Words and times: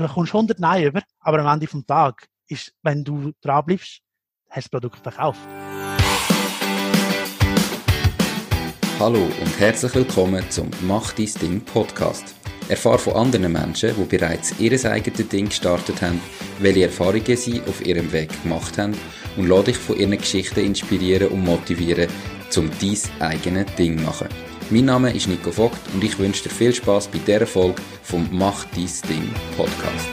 du 0.00 0.08
kommst 0.08 0.34
100 0.34 0.58
Nein 0.58 0.84
über, 0.84 1.02
aber 1.20 1.40
am 1.40 1.54
Ende 1.54 1.66
vom 1.66 1.86
Tag 1.86 2.26
ist, 2.48 2.72
wenn 2.82 3.04
du 3.04 3.32
dran 3.42 3.64
bleibst, 3.64 4.00
hast 4.48 4.66
du 4.66 4.78
das 4.78 4.80
Produkt 4.80 5.02
verkauft. 5.02 5.40
Hallo 8.98 9.22
und 9.22 9.60
herzlich 9.60 9.94
willkommen 9.94 10.44
zum 10.50 10.70
Mach 10.82 11.12
dein 11.12 11.30
Ding 11.40 11.60
Podcast. 11.64 12.34
Erfahre 12.68 12.98
von 12.98 13.14
anderen 13.14 13.52
Menschen, 13.52 13.94
die 13.96 14.16
bereits 14.16 14.58
ihr 14.60 14.72
eigenes 14.90 15.28
Ding 15.28 15.46
gestartet 15.46 16.02
haben, 16.02 16.20
welche 16.60 16.84
Erfahrungen 16.84 17.36
sie 17.36 17.60
auf 17.62 17.84
ihrem 17.84 18.12
Weg 18.12 18.30
gemacht 18.42 18.78
haben 18.78 18.96
und 19.36 19.48
lade 19.48 19.64
dich 19.64 19.78
von 19.78 19.96
ihren 19.96 20.16
Geschichten 20.16 20.60
inspirieren 20.60 21.28
und 21.28 21.44
motivieren, 21.44 22.08
um 22.56 22.70
dein 22.80 22.98
eigenes 23.20 23.74
Ding 23.76 23.98
zu 23.98 24.04
machen. 24.04 24.49
Mein 24.72 24.84
Name 24.84 25.12
ist 25.12 25.26
Nico 25.26 25.50
Vogt 25.50 25.80
und 25.92 26.04
ich 26.04 26.16
wünsche 26.16 26.44
dir 26.44 26.54
viel 26.54 26.72
Spaß 26.72 27.08
bei 27.08 27.18
dieser 27.18 27.44
Folge 27.44 27.82
vom 28.04 28.28
Mach 28.30 28.64
dein 28.66 28.86
Ding 29.08 29.28
Podcast. 29.56 30.06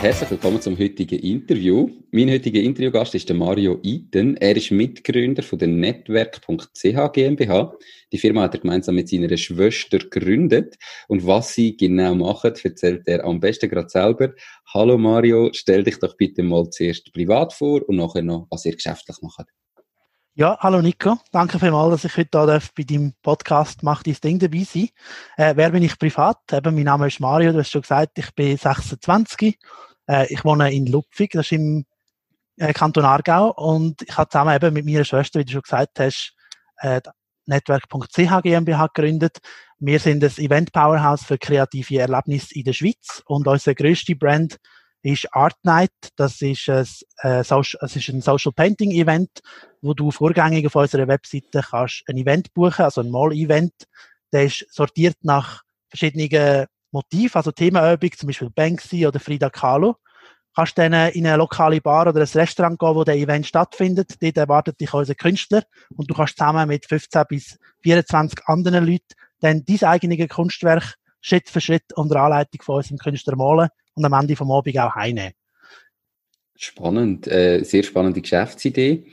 Herzlich 0.00 0.30
willkommen 0.30 0.62
zum 0.62 0.78
heutigen 0.78 1.18
Interview. 1.18 1.90
Mein 2.10 2.30
heutiger 2.30 2.62
Interviewgast 2.62 3.14
ist 3.14 3.28
der 3.28 3.36
Mario 3.36 3.80
Iten. 3.82 4.38
Er 4.38 4.56
ist 4.56 4.70
Mitgründer 4.70 5.42
von 5.42 5.58
der 5.58 5.68
Netzwerk.ch 5.68 7.12
GmbH. 7.12 7.74
Die 8.10 8.18
Firma 8.18 8.40
hat 8.44 8.54
er 8.54 8.60
gemeinsam 8.60 8.94
mit 8.94 9.10
seiner 9.10 9.36
Schwester 9.36 9.98
gegründet. 9.98 10.78
Und 11.08 11.26
was 11.26 11.52
sie 11.52 11.76
genau 11.76 12.14
machen, 12.14 12.54
erzählt 12.62 13.02
er 13.04 13.26
am 13.26 13.40
besten 13.40 13.68
gerade 13.68 13.90
selber. 13.90 14.32
Hallo 14.72 14.96
Mario, 14.96 15.50
stell 15.52 15.84
dich 15.84 15.98
doch 15.98 16.16
bitte 16.16 16.42
mal 16.42 16.70
zuerst 16.70 17.12
privat 17.12 17.52
vor 17.52 17.86
und 17.86 17.96
nachher 17.96 18.22
noch, 18.22 18.46
was 18.48 18.64
ihr 18.64 18.72
geschäftlich 18.72 19.18
macht. 19.20 19.48
Ja, 20.36 20.58
hallo 20.58 20.82
Nico. 20.82 21.16
Danke 21.30 21.60
vielmals, 21.60 21.92
dass 21.92 22.10
ich 22.10 22.16
heute 22.16 22.30
da 22.32 22.44
darf 22.44 22.74
bei 22.74 22.82
deinem 22.82 23.12
Podcast 23.22 23.84
«Mach 23.84 24.02
dein 24.02 24.14
Ding» 24.14 24.40
dabei 24.40 24.64
sein. 24.64 24.88
Äh, 25.36 25.54
wer 25.54 25.70
bin 25.70 25.84
ich 25.84 25.96
privat? 25.96 26.38
Eben, 26.52 26.74
mein 26.74 26.82
Name 26.82 27.06
ist 27.06 27.20
Mario, 27.20 27.52
du 27.52 27.60
hast 27.60 27.70
schon 27.70 27.82
gesagt, 27.82 28.18
ich 28.18 28.34
bin 28.34 28.56
26. 28.56 29.56
Äh, 30.08 30.32
ich 30.32 30.44
wohne 30.44 30.74
in 30.74 30.86
Lupfig, 30.86 31.30
das 31.30 31.46
ist 31.46 31.52
im 31.52 31.86
äh, 32.56 32.72
Kanton 32.72 33.04
Aargau 33.04 33.52
und 33.52 34.02
ich 34.02 34.18
habe 34.18 34.28
zusammen 34.28 34.56
eben 34.56 34.74
mit 34.74 34.84
meiner 34.84 35.04
Schwester, 35.04 35.38
wie 35.38 35.44
du 35.44 35.52
schon 35.52 35.62
gesagt 35.62 36.00
hast, 36.00 36.34
äh, 36.78 37.00
Netzwerk.ch 37.46 38.42
GmbH 38.42 38.88
gegründet. 38.88 39.38
Wir 39.78 40.00
sind 40.00 40.20
das 40.20 40.40
Event 40.40 40.72
Powerhouse 40.72 41.22
für 41.22 41.38
kreative 41.38 42.00
Erlebnisse 42.00 42.56
in 42.56 42.64
der 42.64 42.72
Schweiz 42.72 43.22
und 43.26 43.46
unsere 43.46 43.76
grösste 43.76 44.16
Brand 44.16 44.58
ist 45.12 45.32
Art 45.34 45.56
Night. 45.62 45.92
Das 46.16 46.40
ist 46.40 46.68
ein, 46.68 46.86
äh, 47.18 47.44
Social, 47.44 47.80
es 47.82 47.94
ist 47.94 48.08
ein 48.08 48.22
Social 48.22 48.52
Painting 48.52 48.90
Event, 48.90 49.30
wo 49.82 49.92
du 49.92 50.10
vorgängig 50.10 50.66
auf 50.66 50.74
unserer 50.74 51.06
Webseite 51.06 51.62
kannst 51.62 52.04
ein 52.08 52.16
Event 52.16 52.52
buchen, 52.54 52.84
also 52.84 53.02
ein 53.02 53.10
Mall-Event. 53.10 53.74
Der 54.32 54.44
ist 54.44 54.66
sortiert 54.70 55.16
nach 55.22 55.62
verschiedenen 55.88 56.66
Motiven, 56.90 57.36
also 57.36 57.52
Themenübung, 57.52 58.12
zum 58.12 58.28
Beispiel 58.28 58.50
Banksy 58.50 59.06
oder 59.06 59.20
Frida 59.20 59.50
Kahlo. 59.50 59.96
Kannst 60.56 60.78
dann 60.78 60.92
in 60.92 61.26
eine 61.26 61.36
lokale 61.36 61.80
Bar 61.80 62.06
oder 62.06 62.20
ein 62.20 62.28
Restaurant 62.28 62.78
gehen, 62.78 62.94
wo 62.94 63.04
der 63.04 63.16
Event 63.16 63.46
stattfindet. 63.46 64.22
Dort 64.22 64.36
erwartet 64.36 64.80
dich 64.80 64.94
unser 64.94 65.14
Künstler 65.14 65.64
und 65.96 66.08
du 66.08 66.14
kannst 66.14 66.38
zusammen 66.38 66.68
mit 66.68 66.86
15 66.86 67.24
bis 67.28 67.58
24 67.82 68.38
anderen 68.46 68.86
Leuten 68.86 69.14
dann 69.40 69.64
dein 69.64 69.82
eigenes 69.82 70.28
Kunstwerk 70.28 70.94
Schritt 71.20 71.48
für 71.48 71.60
Schritt 71.60 71.92
unter 71.94 72.20
Anleitung 72.20 72.62
von 72.62 72.76
unserem 72.76 72.98
Künstler 72.98 73.36
malen 73.36 73.68
und 73.94 74.04
am 74.04 74.12
Ende 74.12 74.36
vom 74.36 74.50
Abend 74.50 74.78
auch 74.78 74.94
heimnehmen. 74.94 75.34
Spannend, 76.56 77.26
äh, 77.26 77.62
sehr 77.64 77.82
spannende 77.82 78.20
Geschäftsidee. 78.20 79.06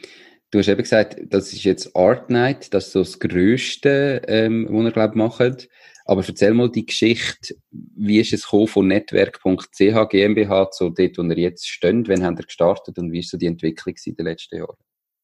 Du 0.52 0.60
hast 0.60 0.68
eben 0.68 0.82
gesagt, 0.82 1.18
das 1.30 1.54
ist 1.54 1.64
jetzt 1.64 1.96
Art 1.96 2.30
Night, 2.30 2.74
das 2.74 2.88
ist 2.88 2.92
so 2.92 3.00
das 3.00 3.20
Größte, 3.20 4.22
ähm, 4.28 4.68
was 4.70 4.86
ihr, 4.86 4.92
glaube 4.92 5.18
macht. 5.18 5.70
Aber 6.06 6.24
erzähl 6.28 6.54
mal 6.54 6.70
die 6.70 6.86
Geschichte, 6.86 7.56
wie 7.72 8.20
ist 8.20 8.34
es 8.34 8.44
gekommen 8.44 8.68
von 8.68 8.88
Netzwerk.ch 8.88 10.10
GmbH 10.10 10.72
zu 10.72 10.90
dort, 10.90 11.18
wo 11.18 11.24
ihr 11.24 11.38
jetzt 11.38 11.68
steht? 11.68 12.10
Wann 12.10 12.24
habt 12.24 12.40
ihr 12.40 12.46
gestartet 12.46 12.98
und 12.98 13.12
wie 13.12 13.20
ist 13.20 13.30
so 13.30 13.38
die 13.38 13.46
Entwicklung 13.46 13.96
in 14.06 14.16
den 14.16 14.26
letzten 14.26 14.58
Jahren? 14.58 14.78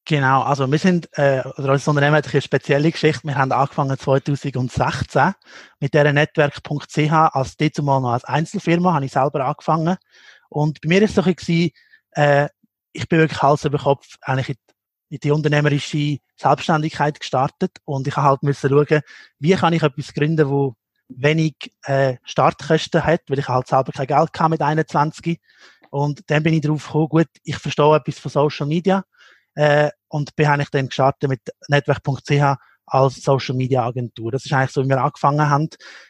Genau, 0.09 0.41
also 0.41 0.71
wir 0.71 0.79
sind, 0.79 1.09
äh, 1.17 1.43
oder 1.57 1.73
unser 1.73 1.91
Unternehmen 1.91 2.15
hat 2.15 2.31
eine 2.31 2.41
spezielle 2.41 2.91
Geschichte. 2.91 3.27
Wir 3.27 3.35
haben 3.35 3.51
angefangen 3.51 3.97
2016 3.99 5.33
mit 5.81 5.93
der 5.93 6.13
Netzwerk.ch 6.13 7.11
als 7.11 7.57
dort 7.57 7.77
mal 7.81 7.99
noch 7.99 8.13
als 8.13 8.23
Einzelfirma, 8.23 8.93
habe 8.93 9.03
ich 9.03 9.11
selber 9.11 9.45
angefangen. 9.45 9.97
Und 10.47 10.79
bei 10.79 10.87
mir 10.87 11.01
ist 11.01 11.09
es 11.09 11.15
so 11.15 11.23
ein 11.23 11.35
bisschen, 11.35 11.71
äh, 12.11 12.47
ich 12.93 13.09
bin 13.09 13.19
wirklich 13.19 13.41
Hals 13.41 13.65
über 13.65 13.79
Kopf 13.79 14.15
eigentlich 14.21 14.49
in 14.49 14.55
in 15.09 15.19
die 15.19 15.31
unternehmerische 15.31 16.17
Selbstständigkeit 16.35 17.19
gestartet 17.19 17.77
und 17.85 18.07
ich 18.07 18.15
habe 18.17 18.27
halt 18.27 18.43
müssen 18.43 18.69
schauen, 18.69 19.01
wie 19.39 19.53
kann 19.53 19.73
ich 19.73 19.83
etwas 19.83 20.13
gründen, 20.13 20.49
wo 20.49 20.75
wenig 21.07 21.55
äh, 21.83 22.17
Startkosten 22.23 23.05
hat, 23.05 23.21
weil 23.29 23.39
ich 23.39 23.47
halt 23.47 23.67
selber 23.67 23.93
kein 23.93 24.07
Geld 24.07 24.29
hatte 24.37 24.49
mit 24.49 24.61
21 24.61 25.39
und 25.89 26.21
dann 26.27 26.43
bin 26.43 26.53
ich 26.53 26.61
darauf 26.61 26.85
gekommen, 26.85 27.07
gut, 27.07 27.29
ich 27.43 27.57
verstehe 27.57 27.95
etwas 27.95 28.19
von 28.19 28.31
Social 28.31 28.67
Media 28.67 29.05
äh, 29.57 29.89
und 30.07 30.35
bin 30.35 30.45
eigentlich 30.45 30.69
dann 30.69 30.87
gestartet 30.87 31.29
mit 31.29 31.41
Netzwerk.ch 31.67 32.57
als 32.85 33.15
Social 33.15 33.55
Media 33.55 33.85
Agentur. 33.85 34.31
Das 34.31 34.45
ist 34.45 34.53
eigentlich 34.53 34.71
so, 34.71 34.83
wie 34.83 34.89
wir 34.89 35.01
angefangen 35.03 35.49
haben. 35.49 35.67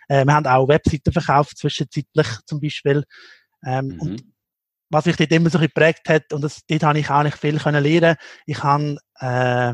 Äh, 0.09 0.25
wir 0.25 0.33
haben 0.33 0.45
auch 0.45 0.67
Webseiten 0.67 1.13
verkauft, 1.13 1.57
zwischenzeitlich 1.57 2.27
zum 2.45 2.59
Beispiel. 2.59 3.03
Ähm, 3.65 3.87
mhm. 3.87 4.01
Und 4.01 4.23
was 4.89 5.05
mich 5.05 5.15
dort 5.15 5.31
immer 5.31 5.49
so 5.49 5.59
geprägt 5.59 6.09
hat, 6.09 6.33
und 6.33 6.41
das, 6.41 6.61
dort 6.67 6.83
habe 6.83 6.99
ich 6.99 7.09
auch 7.09 7.23
nicht 7.23 7.37
viel 7.37 7.57
können 7.57 7.83
lernen. 7.83 8.17
Ich 8.45 8.61
habe 8.63 8.97
äh, 9.19 9.73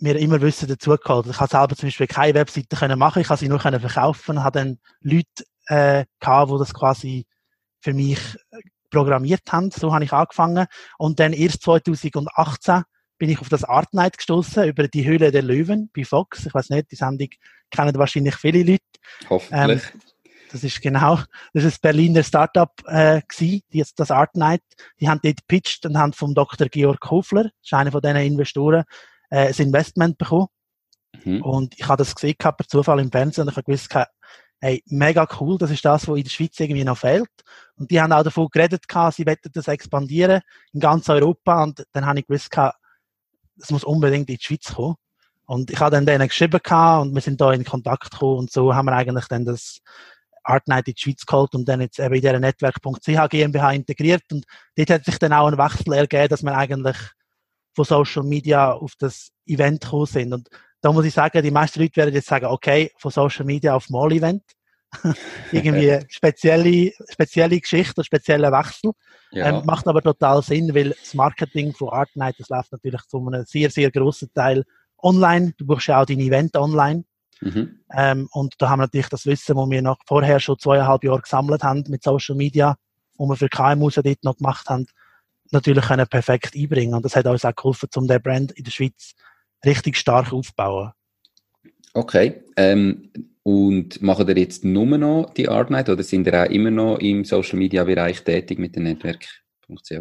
mir 0.00 0.16
immer 0.16 0.40
Wissen 0.40 0.68
dazu 0.68 0.96
geholt. 0.96 1.26
Ich 1.26 1.40
habe 1.40 1.50
selber 1.50 1.76
zum 1.76 1.88
Beispiel 1.88 2.06
keine 2.06 2.34
Webseite 2.34 2.76
können 2.76 2.98
machen, 2.98 3.20
ich 3.20 3.28
habe 3.28 3.38
sie 3.38 3.48
nur 3.48 3.58
können 3.58 3.80
verkaufen, 3.80 4.42
habe 4.42 4.58
dann 4.58 4.78
Leute 5.00 5.44
äh, 5.66 6.06
gehabt, 6.18 6.50
die 6.50 6.58
das 6.58 6.72
quasi 6.72 7.26
für 7.80 7.92
mich 7.92 8.18
programmiert 8.90 9.50
haben. 9.50 9.70
So 9.70 9.92
habe 9.92 10.04
ich 10.04 10.12
angefangen. 10.12 10.66
Und 10.98 11.20
dann 11.20 11.32
erst 11.32 11.62
2018 11.62 12.82
bin 13.18 13.30
ich 13.30 13.40
auf 13.40 13.48
das 13.48 13.64
Art 13.64 13.92
Night 13.94 14.16
gestoßen 14.16 14.64
über 14.64 14.88
die 14.88 15.04
Höhle 15.04 15.32
der 15.32 15.42
Löwen 15.42 15.90
bei 15.94 16.04
Fox. 16.04 16.46
Ich 16.46 16.54
weiß 16.54 16.70
nicht, 16.70 16.90
die 16.90 16.96
Sendung 16.96 17.28
kennen 17.70 17.96
wahrscheinlich 17.96 18.36
viele 18.36 18.62
Leute. 18.62 18.84
Hoffentlich. 19.28 19.82
Ähm, 19.92 20.00
das 20.50 20.64
ist 20.64 20.80
genau, 20.80 21.18
das 21.52 21.64
ist 21.64 21.82
Berliner 21.82 22.22
Startup 22.22 22.72
äh, 22.86 23.20
gewesen, 23.28 23.62
die 23.72 23.78
jetzt 23.78 24.00
das 24.00 24.10
Art 24.10 24.34
Night. 24.34 24.62
Die 25.00 25.08
haben 25.08 25.20
dort 25.22 25.46
pitched 25.46 25.84
und 25.84 25.98
haben 25.98 26.12
vom 26.12 26.34
Dr. 26.34 26.68
Georg 26.68 27.10
Hofler, 27.10 27.44
das 27.44 27.52
ist 27.64 27.74
einer 27.74 27.92
von 27.92 28.00
diesen 28.00 28.16
Investoren, 28.16 28.84
äh, 29.30 29.48
ein 29.48 29.54
Investment 29.54 30.16
bekommen. 30.16 30.46
Mhm. 31.24 31.42
Und 31.42 31.74
ich 31.78 31.86
habe 31.86 31.98
das 31.98 32.14
gesehen 32.14 32.36
gehabt, 32.38 32.58
per 32.58 32.68
Zufall 32.68 33.00
im 33.00 33.10
Fernsehen 33.10 33.42
und 33.42 33.50
ich 33.50 33.56
habe 33.56 33.64
gewusst, 33.64 33.90
hey, 34.60 34.82
mega 34.86 35.26
cool, 35.40 35.56
das 35.58 35.70
ist 35.70 35.84
das, 35.84 36.08
was 36.08 36.16
in 36.16 36.24
der 36.24 36.30
Schweiz 36.30 36.58
irgendwie 36.58 36.84
noch 36.84 36.98
fehlt. 36.98 37.30
Und 37.76 37.90
die 37.90 38.00
haben 38.00 38.12
auch 38.12 38.22
davon 38.22 38.48
geredet, 38.50 38.84
sie 39.12 39.26
wollten 39.26 39.52
das 39.52 39.68
expandieren 39.68 40.42
in 40.72 40.80
ganz 40.80 41.08
Europa 41.08 41.62
und 41.62 41.84
dann 41.92 42.06
habe 42.06 42.20
ich 42.20 42.26
gewusst, 42.26 42.50
es 43.60 43.70
muss 43.70 43.84
unbedingt 43.84 44.28
in 44.28 44.36
die 44.36 44.42
Schweiz 44.42 44.74
kommen. 44.74 44.96
Und 45.46 45.70
ich 45.70 45.80
habe 45.80 45.92
dann 45.92 46.04
denen 46.04 46.28
geschrieben 46.28 46.60
und 47.00 47.14
wir 47.14 47.20
sind 47.22 47.40
da 47.40 47.52
in 47.52 47.64
Kontakt 47.64 48.10
gekommen 48.10 48.40
und 48.40 48.52
so 48.52 48.74
haben 48.74 48.86
wir 48.86 48.92
eigentlich 48.92 49.26
dann 49.28 49.44
das 49.44 49.80
Art 50.44 50.66
Night 50.68 50.88
in 50.88 50.94
die 50.94 51.00
Schweiz 51.00 51.24
geholt 51.24 51.54
und 51.54 51.66
dann 51.68 51.80
jetzt 51.80 51.98
eben 51.98 52.14
in 52.14 52.20
dieser 52.20 52.38
Netzwerk.ch 52.38 53.28
GmbH 53.30 53.72
integriert. 53.72 54.24
Und 54.30 54.44
dort 54.76 54.90
hat 54.90 55.04
sich 55.04 55.18
dann 55.18 55.32
auch 55.32 55.46
ein 55.46 55.58
Wechsel 55.58 55.92
ergeben, 55.92 56.28
dass 56.28 56.42
wir 56.42 56.56
eigentlich 56.56 56.96
von 57.74 57.84
Social 57.84 58.24
Media 58.24 58.72
auf 58.72 58.92
das 58.98 59.30
Event 59.46 59.82
gekommen 59.82 60.06
sind. 60.06 60.32
Und 60.32 60.48
da 60.80 60.92
muss 60.92 61.04
ich 61.04 61.14
sagen, 61.14 61.42
die 61.42 61.50
meisten 61.50 61.80
Leute 61.80 61.96
werden 61.96 62.14
jetzt 62.14 62.28
sagen, 62.28 62.46
okay, 62.46 62.92
von 62.96 63.10
Social 63.10 63.44
Media 63.44 63.74
auf 63.74 63.90
Mall-Event. 63.90 64.42
Irgendwie 65.52 65.98
spezielle, 66.08 66.92
spezielle 67.10 67.60
Geschichte, 67.60 68.02
spezieller 68.02 68.50
Wechsel. 68.52 68.92
Ja. 69.32 69.48
Ähm, 69.48 69.66
macht 69.66 69.86
aber 69.86 70.00
total 70.00 70.42
Sinn, 70.42 70.74
weil 70.74 70.90
das 70.90 71.12
Marketing 71.14 71.74
von 71.74 71.90
Art 71.90 72.08
Night, 72.14 72.36
das 72.38 72.48
läuft 72.48 72.72
natürlich 72.72 73.02
zu 73.02 73.18
einem 73.18 73.44
sehr, 73.44 73.70
sehr 73.70 73.90
grossen 73.90 74.32
Teil 74.32 74.64
online. 75.02 75.52
Du 75.58 75.66
brauchst 75.66 75.88
ja 75.88 76.00
auch 76.00 76.06
dein 76.06 76.20
Event 76.20 76.56
online. 76.56 77.04
Mhm. 77.40 77.80
Ähm, 77.92 78.28
und 78.32 78.54
da 78.58 78.70
haben 78.70 78.80
wir 78.80 78.84
natürlich 78.84 79.08
das 79.08 79.26
Wissen, 79.26 79.56
das 79.56 79.70
wir 79.70 79.82
noch 79.82 79.98
vorher 80.06 80.40
schon 80.40 80.58
zweieinhalb 80.58 81.04
Jahre 81.04 81.20
gesammelt 81.20 81.62
haben 81.62 81.84
mit 81.88 82.02
Social 82.02 82.34
Media, 82.34 82.76
wo 83.16 83.26
wir 83.26 83.36
für 83.36 83.48
KMUs 83.48 83.96
ja 83.96 84.02
dort 84.02 84.24
noch 84.24 84.36
gemacht 84.36 84.68
haben, 84.68 84.86
natürlich 85.50 85.84
können 85.84 86.06
perfekt 86.08 86.54
einbringen. 86.56 86.94
Und 86.94 87.04
das 87.04 87.14
hat 87.14 87.26
uns 87.26 87.44
auch 87.44 87.54
geholfen, 87.54 87.88
um 87.94 88.06
den 88.06 88.22
Brand 88.22 88.52
in 88.52 88.64
der 88.64 88.70
Schweiz 88.70 89.14
richtig 89.64 89.96
stark 89.96 90.32
aufzubauen. 90.32 90.92
Okay. 91.94 92.42
Ähm, 92.56 93.10
und 93.42 94.02
machen 94.02 94.28
ihr 94.28 94.36
jetzt 94.36 94.64
nur 94.64 94.98
noch 94.98 95.32
die 95.34 95.48
Art 95.48 95.70
Night 95.70 95.88
oder 95.88 96.02
sind 96.02 96.26
ihr 96.26 96.42
auch 96.42 96.50
immer 96.50 96.70
noch 96.70 96.98
im 96.98 97.24
Social 97.24 97.58
Media 97.58 97.84
Bereich 97.84 98.22
tätig 98.22 98.58
mit 98.58 98.76
dem 98.76 98.82
Netzwerk? 98.84 99.24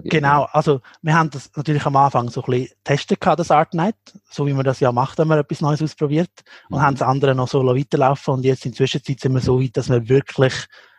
Genau, 0.05 0.47
also 0.53 0.79
wir 1.01 1.13
haben 1.13 1.29
das 1.29 1.51
natürlich 1.55 1.85
am 1.85 1.95
Anfang 1.97 2.29
so 2.29 2.41
ein 2.41 2.51
bisschen 2.51 2.77
testen 2.85 3.17
gehabt, 3.19 3.39
das 3.39 3.51
Art 3.51 3.73
Night, 3.73 3.95
so 4.29 4.47
wie 4.47 4.53
man 4.53 4.63
das 4.63 4.79
ja 4.79 4.93
macht, 4.93 5.17
wenn 5.17 5.27
man 5.27 5.39
etwas 5.39 5.59
Neues 5.59 5.81
ausprobiert 5.81 6.29
und 6.69 6.77
mhm. 6.77 6.81
haben 6.81 6.95
das 6.95 7.07
andere 7.07 7.35
noch 7.35 7.49
so 7.49 7.65
weiterlaufen 7.65 8.35
und 8.35 8.45
jetzt 8.45 8.65
in 8.65 8.71
der 8.71 8.77
Zwischenzeit 8.77 9.19
sind 9.19 9.33
wir 9.33 9.41
so 9.41 9.61
weit, 9.61 9.75
dass 9.75 9.89
wir 9.89 10.07
wirklich 10.07 10.53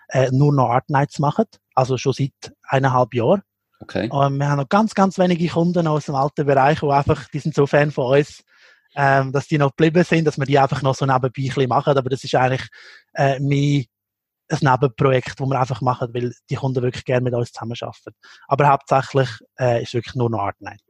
äh, 0.09 0.31
nur 0.33 0.53
noch 0.53 0.69
Art 0.69 0.91
Nights 0.91 1.19
machen, 1.19 1.47
also 1.75 1.97
schon 1.97 2.13
seit 2.13 2.53
eineinhalb 2.63 3.15
Jahren. 3.15 3.43
Okay. 3.81 4.09
Und 4.11 4.39
wir 4.39 4.49
haben 4.49 4.59
noch 4.59 4.69
ganz, 4.69 4.95
ganz 4.95 5.19
wenige 5.19 5.49
Kunden 5.49 5.87
aus 5.87 6.07
dem 6.07 6.15
alten 6.15 6.47
Bereich, 6.47 6.81
die 6.81 6.87
einfach, 6.87 7.29
die 7.29 7.39
sind 7.39 7.55
so 7.55 7.67
Fan 7.67 7.91
von 7.91 8.19
uns, 8.19 8.43
ähm, 8.97 9.33
dass 9.33 9.47
die 9.47 9.59
noch 9.59 9.71
geblieben 9.71 10.03
sind, 10.05 10.25
dass 10.25 10.39
wir 10.39 10.47
die 10.47 10.59
einfach 10.59 10.83
noch 10.83 10.95
so 10.95 11.07
nebenbei 11.07 11.29
ein 11.29 11.33
bisschen 11.33 11.69
machen. 11.69 11.97
Aber 11.97 12.11
das 12.11 12.25
ist 12.25 12.35
eigentlich 12.35 12.69
äh, 13.15 13.39
mein 13.41 13.87
ein 14.51 14.59
Nebenprojekt, 14.63 15.39
das 15.39 15.47
wir 15.47 15.61
einfach 15.61 15.81
machen, 15.81 16.09
weil 16.15 16.33
die 16.49 16.55
Kunden 16.55 16.83
wirklich 16.83 17.05
gerne 17.05 17.23
mit 17.23 17.35
uns 17.35 17.53
zusammenarbeiten. 17.53 18.15
Aber 18.47 18.69
hauptsächlich 18.69 19.29
äh, 19.59 19.83
ist 19.83 19.95
wirklich 19.95 20.15
nur 20.15 20.31
noch 20.31 20.41
Art 20.41 20.61
Night. 20.61 20.81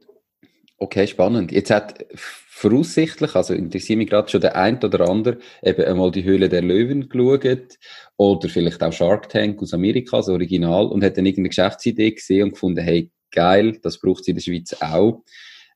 Okay, 0.81 1.07
spannend. 1.07 1.51
Jetzt 1.51 1.71
hat 1.71 2.05
voraussichtlich, 2.15 3.35
also 3.35 3.53
interessiert 3.53 3.97
mich 3.97 4.09
gerade 4.09 4.29
schon 4.29 4.39
der 4.39 4.55
ein 4.55 4.81
oder 4.81 5.09
andere, 5.09 5.39
eben 5.61 5.83
einmal 5.83 6.09
die 6.11 6.23
Höhle 6.23 6.47
der 6.47 6.61
Löwen 6.61 7.09
geschaut 7.09 7.77
oder 8.15 8.47
vielleicht 8.47 8.81
auch 8.81 8.93
Shark 8.93 9.27
Tank 9.27 9.61
aus 9.61 9.73
Amerika, 9.73 10.17
das 10.17 10.29
Original, 10.29 10.85
und 10.87 11.03
hat 11.03 11.17
dann 11.17 11.25
irgendeine 11.25 11.49
Geschäftsidee 11.49 12.11
gesehen 12.11 12.43
und 12.43 12.51
gefunden, 12.51 12.81
hey, 12.81 13.11
geil, 13.31 13.77
das 13.81 13.99
braucht 13.99 14.21
es 14.21 14.29
in 14.29 14.35
der 14.35 14.41
Schweiz 14.41 14.73
auch. 14.79 15.21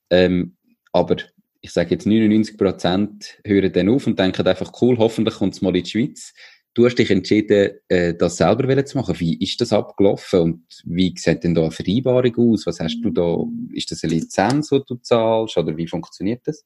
Ähm, 0.10 0.56
aber 0.94 1.18
ich 1.60 1.72
sage 1.72 1.92
jetzt 1.92 2.06
99 2.06 2.58
Prozent 2.58 3.40
hören 3.46 3.74
dann 3.74 3.90
auf 3.90 4.08
und 4.08 4.18
denken 4.18 4.48
einfach, 4.48 4.72
cool, 4.82 4.98
hoffentlich 4.98 5.36
kommt 5.36 5.54
es 5.54 5.62
mal 5.62 5.76
in 5.76 5.84
die 5.84 5.90
Schweiz. 5.90 6.34
Du 6.76 6.86
hast 6.86 6.96
dich 6.96 7.12
entschieden, 7.12 7.72
äh, 7.88 8.16
das 8.16 8.38
selber 8.38 8.86
zu 8.86 8.98
machen. 8.98 9.20
Wie 9.20 9.38
ist 9.38 9.62
das 9.62 9.72
abgelaufen 9.72 10.40
und 10.40 10.66
wie 10.86 11.14
sieht 11.16 11.44
denn 11.44 11.54
da 11.54 11.62
eine 11.62 11.72
Vereinbarung 11.72 12.54
aus? 12.54 12.66
Was 12.66 12.80
hast 12.80 13.00
du 13.02 13.12
da? 13.12 13.46
Ist 13.74 13.92
das 13.92 14.04
eine 14.04 14.14
Lizenz, 14.14 14.70
die 14.70 14.82
du 14.88 14.96
zahlst 14.96 15.56
oder 15.58 15.78
wie 15.78 15.88
funktioniert 15.88 16.42
das? 16.48 16.66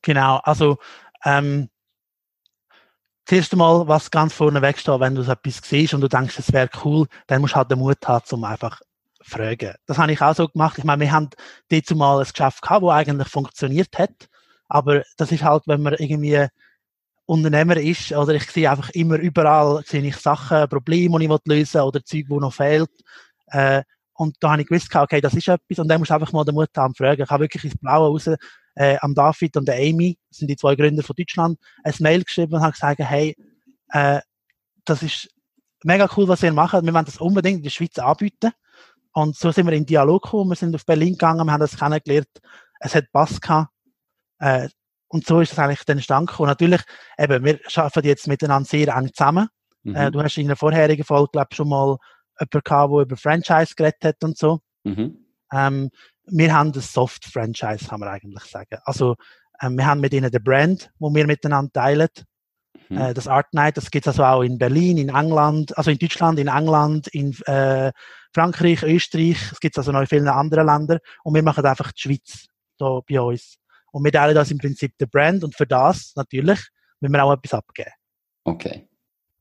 Genau, 0.00 0.40
also 0.42 0.78
ähm, 1.24 1.68
das 3.26 3.38
erste 3.38 3.56
Mal, 3.56 3.86
was 3.86 4.10
ganz 4.10 4.32
vorne 4.32 4.62
wegsteht, 4.62 5.00
wenn 5.00 5.14
du 5.14 5.22
etwas 5.22 5.60
siehst 5.62 5.94
und 5.94 6.00
du 6.00 6.08
denkst, 6.08 6.38
es 6.38 6.52
wäre 6.52 6.70
cool, 6.84 7.06
dann 7.26 7.42
musst 7.42 7.52
du 7.52 7.58
halt 7.58 7.70
den 7.70 7.78
Mut 7.78 7.98
haben, 8.08 8.24
um 8.30 8.44
einfach 8.44 8.80
fragen. 9.20 9.74
Das 9.86 9.98
habe 9.98 10.12
ich 10.12 10.20
auch 10.22 10.34
so 10.34 10.48
gemacht. 10.48 10.78
Ich 10.78 10.84
meine, 10.84 11.02
wir 11.02 11.12
haben 11.12 11.28
dazu 11.68 11.94
mal 11.94 12.18
ein 12.18 12.26
Geschäft 12.26 12.62
gehabt, 12.62 12.82
das 12.82 12.90
eigentlich 12.90 13.28
funktioniert 13.28 13.98
hat. 13.98 14.28
Aber 14.68 15.02
das 15.16 15.30
ist 15.30 15.44
halt, 15.44 15.64
wenn 15.66 15.82
man 15.82 15.94
irgendwie 15.94 16.46
Unternehmer 17.30 17.76
ist, 17.76 18.12
oder 18.12 18.34
ich 18.34 18.50
sehe 18.50 18.68
einfach 18.68 18.90
immer 18.90 19.16
überall 19.16 19.82
sehe 19.86 20.02
ich 20.02 20.16
Sachen, 20.16 20.68
Probleme, 20.68 21.18
die 21.18 21.26
ich 21.26 21.40
lösen 21.46 21.74
will, 21.74 21.80
oder 21.82 22.04
Zeug, 22.04 22.24
wo 22.28 22.40
noch 22.40 22.52
fehlt. 22.52 22.90
Äh, 23.46 23.82
und 24.14 24.36
da 24.40 24.50
habe 24.50 24.62
ich 24.62 24.68
gewusst, 24.68 24.94
okay, 24.94 25.20
das 25.20 25.34
ist 25.34 25.48
etwas, 25.48 25.78
und 25.78 25.88
dann 25.88 26.00
musst 26.00 26.10
du 26.10 26.14
einfach 26.14 26.32
mal 26.32 26.44
den 26.44 26.54
Mut 26.54 26.70
haben, 26.76 26.94
fragen. 26.94 27.22
Ich 27.22 27.30
habe 27.30 27.44
wirklich 27.44 27.64
ins 27.64 27.78
Blaue 27.78 28.08
raus, 28.08 28.28
äh, 28.74 28.96
am 29.00 29.14
David 29.14 29.56
und 29.56 29.68
der 29.68 29.76
Amy, 29.76 30.18
das 30.28 30.38
sind 30.38 30.48
die 30.48 30.56
zwei 30.56 30.74
Gründer 30.74 31.02
von 31.02 31.14
Deutschland, 31.16 31.58
ein 31.84 31.94
Mail 32.00 32.24
geschrieben 32.24 32.54
und 32.54 32.62
habe 32.62 32.72
gesagt, 32.72 32.98
hey, 32.98 33.36
äh, 33.90 34.20
das 34.84 35.02
ist 35.02 35.28
mega 35.84 36.08
cool, 36.16 36.26
was 36.26 36.42
ihr 36.42 36.52
macht. 36.52 36.72
Wir 36.72 36.92
wollen 36.92 37.04
das 37.04 37.18
unbedingt 37.18 37.58
in 37.58 37.62
der 37.62 37.70
Schweiz 37.70 37.98
anbieten. 37.98 38.50
Und 39.12 39.36
so 39.36 39.52
sind 39.52 39.66
wir 39.66 39.72
in 39.72 39.86
Dialog 39.86 40.22
gekommen. 40.22 40.50
Wir 40.50 40.56
sind 40.56 40.74
auf 40.74 40.84
Berlin 40.84 41.12
gegangen, 41.12 41.46
wir 41.46 41.52
haben 41.52 41.60
das 41.60 41.76
kennengelernt. 41.76 42.28
Es 42.80 42.94
hat 42.94 43.10
Pass 43.12 43.40
gehabt. 43.40 43.70
Äh, 44.38 44.68
und 45.10 45.26
so 45.26 45.40
ist 45.40 45.52
es 45.52 45.58
eigentlich 45.58 45.84
dann 45.84 45.98
entstanden. 45.98 46.32
Und 46.38 46.46
natürlich, 46.46 46.80
eben, 47.18 47.44
wir 47.44 47.58
arbeiten 47.74 48.06
jetzt 48.06 48.28
miteinander 48.28 48.68
sehr 48.68 48.88
eng 48.94 49.10
zusammen. 49.12 49.48
Mhm. 49.82 49.96
Äh, 49.96 50.10
du 50.10 50.22
hast 50.22 50.38
in 50.38 50.46
der 50.46 50.56
vorherigen 50.56 51.04
Folge, 51.04 51.30
glaube 51.32 51.48
ich, 51.50 51.56
schon 51.56 51.68
mal 51.68 51.96
jemanden 52.38 52.60
gehabt, 52.64 52.92
der 52.92 53.00
über 53.00 53.16
Franchise 53.16 53.74
geredet 53.74 54.04
hat 54.04 54.24
und 54.24 54.38
so. 54.38 54.60
Mhm. 54.84 55.26
Ähm, 55.52 55.90
wir 56.26 56.54
haben 56.54 56.70
das 56.72 56.92
Soft-Franchise, 56.92 57.88
kann 57.88 58.00
man 58.00 58.08
eigentlich 58.08 58.44
sagen. 58.44 58.78
Also, 58.84 59.16
ähm, 59.60 59.76
wir 59.76 59.86
haben 59.86 60.00
mit 60.00 60.12
ihnen 60.12 60.30
den 60.30 60.44
Brand, 60.44 60.90
wo 61.00 61.12
wir 61.12 61.26
miteinander 61.26 61.72
teilen. 61.72 62.08
Mhm. 62.88 62.96
Äh, 62.96 63.14
das 63.14 63.26
Art 63.26 63.52
Night, 63.52 63.76
das 63.78 63.90
gibt 63.90 64.06
es 64.06 64.12
also 64.12 64.24
auch 64.24 64.42
in 64.42 64.58
Berlin, 64.58 64.96
in 64.96 65.08
England, 65.08 65.76
also 65.76 65.90
in 65.90 65.98
Deutschland, 65.98 66.38
in 66.38 66.46
England, 66.46 67.08
in 67.08 67.36
äh, 67.46 67.90
Frankreich, 68.32 68.84
Österreich, 68.84 69.50
es 69.50 69.58
gibt 69.58 69.76
also 69.76 69.90
noch 69.90 70.02
in 70.02 70.06
vielen 70.06 70.28
anderen 70.28 70.66
Ländern. 70.66 70.98
Und 71.24 71.34
wir 71.34 71.42
machen 71.42 71.64
einfach 71.64 71.90
die 71.90 72.00
Schweiz 72.00 72.46
da 72.78 73.00
bei 73.08 73.20
uns. 73.20 73.59
Und 73.92 74.04
wir 74.04 74.12
teilen 74.12 74.34
das 74.34 74.50
im 74.50 74.58
Prinzip 74.58 74.96
der 74.98 75.06
Brand 75.06 75.44
und 75.44 75.54
für 75.56 75.66
das 75.66 76.12
natürlich 76.16 76.60
müssen 77.00 77.12
wir 77.12 77.24
auch 77.24 77.32
etwas 77.32 77.54
abgeben. 77.54 77.90
Okay. 78.44 78.86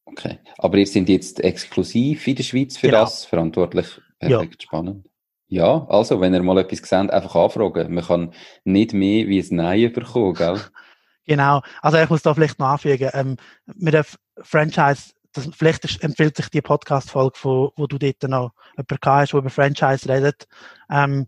Okay. 0.06 0.40
Aber 0.58 0.78
ihr 0.78 0.88
seid 0.88 1.08
jetzt 1.10 1.40
exklusiv 1.40 2.28
in 2.28 2.36
der 2.36 2.44
Schweiz 2.44 2.78
für 2.78 2.88
genau. 2.88 3.02
das 3.02 3.26
verantwortlich. 3.26 4.02
Perfekt, 4.20 4.64
ja. 4.64 4.68
spannend. 4.68 5.06
Ja, 5.48 5.88
also, 5.90 6.22
wenn 6.22 6.34
ihr 6.34 6.44
mal 6.44 6.60
etwas 6.60 6.88
seht, 6.88 7.12
einfach 7.12 7.36
anfragen. 7.36 7.94
Man 7.94 8.04
kann 8.04 8.34
nicht 8.66 8.94
mehr 8.94 9.28
wie 9.28 9.40
ein 9.40 9.56
Nein 9.56 9.92
bekommen, 9.92 10.36
gell? 10.36 10.60
genau. 11.26 11.62
Also, 11.82 11.98
ich 11.98 12.10
muss 12.10 12.22
da 12.22 12.34
vielleicht 12.34 12.60
noch 12.60 12.68
anfügen, 12.68 13.10
ähm, 13.14 13.38
mit 13.66 13.94
der 13.94 14.06
Franchise, 14.42 15.14
das, 15.34 15.50
vielleicht 15.56 16.04
empfiehlt 16.04 16.38
sich 16.38 16.50
die 16.50 16.62
Podcast-Folge, 16.62 17.40
wo, 17.42 17.74
wo 17.78 17.88
du 17.88 17.98
dort 17.98 18.22
noch 18.24 18.52
jemanden 18.78 19.00
hast, 19.06 19.32
der 19.34 19.40
über 19.40 19.50
Franchise 19.50 20.08
redet. 20.08 20.48
Ähm, 20.90 21.28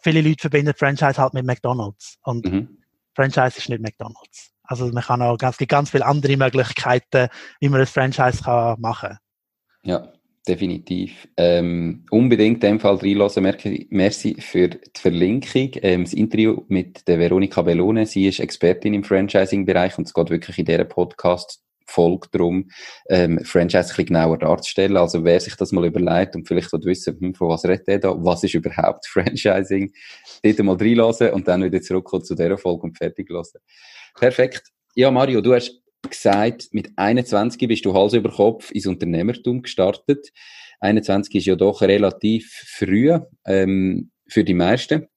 viele 0.00 0.20
Leute 0.20 0.40
verbinden 0.40 0.74
Franchise 0.76 1.20
halt 1.20 1.34
mit 1.34 1.44
McDonalds. 1.44 2.18
Und 2.22 2.44
mhm. 2.44 2.78
Franchise 3.14 3.58
ist 3.58 3.68
nicht 3.68 3.82
McDonalds. 3.82 4.52
Also 4.64 4.86
man 4.88 5.02
kann 5.02 5.22
auch 5.22 5.36
ganz, 5.36 5.58
ganz 5.58 5.90
viele 5.90 6.06
andere 6.06 6.36
Möglichkeiten, 6.36 7.28
wie 7.60 7.68
man 7.68 7.80
ein 7.80 7.86
Franchise 7.86 8.42
kann 8.42 8.80
machen 8.80 9.18
Ja, 9.82 10.12
definitiv. 10.48 11.28
Ähm, 11.36 12.04
unbedingt 12.10 12.64
in 12.64 12.72
dem 12.72 12.80
Fall 12.80 12.96
reinlassen. 12.96 13.46
Merci 13.90 14.36
für 14.40 14.68
die 14.68 14.80
Verlinkung. 14.96 15.70
Ähm, 15.82 16.04
das 16.04 16.14
Interview 16.14 16.62
mit 16.68 17.06
der 17.06 17.18
Veronika 17.18 17.62
Bellone. 17.62 18.06
Sie 18.06 18.26
ist 18.26 18.40
Expertin 18.40 18.94
im 18.94 19.04
Franchising-Bereich 19.04 19.98
und 19.98 20.06
es 20.06 20.14
geht 20.14 20.30
wirklich 20.30 20.58
in 20.58 20.64
dieser 20.64 20.84
Podcast 20.84 21.63
Folge 21.86 22.28
darum, 22.32 22.70
ähm, 23.08 23.40
Franchise 23.44 23.84
ein 23.84 23.88
bisschen 23.88 24.06
genauer 24.06 24.38
darzustellen. 24.38 24.96
Also 24.96 25.24
wer 25.24 25.40
sich 25.40 25.56
das 25.56 25.72
mal 25.72 25.84
überlegt 25.84 26.34
und 26.36 26.46
vielleicht 26.46 26.72
wissen, 26.72 27.18
hm, 27.20 27.34
von 27.34 27.48
was 27.48 27.64
redet 27.64 27.88
er 27.88 27.98
da, 27.98 28.14
was 28.16 28.42
ist 28.44 28.54
überhaupt 28.54 29.06
Franchising, 29.08 29.92
dort 30.42 30.58
mal 30.60 30.76
reinlassen 30.76 31.30
und 31.30 31.48
dann 31.48 31.62
wieder 31.62 31.80
zurückkommen 31.80 32.24
zu 32.24 32.34
dieser 32.34 32.58
Folge 32.58 32.82
und 32.82 32.96
fertig 32.96 33.30
lassen. 33.30 33.58
Perfekt. 34.14 34.62
Ja, 34.94 35.10
Mario, 35.10 35.40
du 35.40 35.54
hast 35.54 35.82
gesagt, 36.08 36.68
mit 36.72 36.90
21 36.96 37.68
bist 37.68 37.84
du 37.84 37.94
Hals 37.94 38.12
über 38.12 38.30
Kopf 38.30 38.70
ins 38.70 38.86
Unternehmertum 38.86 39.62
gestartet. 39.62 40.30
21 40.80 41.34
ist 41.34 41.46
ja 41.46 41.56
doch 41.56 41.82
relativ 41.82 42.52
früh 42.66 43.18
ähm, 43.46 44.10
für 44.28 44.44
die 44.44 44.54
meisten. 44.54 45.08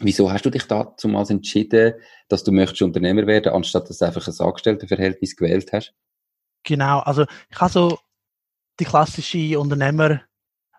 Wieso 0.00 0.30
hast 0.30 0.44
du 0.44 0.50
dich 0.50 0.64
damals 0.66 1.30
entschieden, 1.30 1.94
dass 2.28 2.44
du 2.44 2.52
möchtest 2.52 2.82
Unternehmer 2.82 3.26
werden, 3.26 3.52
anstatt 3.52 3.88
dass 3.88 3.98
du 3.98 4.04
einfach 4.04 4.26
ein 4.26 4.34
Angestelltenverhältnis 4.38 5.36
gewählt 5.36 5.72
hast? 5.72 5.92
Genau, 6.62 7.00
also 7.00 7.24
ich 7.50 7.60
habe 7.60 7.72
so 7.72 7.98
die 8.78 8.84
klassische 8.84 9.58
Unternehmer, 9.58 10.22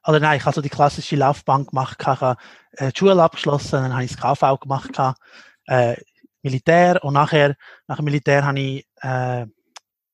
oder 0.08 0.20
nein, 0.20 0.38
ich 0.38 0.46
habe 0.46 0.56
so 0.56 0.62
die 0.62 0.70
klassische 0.70 1.18
Laufbahn 1.18 1.66
gemacht, 1.66 1.98
ich 2.00 2.08
habe 2.08 2.38
äh, 2.74 2.92
die 2.92 2.98
Schule 2.98 3.22
abgeschlossen, 3.22 3.84
dann 3.84 3.94
habe 3.94 4.06
ich 4.06 4.16
das 4.16 4.22
KV 4.22 4.58
gemacht, 4.58 4.98
äh, 5.66 5.96
Militär 6.42 7.04
und 7.04 7.14
nachher, 7.14 7.56
nach 7.88 7.98
dem 7.98 8.06
Militär 8.06 8.46
habe 8.46 8.60
ich, 8.60 8.88
äh, 9.02 9.46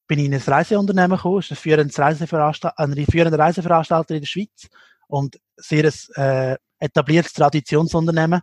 bin 0.07 0.19
ich 0.19 0.25
in 0.25 0.33
ein 0.33 0.41
Reiseunternehmen 0.41 1.17
gekommen, 1.17 1.39
ist 1.39 1.51
ein 1.51 1.55
führendes 1.55 1.99
Reiseveranstalter, 1.99 2.79
eine 2.79 3.05
führende 3.05 3.37
Reiseveranstalter 3.37 4.15
in 4.15 4.21
der 4.21 4.27
Schweiz 4.27 4.67
und 5.07 5.39
sehr 5.57 5.85
ein 5.85 6.15
äh, 6.15 6.57
etabliertes 6.79 7.33
Traditionsunternehmen. 7.33 8.41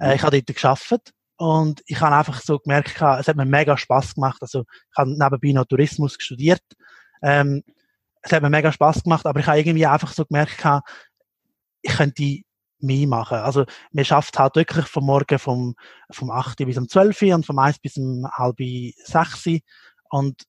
Äh, 0.00 0.16
ich 0.16 0.22
habe 0.22 0.36
dort 0.40 0.54
geschafft 0.54 1.12
und 1.36 1.82
ich 1.86 2.00
habe 2.00 2.16
einfach 2.16 2.40
so 2.40 2.58
gemerkt, 2.58 2.96
es 2.96 3.28
hat 3.28 3.36
mir 3.36 3.44
mega 3.44 3.76
Spaß 3.76 4.14
gemacht. 4.14 4.38
Also 4.40 4.64
ich 4.70 4.98
habe 4.98 5.10
nebenbei 5.10 5.52
noch 5.52 5.66
Tourismus 5.66 6.16
studiert. 6.18 6.62
Ähm, 7.22 7.62
es 8.22 8.32
hat 8.32 8.42
mir 8.42 8.50
mega 8.50 8.72
Spaß 8.72 9.04
gemacht, 9.04 9.26
aber 9.26 9.40
ich 9.40 9.46
habe 9.46 9.58
irgendwie 9.58 9.86
einfach 9.86 10.12
so 10.12 10.24
gemerkt, 10.24 10.64
ich 11.82 11.96
könnte 11.96 12.42
mehr 12.80 13.06
machen. 13.06 13.38
Also 13.38 13.64
mir 13.92 14.04
schafft 14.04 14.38
halt 14.38 14.56
wirklich 14.56 14.86
vom 14.86 15.06
Morgen 15.06 15.38
vom, 15.38 15.74
vom 16.10 16.30
8 16.30 16.58
bis 16.58 16.78
um 16.78 16.88
12 16.88 17.22
Uhr 17.22 17.34
und 17.34 17.46
vom 17.46 17.58
1 17.58 17.78
bis 17.78 17.96
um 17.96 18.26
halb 18.32 18.58
6 18.58 19.60
und 20.10 20.42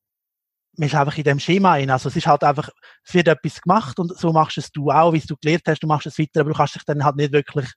man 0.78 0.88
ist 0.88 0.96
einfach 0.96 1.18
in 1.18 1.24
dem 1.24 1.40
Schema 1.40 1.72
rein. 1.72 1.90
Also 1.90 2.10
es 2.10 2.16
ist 2.16 2.28
halt 2.28 2.44
einfach, 2.44 2.70
es 3.04 3.14
wird 3.14 3.28
etwas 3.28 3.62
gemacht 3.62 4.00
und 4.00 4.18
so 4.18 4.32
machst 4.32 4.58
es 4.58 4.72
du 4.72 4.92
auch, 4.92 5.14
wie 5.14 5.20
du 5.20 5.36
gelernt 5.36 5.64
hast, 5.68 5.84
du 5.84 5.88
machst 5.88 6.08
es 6.08 6.18
weiter, 6.18 6.42
aber 6.42 6.52
du 6.52 6.56
kannst 6.56 6.76
dich 6.76 6.84
dann 6.86 7.04
halt 7.04 7.18
nicht 7.18 7.34
wirklich 7.34 7.70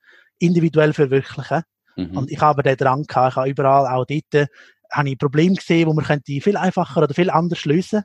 individuell 0.42 0.92
verwirklichen. 0.92 1.62
Mhm. 1.96 2.16
Und 2.16 2.30
ich 2.30 2.40
habe 2.40 2.62
den 2.62 2.76
Drang 2.76 3.06
gehabt, 3.06 3.32
ich 3.32 3.36
habe 3.36 3.48
überall, 3.48 3.86
auch 3.86 4.04
dort, 4.06 4.48
habe 4.90 5.08
ich 5.08 5.18
Probleme 5.18 5.54
gesehen, 5.54 5.88
wo 5.88 5.92
man 5.92 6.04
könnte 6.04 6.40
viel 6.40 6.56
einfacher 6.56 7.02
oder 7.02 7.14
viel 7.14 7.30
anders 7.30 7.64
lösen. 7.64 8.02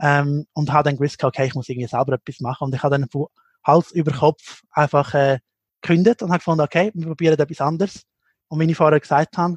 Ähm, 0.00 0.46
und 0.54 0.72
habe 0.72 0.88
dann 0.88 0.96
gewusst, 0.96 1.22
okay, 1.22 1.46
ich 1.46 1.54
muss 1.54 1.68
irgendwie 1.68 1.86
selber 1.88 2.14
etwas 2.14 2.40
machen. 2.40 2.64
Und 2.64 2.74
ich 2.74 2.82
habe 2.82 2.98
dann 2.98 3.08
von 3.08 3.26
Hals 3.64 3.92
über 3.92 4.12
Kopf 4.12 4.62
einfach 4.72 5.14
äh, 5.14 5.38
gekündigt 5.80 6.22
und 6.22 6.30
habe 6.30 6.38
gefunden, 6.38 6.62
okay, 6.62 6.90
wir 6.94 7.06
probieren 7.06 7.38
etwas 7.38 7.60
anderes. 7.60 8.02
Und 8.48 8.60
wie 8.60 8.70
ich 8.70 8.76
vorher 8.76 9.00
gesagt 9.00 9.36
habe, 9.38 9.56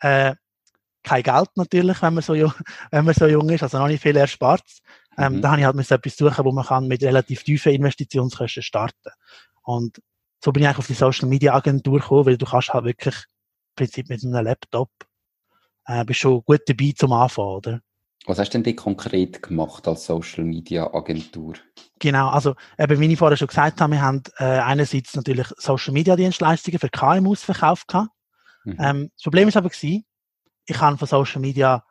äh, 0.00 0.34
kein 1.02 1.22
Geld 1.22 1.50
natürlich, 1.56 2.00
wenn 2.02 2.14
man 2.14 2.22
so 2.22 2.34
jung, 2.34 2.54
wenn 2.90 3.04
man 3.04 3.14
so 3.14 3.26
jung 3.26 3.48
ist, 3.50 3.62
also 3.62 3.78
noch 3.78 3.88
nicht 3.88 4.02
viel 4.02 4.16
erspart. 4.16 4.64
Ähm, 5.18 5.34
mhm. 5.34 5.42
Da 5.42 5.50
habe 5.50 5.60
ich 5.60 5.66
halt 5.66 5.90
etwas 5.90 6.16
suchen, 6.16 6.44
wo 6.44 6.52
man 6.52 6.64
kann 6.64 6.88
mit 6.88 7.02
relativ 7.02 7.44
tiefen 7.44 7.72
Investitionskosten 7.72 8.62
starten. 8.62 9.10
Und 9.62 10.00
so 10.44 10.52
bin 10.52 10.62
ich 10.62 10.68
eigentlich 10.68 10.78
auf 10.78 10.86
die 10.86 10.92
Social 10.92 11.28
Media 11.28 11.54
Agentur 11.54 12.00
gekommen, 12.00 12.26
weil 12.26 12.36
du 12.36 12.44
kannst 12.44 12.74
halt 12.74 12.84
wirklich 12.84 13.14
im 13.14 13.76
Prinzip 13.76 14.10
mit 14.10 14.22
einem 14.22 14.44
Laptop 14.44 14.90
äh, 15.86 16.04
bist 16.04 16.20
schon 16.20 16.42
gut 16.44 16.60
dabei 16.66 16.92
zum 16.94 17.12
Anfangen, 17.12 17.48
oder? 17.48 17.80
Was 18.26 18.38
hast 18.38 18.50
du 18.50 18.58
denn 18.58 18.76
konkret 18.76 19.42
gemacht 19.42 19.88
als 19.88 20.06
Social 20.06 20.44
Media 20.44 20.92
Agentur? 20.92 21.54
Genau, 21.98 22.28
also 22.28 22.54
eben, 22.78 23.00
wie 23.00 23.12
ich 23.12 23.18
vorher 23.18 23.36
schon 23.36 23.48
gesagt 23.48 23.80
habe, 23.80 23.92
wir 23.92 24.02
haben 24.02 24.22
äh, 24.38 24.44
einerseits 24.44 25.14
natürlich 25.14 25.46
Social 25.56 25.92
Media 25.92 26.16
Dienstleistungen 26.16 26.78
für 26.78 26.88
KMUs 26.88 27.42
verkauft 27.42 27.88
gehabt. 27.88 28.10
Mhm. 28.64 28.76
Ähm, 28.78 29.10
das 29.14 29.22
Problem 29.22 29.48
ist 29.48 29.56
aber 29.56 29.70
gewesen, 29.70 30.04
ich 30.66 30.80
habe 30.80 30.98
von 30.98 31.08
Social 31.08 31.40
Media 31.40 31.84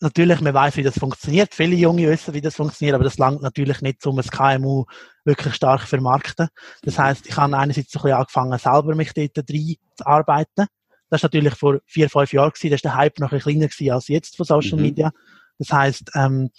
natürlich, 0.00 0.40
man 0.40 0.54
weiß, 0.54 0.76
wie 0.76 0.82
das 0.82 0.98
funktioniert. 0.98 1.54
Viele 1.54 1.76
Junge 1.76 2.08
wissen, 2.08 2.34
wie 2.34 2.40
das 2.40 2.56
funktioniert, 2.56 2.94
aber 2.94 3.04
das 3.04 3.18
langt 3.18 3.42
natürlich 3.42 3.80
nicht, 3.80 4.04
um 4.06 4.18
ein 4.18 4.24
KMU 4.24 4.84
wirklich 5.24 5.54
stark 5.54 5.82
zu 5.82 5.88
vermarkten. 5.88 6.48
Das 6.82 6.96
mhm. 6.96 7.02
heißt, 7.02 7.26
ich 7.26 7.36
habe 7.36 7.56
einerseits 7.56 7.92
so 7.92 7.98
ein 7.98 8.02
bisschen 8.02 8.18
angefangen, 8.18 8.58
selber 8.58 8.94
mich 8.94 9.12
dort 9.14 9.50
rein 9.50 9.74
zu 9.96 10.06
arbeiten. 10.06 10.66
Das 11.10 11.22
war 11.22 11.28
natürlich 11.28 11.54
vor 11.54 11.78
vier, 11.86 12.10
fünf 12.10 12.32
Jahren 12.32 12.50
gewesen. 12.50 12.70
Da 12.70 12.74
ist 12.74 12.84
der 12.84 12.94
Hype 12.94 13.18
noch 13.18 13.32
ein 13.32 13.38
bisschen 13.38 13.52
kleiner 13.52 13.68
gewesen 13.68 13.92
als 13.92 14.08
jetzt 14.08 14.36
von 14.36 14.46
Social 14.46 14.76
mhm. 14.76 14.82
Media. 14.82 15.10
Das 15.58 15.72
heißt, 15.72 16.10
ähm, 16.14 16.50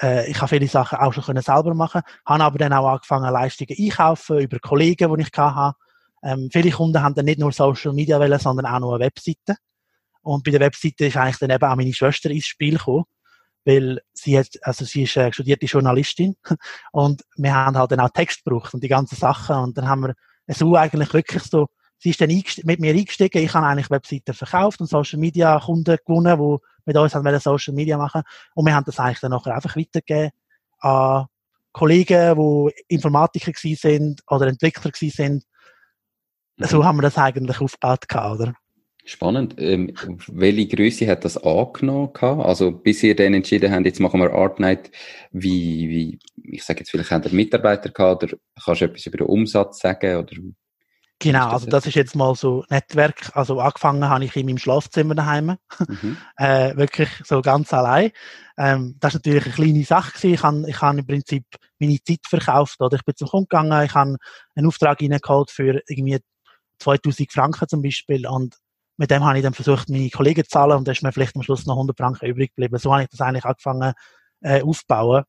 äh, 0.00 0.30
ich 0.30 0.40
habe 0.40 0.48
viele 0.48 0.68
Sachen 0.68 0.98
auch 0.98 1.12
schon 1.12 1.24
können 1.24 1.42
selber 1.42 1.74
machen, 1.74 2.02
habe 2.24 2.44
aber 2.44 2.58
dann 2.58 2.72
auch 2.72 2.88
angefangen, 2.88 3.32
Leistungen 3.32 3.76
einkaufen 3.78 4.38
über 4.38 4.58
Kollegen, 4.58 5.14
die 5.16 5.22
ich 5.22 5.36
hatte. 5.36 5.76
Ähm, 6.22 6.48
viele 6.52 6.70
Kunden 6.70 7.02
haben 7.02 7.14
dann 7.14 7.26
nicht 7.26 7.38
nur 7.38 7.52
Social 7.52 7.92
Media 7.92 8.18
wollen, 8.18 8.38
sondern 8.38 8.66
auch 8.66 8.80
noch 8.80 8.94
eine 8.94 9.04
Webseite. 9.04 9.56
Und 10.28 10.44
bei 10.44 10.50
der 10.50 10.60
Webseite 10.60 11.06
ist 11.06 11.16
eigentlich 11.16 11.38
dann 11.38 11.48
eben 11.48 11.64
auch 11.64 11.74
meine 11.74 11.94
Schwester 11.94 12.30
ins 12.30 12.44
Spiel 12.44 12.76
gekommen, 12.76 13.04
weil 13.64 14.02
sie 14.12 14.38
hat, 14.38 14.50
also 14.60 14.84
sie 14.84 15.04
ist 15.04 15.16
äh, 15.16 15.32
studierte 15.32 15.64
Journalistin 15.64 16.36
und 16.92 17.22
wir 17.36 17.54
haben 17.54 17.78
halt 17.78 17.92
dann 17.92 18.00
auch 18.00 18.10
Text 18.10 18.44
gebraucht 18.44 18.74
und 18.74 18.84
die 18.84 18.88
ganzen 18.88 19.16
Sachen 19.16 19.56
und 19.56 19.78
dann 19.78 19.88
haben 19.88 20.02
wir 20.02 20.14
so 20.48 20.76
eigentlich 20.76 21.14
wirklich 21.14 21.42
so, 21.44 21.68
sie 21.96 22.10
ist 22.10 22.20
dann 22.20 22.28
mit 22.28 22.78
mir 22.78 22.92
eingestiegen, 22.92 23.42
ich 23.42 23.54
habe 23.54 23.66
eigentlich 23.66 23.88
Webseiten 23.88 24.34
verkauft 24.34 24.82
und 24.82 24.88
Social 24.88 25.18
Media 25.18 25.58
Kunden 25.60 25.96
gewonnen, 26.06 26.38
die 26.38 26.66
mit 26.84 26.96
uns 26.98 27.14
haben 27.14 27.40
Social 27.40 27.72
Media 27.72 27.96
machen 27.96 28.20
und 28.54 28.66
wir 28.66 28.74
haben 28.74 28.84
das 28.84 29.00
eigentlich 29.00 29.20
dann 29.20 29.30
nachher 29.30 29.54
einfach 29.54 29.76
weitergegeben 29.76 30.30
an 30.80 31.24
Kollegen, 31.72 32.36
die 32.36 32.84
Informatiker 32.88 33.52
gewesen 33.52 33.80
sind 33.80 34.22
oder 34.26 34.46
Entwickler 34.46 34.90
gewesen 34.90 35.16
sind. 35.16 35.44
So 36.68 36.84
haben 36.84 36.98
wir 36.98 37.02
das 37.02 37.16
eigentlich 37.16 37.62
aufgebaut 37.62 38.06
gehabt, 38.06 38.40
oder? 38.40 38.54
Spannend. 39.08 39.54
Ähm, 39.56 39.94
welche 40.26 40.68
Größe 40.68 41.06
hat 41.08 41.24
das 41.24 41.38
angenommen? 41.38 42.10
Also, 42.20 42.72
bis 42.72 43.02
ihr 43.02 43.16
dann 43.16 43.32
entschieden 43.32 43.72
habt, 43.72 43.86
jetzt 43.86 44.00
machen 44.00 44.20
wir 44.20 44.34
Art 44.34 44.60
Night, 44.60 44.90
wie, 45.32 45.88
wie, 45.88 46.18
ich 46.42 46.62
sage 46.62 46.80
jetzt 46.80 46.90
vielleicht, 46.90 47.10
habt 47.10 47.24
ihr 47.24 47.32
Mitarbeiter 47.32 47.88
gehabt 47.88 48.24
oder 48.24 48.36
kannst 48.62 48.82
du 48.82 48.84
etwas 48.84 49.06
über 49.06 49.16
den 49.16 49.28
Umsatz 49.28 49.78
sagen? 49.78 50.14
Oder 50.14 50.32
genau, 51.18 51.44
das 51.44 51.52
also 51.54 51.66
das 51.68 51.86
ist 51.86 51.94
jetzt 51.94 52.16
mal 52.16 52.34
so 52.34 52.66
Netzwerk. 52.68 53.30
Also 53.32 53.60
angefangen 53.60 54.06
habe 54.06 54.26
ich 54.26 54.36
in 54.36 54.44
meinem 54.44 54.58
Schlafzimmer 54.58 55.14
daheim. 55.14 55.56
Mhm. 55.88 56.18
äh, 56.36 56.76
wirklich 56.76 57.08
so 57.24 57.40
ganz 57.40 57.72
allein. 57.72 58.10
Ähm, 58.58 58.96
das 59.00 59.14
ist 59.14 59.24
natürlich 59.24 59.46
eine 59.46 59.54
kleine 59.54 59.84
Sache 59.84 60.12
gewesen. 60.12 60.34
Ich 60.34 60.42
habe, 60.42 60.64
ich 60.68 60.80
habe 60.82 60.98
im 60.98 61.06
Prinzip 61.06 61.44
meine 61.78 61.98
Zeit 62.06 62.26
verkauft, 62.28 62.78
oder 62.82 62.96
ich 62.96 63.04
bin 63.06 63.16
zum 63.16 63.28
Kunden 63.28 63.48
gegangen, 63.48 63.86
ich 63.86 63.94
habe 63.94 64.18
einen 64.54 64.66
Auftrag 64.66 65.00
reingeholt 65.00 65.50
für 65.50 65.80
irgendwie 65.88 66.18
2000 66.80 67.32
Franken 67.32 67.68
zum 67.68 67.80
Beispiel 67.80 68.26
und 68.26 68.54
mit 68.98 69.10
dem 69.10 69.24
habe 69.24 69.38
ich 69.38 69.44
dann 69.44 69.54
versucht, 69.54 69.88
meine 69.88 70.10
Kollegen 70.10 70.44
zu 70.44 70.50
zahlen 70.50 70.76
und 70.76 70.86
da 70.86 70.92
ist 70.92 71.02
mir 71.02 71.12
vielleicht 71.12 71.36
am 71.36 71.42
Schluss 71.42 71.66
noch 71.66 71.74
100 71.74 71.96
Franken 71.96 72.26
übrig 72.26 72.54
geblieben. 72.54 72.78
So 72.78 72.92
habe 72.92 73.04
ich 73.04 73.08
das 73.08 73.20
eigentlich 73.20 73.44
angefangen 73.44 73.94
äh, 74.42 74.62
aufzubauen. 74.62 75.24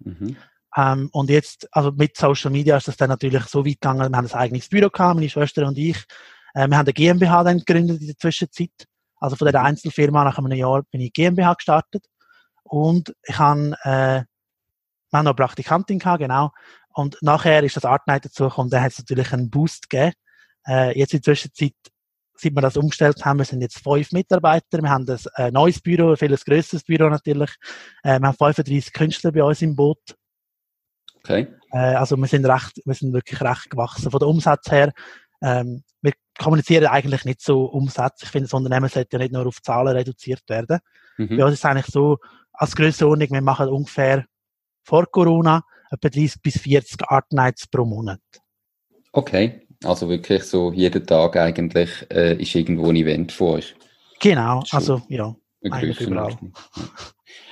Mhm. 0.00 0.36
Ähm, 0.76 1.08
und 1.12 1.30
jetzt, 1.30 1.68
also 1.74 1.90
mit 1.92 2.16
Social 2.16 2.50
Media 2.50 2.76
ist 2.76 2.88
das 2.88 2.96
dann 2.96 3.08
natürlich 3.08 3.44
so 3.44 3.64
weit 3.64 3.80
gegangen, 3.80 4.10
wir 4.10 4.16
haben 4.16 4.26
ein 4.26 4.34
eigenes 4.34 4.68
Büro 4.68 4.90
gehabt, 4.90 5.14
meine 5.16 5.28
Schwester 5.28 5.66
und 5.66 5.78
ich. 5.78 6.04
Äh, 6.54 6.68
wir 6.68 6.76
haben 6.76 6.86
eine 6.86 6.92
GmbH 6.92 7.44
dann 7.44 7.58
gegründet 7.58 8.00
in 8.00 8.08
der 8.08 8.18
Zwischenzeit. 8.18 8.86
Also 9.16 9.36
von 9.36 9.50
der 9.50 9.60
mhm. 9.60 9.66
Einzelfirma 9.66 10.24
nach 10.24 10.38
einem 10.38 10.52
Jahr 10.52 10.82
bin 10.90 11.00
ich 11.00 11.12
GmbH 11.12 11.54
gestartet. 11.54 12.04
Und 12.62 13.14
ich 13.22 13.38
habe, 13.38 13.74
äh, 13.82 14.22
wir 15.10 15.18
haben 15.18 15.24
noch 15.24 15.36
Praktikantin 15.36 15.98
gehabt, 15.98 16.20
genau. 16.20 16.52
Und 16.94 17.16
nachher 17.22 17.62
ist 17.62 17.76
das 17.76 17.84
Artnight 17.86 18.26
dazu 18.26 18.44
gekommen, 18.44 18.68
dann 18.68 18.82
hat 18.82 18.92
es 18.92 18.98
natürlich 18.98 19.32
einen 19.32 19.50
Boost 19.50 19.88
gegeben. 19.88 20.12
Äh, 20.66 20.98
jetzt 20.98 21.14
in 21.14 21.20
der 21.20 21.34
Zwischenzeit 21.34 21.74
seit 22.42 22.54
wir 22.54 22.60
das 22.60 22.76
umgestellt 22.76 23.24
haben, 23.24 23.38
wir 23.38 23.44
sind 23.44 23.60
jetzt 23.60 23.82
fünf 23.82 24.12
Mitarbeiter, 24.12 24.82
wir 24.82 24.90
haben 24.90 25.08
ein 25.08 25.18
äh, 25.36 25.50
neues 25.50 25.80
Büro, 25.80 26.10
ein 26.10 26.16
viel 26.16 26.36
grösseres 26.36 26.84
Büro 26.84 27.08
natürlich, 27.08 27.50
äh, 28.02 28.18
wir 28.18 28.28
haben 28.28 28.36
35 28.36 28.92
Künstler 28.92 29.32
bei 29.32 29.42
uns 29.42 29.62
im 29.62 29.76
Boot. 29.76 30.16
Okay. 31.18 31.48
Äh, 31.72 31.94
also 31.94 32.16
wir 32.16 32.26
sind 32.26 32.44
recht, 32.46 32.80
wir 32.84 32.94
sind 32.94 33.12
wirklich 33.12 33.40
recht 33.40 33.70
gewachsen. 33.70 34.10
Von 34.10 34.18
der 34.18 34.28
Umsatz 34.28 34.70
her, 34.70 34.92
ähm, 35.40 35.84
wir 36.00 36.12
kommunizieren 36.38 36.86
eigentlich 36.86 37.24
nicht 37.24 37.40
so 37.40 37.64
Umsatz. 37.64 38.22
Ich 38.22 38.28
finde, 38.30 38.46
das 38.48 38.54
Unternehmen 38.54 38.88
sollte 38.88 39.16
ja 39.16 39.18
nicht 39.18 39.32
nur 39.32 39.46
auf 39.46 39.62
Zahlen 39.62 39.96
reduziert 39.96 40.42
werden. 40.48 40.80
Mhm. 41.16 41.36
Bei 41.36 41.44
uns 41.44 41.54
ist 41.54 41.60
es 41.60 41.64
eigentlich 41.64 41.86
so, 41.86 42.18
als 42.52 42.74
Grössenordnung, 42.76 43.30
wir 43.30 43.42
machen 43.42 43.68
ungefähr 43.68 44.24
vor 44.82 45.06
Corona 45.06 45.62
etwa 45.90 46.08
30 46.08 46.42
bis 46.42 46.58
40 46.58 47.08
Art 47.08 47.32
Nights 47.32 47.66
pro 47.66 47.84
Monat. 47.84 48.20
Okay, 49.12 49.61
also 49.84 50.08
wirklich 50.08 50.44
so 50.44 50.72
jeden 50.72 51.06
Tag 51.06 51.36
eigentlich 51.36 51.90
äh, 52.10 52.40
ist 52.40 52.54
irgendwo 52.54 52.88
ein 52.88 52.96
Event 52.96 53.32
von 53.32 53.56
euch. 53.56 53.74
Genau, 54.20 54.62
also 54.70 55.02
ja. 55.08 55.34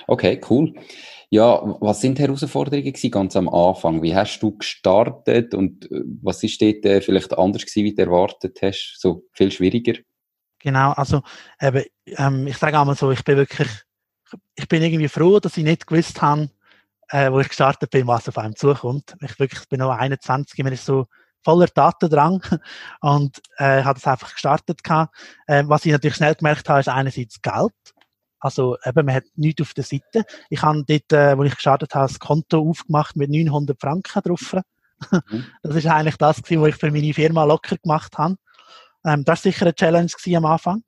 Okay, 0.07 0.41
cool. 0.49 0.73
Ja, 1.29 1.61
was 1.79 2.01
sind 2.01 2.17
die 2.17 2.23
Herausforderungen 2.23 2.83
gewesen, 2.83 3.11
ganz 3.11 3.37
am 3.37 3.47
Anfang? 3.47 4.01
Wie 4.03 4.13
hast 4.13 4.39
du 4.41 4.57
gestartet 4.57 5.53
und 5.53 5.89
äh, 5.89 6.01
was 6.21 6.43
ist 6.43 6.61
dort 6.61 6.83
äh, 6.85 6.99
vielleicht 6.99 7.37
anders 7.37 7.61
gewesen, 7.61 7.85
wie 7.85 7.95
du 7.95 8.01
erwartet 8.01 8.59
hast? 8.61 8.97
So 8.99 9.23
viel 9.31 9.49
schwieriger? 9.49 9.93
Genau, 10.59 10.91
also 10.91 11.21
eben, 11.61 11.85
ähm, 12.05 12.47
ich 12.47 12.57
sage 12.57 12.77
einmal 12.77 12.95
so, 12.95 13.11
ich 13.11 13.23
bin 13.23 13.37
wirklich, 13.37 13.69
ich 14.55 14.67
bin 14.67 14.83
irgendwie 14.83 15.07
froh, 15.07 15.39
dass 15.39 15.55
ich 15.55 15.63
nicht 15.63 15.87
gewusst 15.87 16.21
habe, 16.21 16.49
äh, 17.09 17.31
wo 17.31 17.39
ich 17.39 17.47
gestartet 17.47 17.89
bin, 17.89 18.07
was 18.07 18.27
auf 18.27 18.37
einem 18.37 18.55
zukommt. 18.55 19.15
Ich 19.21 19.39
wirklich 19.39 19.67
bin 19.69 19.79
noch 19.79 19.91
21, 19.91 20.63
mir 20.63 20.73
ist 20.73 20.85
so 20.85 21.07
voller 21.43 21.67
Datendrang 21.67 22.41
und 23.01 23.41
äh, 23.57 23.83
hat 23.83 23.97
es 23.97 24.07
einfach 24.07 24.33
gestartet 24.33 24.83
gehabt. 24.83 25.15
Äh, 25.47 25.63
was 25.67 25.85
ich 25.85 25.91
natürlich 25.91 26.15
schnell 26.15 26.35
gemerkt 26.35 26.69
habe, 26.69 26.79
ist 26.79 26.89
einerseits 26.89 27.41
Geld. 27.41 27.73
Also 28.39 28.75
eben, 28.85 29.05
man 29.05 29.15
hat 29.15 29.23
nichts 29.35 29.61
auf 29.61 29.73
der 29.73 29.83
Seite. 29.83 30.25
Ich 30.49 30.61
habe 30.61 30.83
dort, 30.83 31.13
äh, 31.13 31.37
wo 31.37 31.43
ich 31.43 31.53
gestartet 31.53 31.93
habe, 31.93 32.07
das 32.07 32.19
Konto 32.19 32.67
aufgemacht 32.69 33.15
mit 33.15 33.29
900 33.29 33.79
Franken 33.79 34.21
drauf. 34.21 34.57
Mhm. 35.09 35.47
Das 35.63 35.75
ist 35.77 35.87
eigentlich 35.87 36.17
das 36.17 36.43
gewesen, 36.43 36.61
was 36.61 36.69
ich 36.69 36.75
für 36.75 36.91
meine 36.91 37.11
Firma 37.11 37.43
locker 37.43 37.75
gemacht 37.75 38.19
habe. 38.19 38.35
Ähm, 39.03 39.23
das 39.25 39.43
war 39.43 39.51
sicher 39.51 39.65
eine 39.65 39.73
Challenge 39.73 40.05
gewesen 40.05 40.35
am 40.35 40.45
Anfang. 40.45 40.83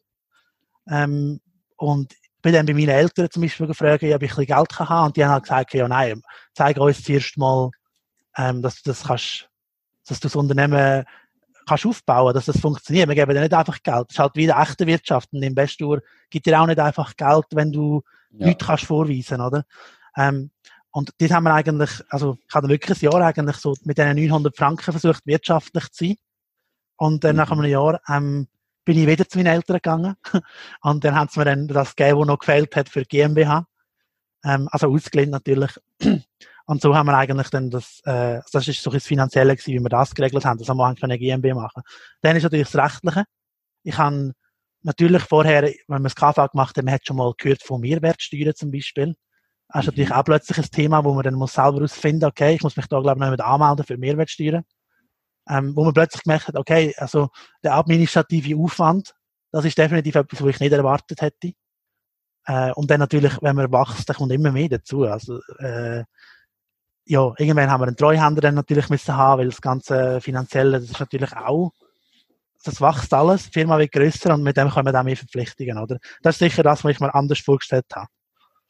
Ähm, 0.87 1.41
und 1.77 2.13
ich 2.13 2.29
bin 2.43 2.53
dann 2.53 2.67
bei 2.67 2.75
meinen 2.75 2.89
Eltern 2.89 3.31
zum 3.31 3.41
Beispiel 3.41 3.65
gefragt, 3.65 4.03
ob 4.03 4.03
ich 4.03 4.13
ein 4.13 4.19
bisschen 4.19 4.45
Geld 4.45 4.69
kann 4.69 4.87
haben 4.87 5.05
Und 5.07 5.17
die 5.17 5.23
haben 5.23 5.31
halt 5.31 5.43
gesagt, 5.45 5.73
ja 5.73 5.87
nein, 5.87 6.21
zeig 6.53 6.77
uns 6.77 7.03
zuerst 7.03 7.35
mal, 7.37 7.71
ähm, 8.37 8.61
dass 8.61 8.83
du 8.83 8.91
das 8.91 9.05
kannst 9.05 9.49
dass 10.07 10.19
du 10.19 10.27
das 10.27 10.35
Unternehmen 10.35 11.05
kannst 11.65 11.85
aufbauen, 11.85 12.33
dass 12.33 12.45
das 12.45 12.59
funktioniert. 12.59 13.07
Wir 13.07 13.15
geben 13.15 13.33
dir 13.33 13.41
nicht 13.41 13.53
einfach 13.53 13.81
Geld. 13.83 14.05
Das 14.09 14.15
ist 14.15 14.19
halt 14.19 14.35
wie 14.35 14.43
in 14.43 14.47
der 14.47 14.59
echten 14.59 14.87
Wirtschaft. 14.87 15.31
Ein 15.33 15.43
Investor 15.43 16.01
gibt 16.29 16.45
dir 16.45 16.59
auch 16.59 16.67
nicht 16.67 16.79
einfach 16.79 17.15
Geld, 17.15 17.45
wenn 17.51 17.71
du 17.71 18.03
ja. 18.31 18.47
nichts 18.47 18.65
kannst 18.65 18.85
vorweisen, 18.85 19.41
oder? 19.41 19.65
Ähm, 20.17 20.51
und 20.91 21.11
das 21.17 21.31
haben 21.31 21.45
wir 21.45 21.53
eigentlich, 21.53 21.89
also 22.09 22.37
ich 22.47 22.53
habe 22.53 22.69
wirklich 22.69 23.01
ein 23.01 23.11
Jahr 23.11 23.21
eigentlich 23.21 23.55
so 23.57 23.75
mit 23.83 23.97
diesen 23.97 24.15
900 24.15 24.55
Franken 24.55 24.91
versucht, 24.91 25.25
wirtschaftlich 25.25 25.91
zu 25.91 26.05
sein. 26.05 26.15
Und 26.97 27.23
dann 27.23 27.35
mhm. 27.35 27.37
nach 27.37 27.51
einem 27.51 27.65
Jahr 27.65 27.99
ähm, 28.07 28.47
bin 28.85 28.97
ich 28.97 29.07
wieder 29.07 29.27
zu 29.27 29.37
meinen 29.37 29.47
Eltern 29.47 29.77
gegangen. 29.77 30.15
Und 30.81 31.03
dann 31.03 31.15
haben 31.15 31.29
sie 31.29 31.39
mir 31.39 31.45
dann 31.45 31.67
das 31.67 31.95
gegeben, 31.95 32.19
was 32.19 32.27
noch 32.27 32.39
gefehlt 32.39 32.75
hat 32.75 32.89
für 32.89 33.05
GmbH. 33.05 33.65
Ähm, 34.43 34.67
also 34.71 34.91
ausgelehnt 34.93 35.31
natürlich. 35.31 35.79
Und 36.65 36.81
so 36.81 36.95
haben 36.95 37.07
wir 37.07 37.17
eigentlich 37.17 37.49
dann 37.49 37.69
das, 37.69 38.01
äh, 38.05 38.39
das 38.51 38.67
ist 38.67 38.81
so 38.81 38.89
das 38.89 39.05
Finanzielle 39.05 39.55
gewesen, 39.55 39.73
wie 39.73 39.79
wir 39.79 39.89
das 39.89 40.15
geregelt 40.15 40.45
haben, 40.45 40.57
dass 40.57 40.67
wir 40.67 40.75
machen 40.75 40.95
können 40.95 41.17
GmbH 41.17 41.55
machen. 41.55 41.83
Dann 42.21 42.35
ist 42.35 42.43
natürlich 42.43 42.69
das 42.69 42.81
Rechtliche. 42.81 43.25
Ich 43.83 43.97
habe 43.97 44.33
natürlich 44.81 45.23
vorher, 45.23 45.63
wenn 45.63 46.01
wir 46.01 46.09
das 46.09 46.15
KV 46.15 46.51
gemacht 46.51 46.77
haben, 46.77 46.85
man 46.85 46.93
hat 46.93 47.05
schon 47.05 47.17
mal 47.17 47.33
gehört 47.37 47.63
von 47.63 47.81
Mehrwertsteuern 47.81 48.55
zum 48.55 48.71
Beispiel. 48.71 49.15
Das 49.69 49.81
ist 49.81 49.87
natürlich 49.87 50.09
mhm. 50.09 50.15
auch 50.15 50.23
plötzlich 50.23 50.57
ein 50.57 50.71
Thema, 50.71 51.03
wo 51.03 51.13
man 51.13 51.23
dann 51.23 51.33
muss 51.33 51.53
selber 51.53 51.77
herausfinden, 51.77 52.25
okay, 52.25 52.55
ich 52.55 52.61
muss 52.61 52.77
mich 52.77 52.87
da, 52.87 52.99
glaube 52.99 53.17
ich, 53.17 53.21
noch 53.21 53.31
mit 53.31 53.41
anmelden 53.41 53.85
für 53.85 53.97
Mehrwertsteuern. 53.97 54.63
Ähm, 55.49 55.75
wo 55.75 55.83
man 55.83 55.93
plötzlich 55.93 56.23
gemerkt 56.23 56.47
hat, 56.47 56.55
okay, 56.55 56.93
also 56.97 57.29
der 57.63 57.75
administrative 57.75 58.55
Aufwand, 58.57 59.13
das 59.51 59.65
ist 59.65 59.77
definitiv 59.77 60.15
etwas, 60.15 60.41
was 60.41 60.49
ich 60.49 60.59
nicht 60.61 60.71
erwartet 60.71 61.21
hätte. 61.21 61.51
Äh, 62.45 62.71
und 62.73 62.89
dann 62.89 62.99
natürlich, 62.99 63.41
wenn 63.41 63.55
man 63.55 63.71
wächst, 63.71 64.07
dann 64.07 64.15
kommt 64.15 64.31
immer 64.31 64.51
mehr 64.51 64.69
dazu. 64.69 65.03
Also, 65.03 65.39
äh, 65.59 66.03
ja, 67.05 67.33
irgendwann 67.37 67.69
haben 67.69 67.81
wir 67.81 67.87
einen 67.87 67.97
Treuhänder 67.97 68.41
dann 68.41 68.55
natürlich 68.55 68.89
müssen 68.89 69.15
haben, 69.15 69.39
weil 69.39 69.49
das 69.49 69.61
ganze 69.61 70.21
Finanzielle, 70.21 70.79
das 70.79 70.89
ist 70.89 70.99
natürlich 70.99 71.33
auch, 71.35 71.71
das 72.63 72.79
wächst 72.79 73.13
alles, 73.13 73.45
die 73.45 73.51
Firma 73.51 73.77
wird 73.77 73.91
grösser 73.91 74.33
und 74.33 74.43
mit 74.43 74.55
dem 74.55 74.69
kommen 74.69 74.93
dann 74.93 75.05
mehr 75.05 75.17
Verpflichtungen, 75.17 75.77
oder? 75.77 75.97
Das 76.21 76.35
ist 76.35 76.39
sicher 76.39 76.63
das, 76.63 76.83
was 76.83 76.91
ich 76.91 76.99
mir 76.99 77.13
anders 77.13 77.39
vorgestellt 77.39 77.85
habe. 77.93 78.07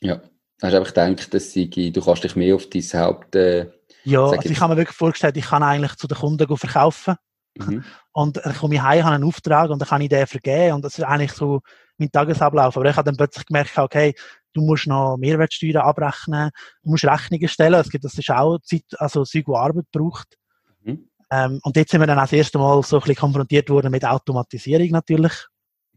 Ja, 0.01 0.21
hast 0.61 0.73
du 0.73 0.77
einfach 0.77 0.93
gedacht, 0.93 1.33
dass 1.33 1.51
sie, 1.51 1.69
du 1.69 2.01
kannst 2.01 2.23
dich 2.23 2.35
mehr 2.35 2.55
auf 2.55 2.67
dein 2.69 2.81
Haupt, 2.81 3.35
äh, 3.35 3.71
Ja, 4.03 4.23
also 4.25 4.49
ich 4.49 4.59
habe 4.59 4.73
mir 4.73 4.79
wirklich 4.79 4.97
vorgestellt, 4.97 5.37
ich 5.37 5.45
kann 5.45 5.63
eigentlich 5.63 5.95
zu 5.95 6.07
den 6.07 6.17
Kunden 6.17 6.57
verkaufen. 6.57 7.15
Mhm. 7.57 7.83
Und 8.13 8.37
dann 8.37 8.53
komme 8.53 8.75
ich 8.75 8.81
heim, 8.81 9.03
habe 9.03 9.15
einen 9.15 9.23
Auftrag 9.23 9.71
und 9.71 9.79
dann 9.79 9.89
kann 9.89 9.99
ich 10.01 10.09
den 10.09 10.27
vergeben 10.27 10.75
und 10.75 10.85
das 10.85 10.99
ist 10.99 11.03
eigentlich 11.03 11.31
so 11.31 11.61
mein 11.97 12.11
Tagesablauf. 12.11 12.77
Aber 12.77 12.87
ich 12.87 12.95
habe 12.95 13.07
dann 13.07 13.17
plötzlich 13.17 13.47
gemerkt, 13.47 13.75
okay, 13.75 14.13
du 14.53 14.61
musst 14.61 14.87
noch 14.87 15.17
Mehrwertsteuern 15.17 15.83
abrechnen, 15.83 16.51
du 16.83 16.91
musst 16.91 17.05
Rechnungen 17.05 17.47
stellen, 17.47 17.79
es 17.79 17.89
gibt, 17.89 18.03
das 18.03 18.17
ist 18.17 18.29
auch 18.29 18.59
Zeit, 18.59 18.85
also 18.97 19.23
Zeug, 19.23 19.47
wo 19.47 19.55
Arbeit 19.55 19.85
braucht. 19.91 20.37
Mhm. 20.83 21.09
Ähm, 21.31 21.59
und 21.63 21.75
jetzt 21.75 21.91
sind 21.91 21.99
wir 21.99 22.07
dann 22.07 22.19
auch 22.19 22.23
das 22.23 22.33
erste 22.33 22.57
Mal 22.59 22.81
so 22.83 22.97
ein 22.97 22.99
bisschen 23.01 23.15
konfrontiert 23.15 23.69
worden 23.69 23.91
mit 23.91 24.05
Automatisierung 24.05 24.89
natürlich. 24.89 25.33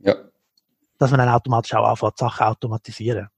Ja. 0.01 0.17
Dass 0.99 1.11
man 1.11 1.19
dann 1.19 1.29
automatisch 1.29 1.75
auch 1.75 1.89
anfängt, 1.89 2.19
Sachen 2.19 2.47
automatisieren. 2.47 3.29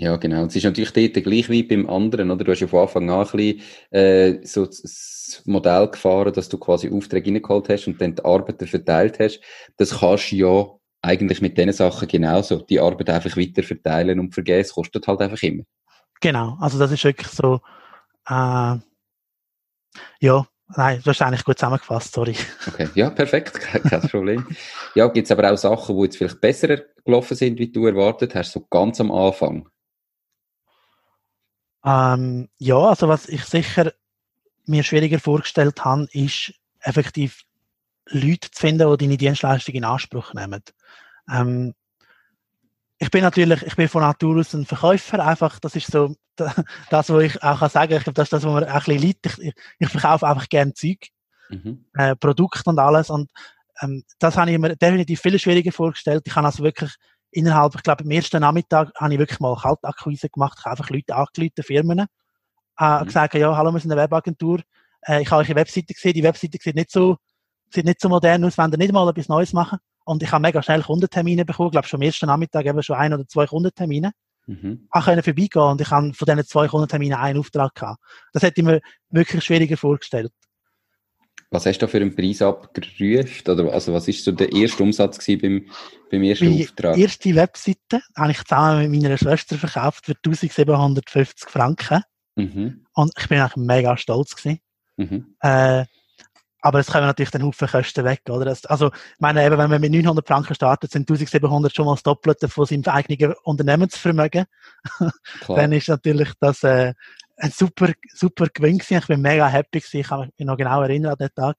Ja, 0.00 0.14
genau. 0.16 0.44
Es 0.44 0.54
ist 0.54 0.62
natürlich 0.62 0.92
dort 0.92 1.24
gleich 1.24 1.50
wie 1.50 1.64
beim 1.64 1.90
anderen, 1.90 2.30
oder? 2.30 2.44
Du 2.44 2.52
hast 2.52 2.60
ja 2.60 2.68
von 2.68 2.82
Anfang 2.82 3.10
an 3.10 3.26
ein 3.26 3.32
bisschen, 3.32 3.60
äh, 3.90 4.38
so 4.46 4.64
das 4.64 5.42
Modell 5.44 5.88
gefahren, 5.88 6.32
dass 6.32 6.48
du 6.48 6.56
quasi 6.56 6.88
Aufträge 6.88 7.32
reingeholt 7.32 7.68
hast 7.68 7.88
und 7.88 8.00
dann 8.00 8.14
die 8.14 8.24
Arbeiter 8.24 8.68
verteilt 8.68 9.18
hast. 9.18 9.40
Das 9.76 9.98
kannst 9.98 10.30
du 10.30 10.36
ja 10.36 10.77
eigentlich 11.02 11.40
mit 11.40 11.56
diesen 11.56 11.72
Sachen 11.72 12.08
genauso. 12.08 12.60
Die 12.62 12.80
Arbeit 12.80 13.10
einfach 13.10 13.36
weiter 13.36 13.62
verteilen 13.62 14.20
und 14.20 14.34
vergeben. 14.34 14.60
Es 14.60 14.72
kostet 14.72 15.06
halt 15.06 15.20
einfach 15.20 15.42
immer. 15.42 15.64
Genau. 16.20 16.56
Also 16.60 16.78
das 16.78 16.90
ist 16.92 17.04
wirklich 17.04 17.28
so, 17.28 17.60
äh, 18.28 18.76
ja, 20.20 20.46
Nein, 20.76 21.00
du 21.02 21.10
hast 21.10 21.22
eigentlich 21.22 21.44
gut 21.44 21.58
zusammengefasst, 21.58 22.12
sorry. 22.12 22.36
Okay, 22.66 22.90
ja, 22.94 23.08
perfekt, 23.08 23.58
kein 23.60 24.02
Problem. 24.02 24.46
ja, 24.94 25.08
gibt 25.08 25.24
es 25.24 25.30
aber 25.30 25.50
auch 25.50 25.56
Sachen, 25.56 25.96
die 25.96 26.02
jetzt 26.02 26.18
vielleicht 26.18 26.40
besser 26.42 26.82
gelaufen 27.04 27.36
sind, 27.36 27.58
wie 27.58 27.72
du 27.72 27.86
erwartet 27.86 28.34
hast, 28.34 28.52
so 28.52 28.66
ganz 28.68 29.00
am 29.00 29.10
Anfang? 29.10 29.66
Ähm, 31.84 32.50
ja, 32.58 32.76
also 32.76 33.08
was 33.08 33.28
ich 33.28 33.44
sicher 33.44 33.92
mir 34.66 34.82
schwieriger 34.82 35.18
vorgestellt 35.18 35.82
habe, 35.86 36.06
ist 36.12 36.52
effektiv 36.80 37.44
Leute 38.10 38.50
zu 38.50 38.60
finden, 38.60 38.90
die 38.90 39.04
deine 39.06 39.16
Dienstleistung 39.16 39.74
in 39.74 39.84
Anspruch 39.84 40.34
nehmen. 40.34 40.62
Ähm, 41.32 41.74
ich 42.98 43.10
bin 43.10 43.22
natürlich, 43.22 43.62
ich 43.62 43.76
bin 43.76 43.88
von 43.88 44.02
Natur 44.02 44.40
aus 44.40 44.54
ein 44.54 44.66
Verkäufer, 44.66 45.24
einfach, 45.24 45.60
das 45.60 45.76
ist 45.76 45.90
so 45.90 46.16
das, 46.36 47.10
was 47.10 47.22
ich 47.22 47.42
auch 47.42 47.60
sagen 47.70 47.90
kann. 47.90 47.98
Ich 47.98 48.04
glaube, 48.04 48.14
das 48.14 48.26
ist 48.26 48.32
das, 48.32 48.44
was 48.44 48.52
mir 48.52 48.62
auch 48.62 48.72
ein 48.72 48.78
bisschen 48.78 48.98
liegt. 48.98 49.26
Ich, 49.26 49.54
ich 49.78 49.88
verkaufe 49.88 50.26
einfach 50.26 50.48
gerne 50.48 50.74
Zeug, 50.74 51.08
mhm. 51.48 51.84
äh, 51.94 52.16
Produkte 52.16 52.68
und 52.70 52.78
alles 52.78 53.10
und 53.10 53.30
ähm, 53.80 54.02
das 54.18 54.36
habe 54.36 54.50
ich 54.50 54.58
mir 54.58 54.76
definitiv 54.76 55.20
viel 55.20 55.38
schwieriger 55.38 55.72
vorgestellt. 55.72 56.24
Ich 56.26 56.34
habe 56.34 56.46
also 56.46 56.62
wirklich 56.64 56.94
innerhalb, 57.30 57.74
ich 57.74 57.82
glaube, 57.82 58.04
am 58.04 58.10
ersten 58.10 58.40
Nachmittag 58.40 58.90
habe 58.98 59.12
ich 59.12 59.18
wirklich 59.18 59.40
mal 59.40 59.56
Kaltakquise 59.56 60.28
gemacht. 60.28 60.56
Ich 60.58 60.64
habe 60.64 60.72
einfach 60.76 60.90
Leute 60.90 61.14
angerufen, 61.14 61.62
Firmen, 61.62 62.06
äh, 62.78 63.00
mhm. 63.00 63.06
gesagt, 63.06 63.34
ja, 63.34 63.56
hallo, 63.56 63.72
wir 63.72 63.80
sind 63.80 63.92
eine 63.92 64.02
Webagentur. 64.02 64.60
Äh, 65.02 65.22
ich 65.22 65.30
habe 65.30 65.42
eure 65.42 65.54
Webseite 65.54 65.94
gesehen. 65.94 66.14
Die 66.14 66.22
Webseite 66.22 66.58
sieht 66.60 66.74
nicht 66.74 66.90
so, 66.90 67.16
sieht 67.72 67.84
nicht 67.84 68.00
so 68.00 68.08
modern 68.08 68.44
aus, 68.44 68.58
wenn 68.58 68.72
ihr 68.72 68.78
nicht 68.78 68.92
mal 68.92 69.08
etwas 69.08 69.28
Neues 69.28 69.52
machen. 69.52 69.78
Und 70.08 70.22
ich 70.22 70.32
habe 70.32 70.40
mega 70.40 70.62
schnell 70.62 70.82
Kundentermine 70.82 71.44
bekommen. 71.44 71.68
Ich 71.68 71.72
glaube, 71.72 71.86
schon 71.86 72.00
am 72.00 72.06
ersten 72.06 72.26
Nachmittag 72.26 72.64
eben 72.64 72.82
schon 72.82 72.96
ein 72.96 73.12
oder 73.12 73.28
zwei 73.28 73.44
Kundentermine. 73.46 74.12
Mhm. 74.46 74.88
Ich 74.94 75.04
konnte 75.04 75.22
vorbeigehen 75.22 75.62
und 75.62 75.80
ich 75.82 75.90
habe 75.90 76.14
von 76.14 76.24
diesen 76.24 76.46
zwei 76.46 76.66
Kundenterminen 76.66 77.18
einen 77.18 77.38
Auftrag 77.38 77.74
gehabt. 77.74 78.02
Das 78.32 78.42
hätte 78.42 78.62
ich 78.62 78.66
mir 78.66 78.80
wirklich 79.10 79.44
schwieriger 79.44 79.76
vorgestellt. 79.76 80.32
Was 81.50 81.66
hast 81.66 81.80
du 81.80 81.88
für 81.88 81.98
einen 81.98 82.16
Preis 82.16 82.40
abgerufen? 82.40 83.42
Oder 83.48 83.70
also 83.70 83.92
was 83.92 84.08
ist 84.08 84.24
so 84.24 84.32
der 84.32 84.50
erste 84.50 84.82
Umsatz 84.82 85.26
beim, 85.26 85.66
beim 86.10 86.22
ersten 86.22 86.56
Die 86.56 86.64
Auftrag? 86.64 86.94
Die 86.94 87.02
erste 87.02 87.34
Webseite 87.34 88.00
habe 88.16 88.30
ich 88.30 88.42
zusammen 88.44 88.90
mit 88.90 89.02
meiner 89.02 89.18
Schwester 89.18 89.56
verkauft 89.56 90.06
für 90.06 90.12
1750 90.12 91.50
Franken. 91.50 92.02
Mhm. 92.34 92.86
Und 92.94 93.12
ich 93.18 93.28
bin 93.28 93.40
eigentlich 93.40 93.56
mega 93.56 93.94
stolz 93.98 94.34
gewesen. 94.34 94.60
Mhm. 94.96 95.34
Äh, 95.40 95.84
aber 96.60 96.80
es 96.80 96.88
kommen 96.88 97.06
natürlich 97.06 97.30
dann 97.30 97.44
Haufen 97.44 97.68
Kosten 97.68 98.04
weg, 98.04 98.22
oder? 98.28 98.44
Das, 98.44 98.66
also, 98.66 98.88
ich 98.88 99.20
meine, 99.20 99.44
eben, 99.44 99.56
wenn 99.58 99.70
man 99.70 99.80
mit 99.80 99.92
900 99.92 100.26
Franken 100.26 100.54
startet, 100.54 100.90
sind 100.90 101.08
1700 101.08 101.74
schon 101.74 101.86
mal 101.86 101.94
das 101.94 102.02
Doppelte 102.02 102.48
von 102.48 102.66
seinem 102.66 102.84
eigenen 102.84 103.34
Unternehmensvermögen. 103.44 104.46
dann 105.48 105.72
ist 105.72 105.88
natürlich 105.88 106.32
das, 106.40 106.64
äh, 106.64 106.94
ein 107.36 107.50
super, 107.50 107.92
super 108.12 108.48
Gewinn 108.52 108.78
gewesen. 108.78 108.98
Ich 108.98 109.06
bin 109.06 109.20
mega 109.20 109.46
happy 109.46 109.80
gewesen. 109.80 110.00
Ich 110.00 110.08
kann 110.08 110.30
mich 110.36 110.46
noch 110.46 110.56
genau 110.56 110.82
erinnern 110.82 111.12
an 111.12 111.18
den 111.18 111.34
Tag. 111.34 111.56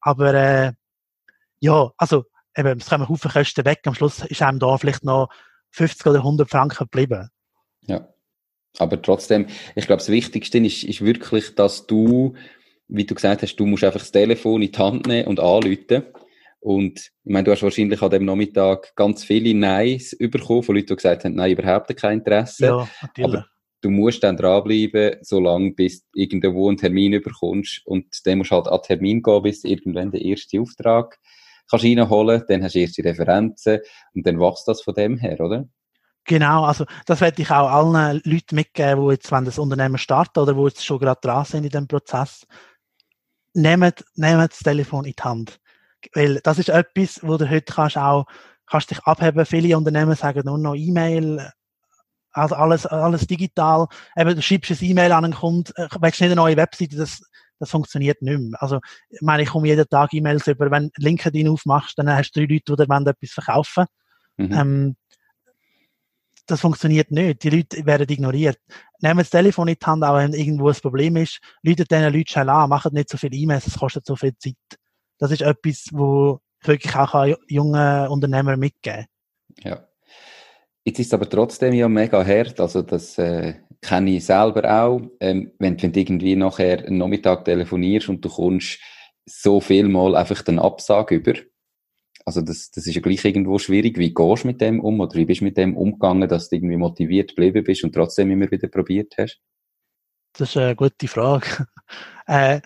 Aber, 0.00 0.34
äh, 0.34 0.72
ja, 1.60 1.90
also, 1.96 2.24
eben, 2.56 2.78
es 2.78 2.88
kommen 2.88 3.08
Haufen 3.08 3.30
Kosten 3.30 3.64
weg. 3.64 3.80
Am 3.84 3.94
Schluss 3.94 4.24
ist 4.24 4.42
einem 4.42 4.58
da 4.58 4.76
vielleicht 4.78 5.04
noch 5.04 5.28
50 5.70 6.06
oder 6.06 6.18
100 6.18 6.48
Franken 6.48 6.84
geblieben. 6.84 7.28
Ja. 7.86 8.08
Aber 8.78 9.00
trotzdem, 9.00 9.48
ich 9.74 9.86
glaube, 9.86 9.98
das 9.98 10.08
Wichtigste 10.08 10.58
ist, 10.58 10.82
ist 10.84 11.02
wirklich, 11.02 11.54
dass 11.54 11.86
du, 11.86 12.34
wie 12.88 13.04
du 13.04 13.14
gesagt 13.14 13.42
hast, 13.42 13.56
du 13.56 13.66
musst 13.66 13.84
einfach 13.84 14.00
das 14.00 14.12
Telefon 14.12 14.62
in 14.62 14.72
die 14.72 14.78
Hand 14.78 15.06
nehmen 15.06 15.28
und 15.28 15.40
anrufen. 15.40 16.04
Und 16.60 16.98
ich 17.00 17.10
meine, 17.24 17.44
du 17.44 17.50
hast 17.50 17.62
wahrscheinlich 17.62 18.00
an 18.02 18.10
dem 18.10 18.24
Nachmittag 18.24 18.94
ganz 18.94 19.24
viele 19.24 19.54
Neins 19.54 20.16
bekommen 20.18 20.62
von 20.62 20.76
Leuten, 20.76 20.88
die 20.88 20.96
gesagt 20.96 21.24
haben, 21.24 21.34
nein, 21.34 21.52
überhaupt 21.52 21.96
kein 21.96 22.18
Interesse. 22.18 22.66
Ja, 22.66 22.88
natürlich. 23.00 23.28
Aber 23.28 23.46
du 23.80 23.90
musst 23.90 24.22
dann 24.22 24.36
dranbleiben, 24.36 25.16
solange 25.22 25.72
bis 25.72 26.02
du 26.02 26.20
irgendwo 26.20 26.68
einen 26.68 26.78
Termin 26.78 27.14
überkommst. 27.14 27.82
Und 27.84 28.06
dann 28.24 28.38
musst 28.38 28.52
du 28.52 28.56
halt 28.56 28.68
an 28.68 28.80
Termin 28.82 29.22
gehen, 29.22 29.42
bis 29.42 29.64
irgendwann 29.64 30.12
der 30.12 30.22
erste 30.22 30.60
Auftrag 30.60 31.18
kannst 31.68 31.84
reinholen, 31.84 32.42
dann 32.48 32.62
hast 32.62 32.74
du 32.74 32.80
erste 32.80 33.04
Referenzen 33.04 33.80
und 34.14 34.26
dann 34.26 34.38
wächst 34.38 34.68
das 34.68 34.82
von 34.82 34.94
dem 34.94 35.16
her, 35.16 35.40
oder? 35.40 35.66
Genau, 36.24 36.64
also 36.64 36.84
das 37.06 37.20
werde 37.20 37.42
ich 37.42 37.50
auch 37.50 37.68
allen 37.68 38.20
Leuten 38.24 38.54
mitgeben, 38.54 39.04
die 39.04 39.12
jetzt, 39.12 39.32
wenn 39.32 39.44
das 39.44 39.58
Unternehmen 39.58 39.98
starten 39.98 40.38
oder 40.38 40.56
wo 40.56 40.68
jetzt 40.68 40.84
schon 40.84 41.00
gerade 41.00 41.20
dran 41.20 41.44
sind 41.44 41.64
in 41.64 41.70
dem 41.70 41.88
Prozess, 41.88 42.46
nehmt, 43.54 44.04
nehmt 44.14 44.52
das 44.52 44.58
Telefon 44.58 45.04
in 45.04 45.14
die 45.16 45.22
Hand. 45.22 45.60
Weil 46.14 46.40
das 46.42 46.58
ist 46.58 46.68
etwas, 46.68 47.20
wo 47.22 47.36
du 47.36 47.48
heute 47.48 47.72
kannst 47.72 47.96
auch, 47.96 48.26
kannst 48.66 48.90
dich 48.90 49.00
abheben. 49.04 49.46
Viele 49.46 49.76
Unternehmen 49.76 50.16
sagen 50.16 50.42
nur 50.44 50.58
noch 50.58 50.74
E-Mail, 50.74 51.50
also 52.32 52.54
alles, 52.54 52.86
alles 52.86 53.26
digital. 53.26 53.86
Eben, 54.16 54.34
du 54.34 54.42
schreibst 54.42 54.70
ein 54.70 54.78
E-Mail 54.80 55.12
an 55.12 55.24
einen 55.24 55.34
Kunden, 55.34 55.72
äh, 55.76 55.88
willst 56.00 56.20
nicht 56.20 56.30
eine 56.30 56.36
neue 56.36 56.56
Webseite, 56.56 56.96
das, 56.96 57.22
das 57.58 57.70
funktioniert 57.70 58.22
nicht 58.22 58.40
mehr. 58.40 58.62
Also, 58.62 58.80
ich 59.10 59.20
meine, 59.20 59.42
ich 59.42 59.50
komme 59.50 59.68
jeden 59.68 59.88
Tag 59.88 60.12
E-Mails 60.12 60.46
über, 60.48 60.70
wenn 60.70 60.90
LinkedIn 60.96 61.48
aufmachst, 61.48 61.98
dann 61.98 62.10
hast 62.10 62.32
du 62.32 62.40
drei 62.40 62.54
Leute, 62.54 62.76
die 62.76 63.04
dir 63.04 63.10
etwas 63.10 63.30
verkaufen 63.30 63.84
mhm. 64.36 64.52
ähm, 64.52 64.96
das 66.46 66.60
funktioniert 66.60 67.10
nicht. 67.10 67.42
Die 67.42 67.50
Leute 67.50 67.84
werden 67.86 68.08
ignoriert. 68.08 68.58
Nehmen 69.00 69.18
das 69.18 69.30
Telefon 69.30 69.68
in 69.68 69.76
die 69.80 69.86
Hand, 69.86 70.04
auch 70.04 70.16
wenn 70.16 70.32
irgendwo 70.32 70.68
ein 70.68 70.74
Problem 70.74 71.16
ist, 71.16 71.40
Leute 71.62 71.84
diesen 71.84 72.12
Leuten 72.12 72.28
schnell 72.28 72.48
an, 72.48 72.68
machen 72.68 72.94
nicht 72.94 73.08
so 73.08 73.16
viel 73.16 73.34
E-Mails, 73.34 73.66
es 73.66 73.78
kostet 73.78 74.06
so 74.06 74.16
viel 74.16 74.36
Zeit. 74.38 74.54
Das 75.18 75.30
ist 75.30 75.42
etwas, 75.42 75.86
wo 75.92 76.40
ich 76.60 76.68
wirklich 76.68 76.96
auch 76.96 77.26
jungen 77.48 78.08
Unternehmer 78.08 78.56
mitgeben 78.56 79.06
Ja. 79.62 79.86
Jetzt 80.84 80.98
ist 80.98 81.06
es 81.06 81.14
aber 81.14 81.28
trotzdem 81.28 81.74
ja 81.74 81.88
mega 81.88 82.26
hart, 82.26 82.58
also 82.58 82.82
das 82.82 83.16
äh, 83.16 83.54
kenne 83.80 84.16
ich 84.16 84.24
selber 84.24 84.68
auch, 84.68 85.00
ähm, 85.20 85.52
wenn, 85.60 85.80
wenn 85.80 85.92
du 85.92 86.00
irgendwie 86.00 86.34
nachher 86.34 86.84
einen 86.84 86.98
Nachmittag 86.98 87.44
telefonierst 87.44 88.08
und 88.08 88.24
du 88.24 88.28
kommst 88.28 88.80
so 89.24 89.60
viel 89.60 89.86
mal 89.86 90.16
einfach 90.16 90.42
den 90.42 90.58
Absag 90.58 91.12
über, 91.12 91.34
also 92.24 92.40
das, 92.40 92.70
das 92.70 92.86
ist 92.86 92.94
ja 92.94 93.00
gleich 93.00 93.24
irgendwo 93.24 93.58
schwierig. 93.58 93.98
Wie 93.98 94.14
gehst 94.14 94.44
du 94.44 94.46
mit 94.46 94.60
dem 94.60 94.80
um 94.80 95.00
oder 95.00 95.14
wie 95.14 95.24
bist 95.24 95.40
du 95.40 95.44
mit 95.44 95.56
dem 95.56 95.76
umgegangen, 95.76 96.28
dass 96.28 96.48
du 96.48 96.56
irgendwie 96.56 96.76
motiviert 96.76 97.30
geblieben 97.30 97.64
bist 97.64 97.84
und 97.84 97.92
trotzdem 97.94 98.30
immer 98.30 98.50
wieder 98.50 98.68
probiert 98.68 99.14
hast? 99.18 99.40
Das 100.34 100.50
ist 100.50 100.56
eine 100.56 100.76
gute 100.76 101.08
Frage. 101.08 101.66
äh, 102.26 102.60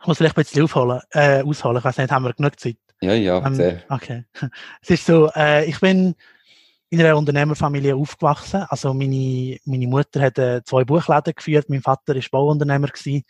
ich 0.00 0.06
muss 0.06 0.18
vielleicht 0.18 0.36
ein 0.36 0.42
bisschen 0.42 0.62
aufholen, 0.62 1.00
äh, 1.10 1.42
ausholen. 1.42 1.78
Ich 1.78 1.84
weiß 1.84 1.98
nicht, 1.98 2.10
haben 2.10 2.24
wir 2.24 2.32
genug 2.32 2.58
Zeit? 2.58 2.76
Ja, 3.00 3.14
ja, 3.14 3.44
ähm, 3.44 3.54
sehr. 3.54 3.82
Okay. 3.88 4.24
Es 4.80 4.90
ist 4.90 5.06
so, 5.06 5.30
äh, 5.34 5.64
ich 5.66 5.80
bin 5.80 6.14
in 6.90 7.00
einer 7.00 7.16
Unternehmerfamilie 7.16 7.94
aufgewachsen. 7.94 8.64
Also 8.68 8.94
meine, 8.94 9.58
meine 9.64 9.86
Mutter 9.86 10.20
hat 10.20 10.38
äh, 10.38 10.62
zwei 10.64 10.84
Buchläden 10.84 11.34
geführt, 11.34 11.68
mein 11.68 11.82
Vater 11.82 12.14
war 12.14 12.22
Bauunternehmer 12.30 12.88
gewesen. 12.88 13.24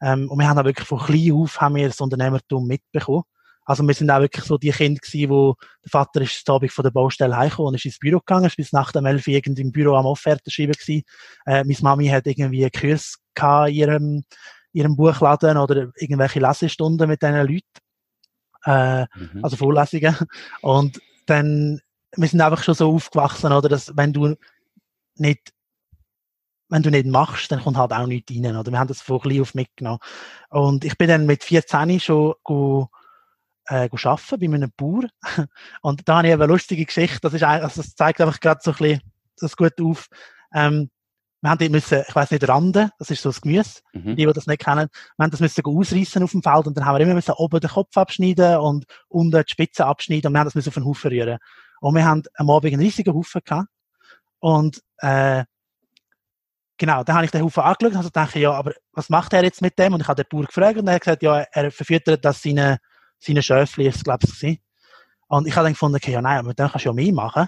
Ähm, 0.00 0.30
und 0.30 0.38
wir 0.38 0.48
haben 0.48 0.58
auch 0.58 0.64
wirklich 0.64 0.86
von 0.86 0.98
klein 0.98 1.32
auf 1.32 1.60
haben 1.60 1.74
wir 1.74 1.88
das 1.88 2.00
Unternehmertum 2.00 2.66
mitbekommen. 2.66 3.24
Also 3.70 3.86
wir 3.86 3.94
sind 3.94 4.10
auch 4.10 4.18
wirklich 4.18 4.44
so 4.44 4.58
die 4.58 4.72
Kinder 4.72 4.98
gewesen, 4.98 5.30
wo 5.30 5.54
der 5.84 5.90
Vater 5.90 6.22
ist 6.22 6.42
am 6.48 6.56
Abend 6.56 6.72
von 6.72 6.82
der 6.82 6.90
Baustelle 6.90 7.36
heimgekommen 7.36 7.68
und 7.68 7.74
ist 7.76 7.84
ins 7.84 8.00
Büro 8.00 8.18
gegangen, 8.18 8.46
ist 8.46 8.56
bis 8.56 8.72
nach 8.72 8.90
dem 8.90 9.06
11 9.06 9.28
Uhr 9.28 9.34
irgendwie 9.34 9.62
im 9.62 9.70
Büro 9.70 9.94
am 9.94 10.06
Offerte 10.06 10.50
schreiben 10.50 10.72
gewesen. 10.72 11.04
Äh, 11.46 11.62
meine 11.62 11.76
Mami 11.80 12.08
hat 12.08 12.26
irgendwie 12.26 12.64
einen 12.64 12.72
Kurs 12.72 13.18
gehabt 13.32 13.68
in 13.68 13.76
ihrem, 13.76 14.24
ihrem 14.72 14.96
Buchladen 14.96 15.56
oder 15.56 15.92
irgendwelche 15.94 16.40
Lesestunden 16.40 17.08
mit 17.08 17.22
diesen 17.22 17.36
Leuten. 17.36 17.62
Äh, 18.64 19.02
mhm. 19.02 19.44
Also 19.44 19.54
Vorlesungen. 19.54 20.16
Und 20.62 21.00
dann, 21.26 21.80
wir 22.16 22.26
sind 22.26 22.40
einfach 22.40 22.64
schon 22.64 22.74
so 22.74 22.92
aufgewachsen, 22.92 23.52
oder, 23.52 23.68
dass 23.68 23.96
wenn 23.96 24.12
du 24.12 24.34
nicht 25.14 25.52
wenn 26.70 26.82
du 26.82 26.90
nicht 26.90 27.06
machst, 27.06 27.52
dann 27.52 27.60
kommt 27.60 27.76
halt 27.76 27.92
auch 27.92 28.06
nichts 28.06 28.32
rein. 28.32 28.56
Oder? 28.56 28.70
Wir 28.70 28.78
haben 28.78 28.88
das 28.88 29.02
von 29.02 29.20
klein 29.20 29.40
auf 29.40 29.54
mitgenommen. 29.54 29.98
Und 30.50 30.84
ich 30.84 30.96
bin 30.98 31.08
dann 31.08 31.26
mit 31.26 31.44
14 31.44 32.00
schon 32.00 32.34
go, 32.44 32.88
äh, 33.70 33.88
arbeiten 33.92 34.40
bei 34.40 34.46
einem 34.46 34.72
Bauer. 34.76 35.04
Und 35.82 36.08
da 36.08 36.18
habe 36.18 36.28
ich 36.28 36.34
eine 36.34 36.46
lustige 36.46 36.84
Geschichte. 36.84 37.20
Das, 37.22 37.34
ist 37.34 37.42
also 37.42 37.82
das 37.82 37.94
zeigt 37.94 38.20
einfach 38.20 38.40
gerade 38.40 38.60
so 38.62 38.72
ein 38.72 38.76
bisschen 38.76 39.00
das 39.38 39.56
gut 39.56 39.80
auf. 39.80 40.08
Ähm, 40.52 40.90
wir 41.40 41.50
haben 41.50 41.58
die 41.58 41.70
müssen, 41.70 42.02
ich 42.06 42.14
weiß 42.14 42.32
nicht, 42.32 42.46
Randen, 42.46 42.90
das 42.98 43.10
ist 43.10 43.22
so 43.22 43.30
das 43.30 43.40
Gemüse, 43.40 43.80
mhm. 43.94 44.14
die, 44.16 44.26
die 44.26 44.32
das 44.32 44.46
nicht 44.46 44.62
kennen, 44.62 44.90
wir 45.16 45.24
haben 45.24 45.30
das 45.30 45.40
müssen 45.40 45.64
ausreißen 45.64 46.22
auf 46.22 46.32
dem 46.32 46.42
Feld 46.42 46.66
und 46.66 46.76
dann 46.76 46.84
haben 46.84 46.98
wir 46.98 47.00
immer 47.00 47.14
müssen 47.14 47.32
oben 47.32 47.60
den 47.60 47.70
Kopf 47.70 47.96
abschneiden 47.96 48.58
und 48.58 48.84
unten 49.08 49.42
die 49.42 49.50
Spitze 49.50 49.86
abschneiden 49.86 50.26
und 50.26 50.32
wir 50.34 50.40
haben 50.40 50.48
das 50.48 50.54
müssen 50.54 50.68
auf 50.68 50.74
den 50.74 50.84
Haufen 50.84 51.10
rühren. 51.10 51.38
Und 51.80 51.94
wir 51.94 52.04
haben 52.04 52.24
am 52.34 52.50
Abend 52.50 52.74
einen 52.74 52.82
riesigen 52.82 53.14
Haufen 53.14 53.40
gehabt 53.42 53.68
und 54.40 54.82
äh, 54.98 55.44
genau, 56.76 57.04
dann 57.04 57.16
habe 57.16 57.24
ich 57.24 57.30
den 57.30 57.42
Haufen 57.42 57.62
angeschaut 57.62 57.92
und 57.92 57.96
also 57.96 58.10
dachte, 58.10 58.38
ja, 58.38 58.52
aber 58.52 58.74
was 58.92 59.08
macht 59.08 59.32
er 59.32 59.42
jetzt 59.42 59.62
mit 59.62 59.78
dem? 59.78 59.94
Und 59.94 60.02
ich 60.02 60.08
habe 60.08 60.22
den 60.22 60.28
Bauer 60.28 60.46
gefragt 60.46 60.78
und 60.78 60.88
er 60.88 60.96
hat 60.96 61.02
gesagt, 61.02 61.22
ja, 61.22 61.38
er 61.38 61.70
verfüttert 61.70 62.22
das 62.22 62.42
seine 62.42 62.80
seine 63.20 63.42
Schöfli 63.42 63.86
ist, 63.86 64.04
glaube 64.04 64.26
ich. 64.26 64.60
Und 65.28 65.46
ich 65.46 65.54
habe 65.54 65.64
dann 65.64 65.74
gefunden, 65.74 65.96
okay, 65.96 66.12
ja 66.12 66.20
nein, 66.20 66.38
aber 66.38 66.54
dann 66.54 66.70
kannst 66.70 66.84
du 66.84 66.88
ja 66.88 66.92
mehr 66.92 67.12
machen. 67.12 67.46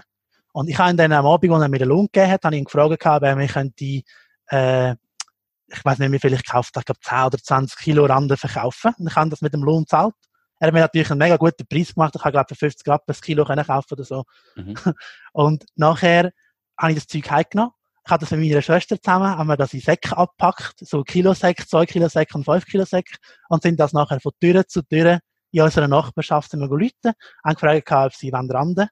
Und 0.53 0.69
ich 0.69 0.77
habe 0.77 0.91
ihn 0.91 0.97
dann 0.97 1.11
am 1.11 1.25
Abend, 1.25 1.51
als 1.51 1.61
er 1.63 1.69
mir 1.69 1.79
den 1.79 1.89
Lohn 1.89 2.07
gegeben 2.11 2.31
hat, 2.31 2.43
habe 2.45 2.55
ich 2.55 2.59
ihn 2.59 2.65
gefragt, 2.65 3.05
ob 3.05 3.23
er 3.23 3.35
mir 3.35 3.47
könnte, 3.47 4.01
äh, 4.49 4.91
ich 4.91 5.83
weiß 5.83 5.97
nicht, 5.97 6.11
wie 6.11 6.19
viel 6.19 6.33
ich 6.33 6.43
gekauft 6.43 6.75
habe, 6.75 6.81
ich 6.81 6.85
glaube 6.85 6.99
10 7.01 7.17
oder 7.25 7.37
20 7.37 7.79
Kilo 7.79 8.05
Rande 8.05 8.37
verkaufen. 8.37 8.93
Und 8.97 9.07
ich 9.07 9.15
habe 9.15 9.29
das 9.29 9.41
mit 9.41 9.53
dem 9.53 9.63
Lohn 9.63 9.83
gezahlt. 9.83 10.13
Er 10.59 10.67
hat 10.67 10.73
mir 10.73 10.81
natürlich 10.81 11.09
einen 11.09 11.17
mega 11.17 11.35
guten 11.37 11.67
Preis 11.67 11.93
gemacht. 11.93 12.13
Ich 12.15 12.23
habe, 12.23 12.31
glaube 12.31 12.47
für 12.47 12.55
50 12.55 12.85
Grad 12.85 13.01
ein 13.05 13.15
Kilo 13.15 13.43
können 13.43 13.65
kaufen 13.65 13.93
oder 13.93 14.03
so. 14.03 14.23
Mhm. 14.55 14.75
Und 15.33 15.65
nachher 15.75 16.31
habe 16.77 16.91
ich 16.91 16.99
das 16.99 17.07
Zeug 17.07 17.29
heimgenommen. 17.29 17.73
Ich 18.05 18.11
habe 18.11 18.21
das 18.21 18.31
mit 18.31 18.41
meiner 18.41 18.61
Schwester 18.61 19.01
zusammen, 19.01 19.37
haben 19.37 19.47
wir 19.47 19.57
das 19.57 19.73
in 19.73 19.79
Säcke 19.79 20.15
abgepackt, 20.15 20.75
so 20.79 21.03
Kilosäcke, 21.03 21.65
2 21.65 21.85
Kilo 21.85 22.09
Säcke 22.09 22.37
und 22.37 22.43
5 22.43 22.65
Kilo 22.65 22.85
Säcke, 22.85 23.15
und 23.47 23.63
sind 23.63 23.79
das 23.79 23.93
nachher 23.93 24.19
von 24.19 24.33
Tür 24.41 24.67
zu 24.67 24.81
Tür 24.83 25.19
in 25.53 25.61
unserer 25.61 25.87
Nachbarschaft 25.87 26.51
sind 26.51 26.59
wir 26.59 26.67
Leute, 26.67 27.13
haben 27.43 27.53
gefragt, 27.53 27.91
ob 27.91 28.13
sie 28.13 28.29
randen 28.29 28.89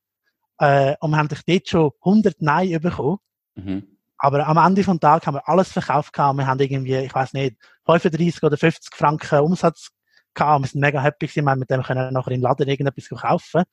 äh, 0.59 0.95
und 0.99 1.09
wir 1.09 1.17
haben 1.17 1.27
dort 1.27 1.67
schon 1.67 1.91
100 2.01 2.41
Nein 2.41 2.79
bekommen. 2.79 3.17
Mhm. 3.55 3.97
Aber 4.19 4.45
am 4.47 4.57
Ende 4.57 4.83
des 4.83 4.99
Tages 4.99 5.25
haben 5.25 5.33
wir 5.33 5.49
alles 5.49 5.71
verkauft 5.71 6.13
gehabt. 6.13 6.37
Wir 6.37 6.45
haben 6.45 6.59
irgendwie, 6.59 6.97
ich 6.97 7.13
weiß 7.13 7.33
nicht, 7.33 7.57
35 7.85 8.43
oder 8.43 8.55
50 8.55 8.95
Franken 8.95 9.39
Umsatz 9.39 9.89
gehabt. 10.35 10.57
Und 10.57 10.63
wir 10.63 10.67
sind 10.67 10.81
mega 10.81 11.01
happy 11.01 11.25
gewesen. 11.25 11.45
Wir 11.45 11.51
haben 11.51 11.59
mit 11.59 11.71
dem 11.71 11.81
können 11.81 12.13
nachher 12.13 12.31
im 12.31 12.41
Laden 12.41 12.69
irgendetwas 12.69 13.09
kaufen. 13.09 13.63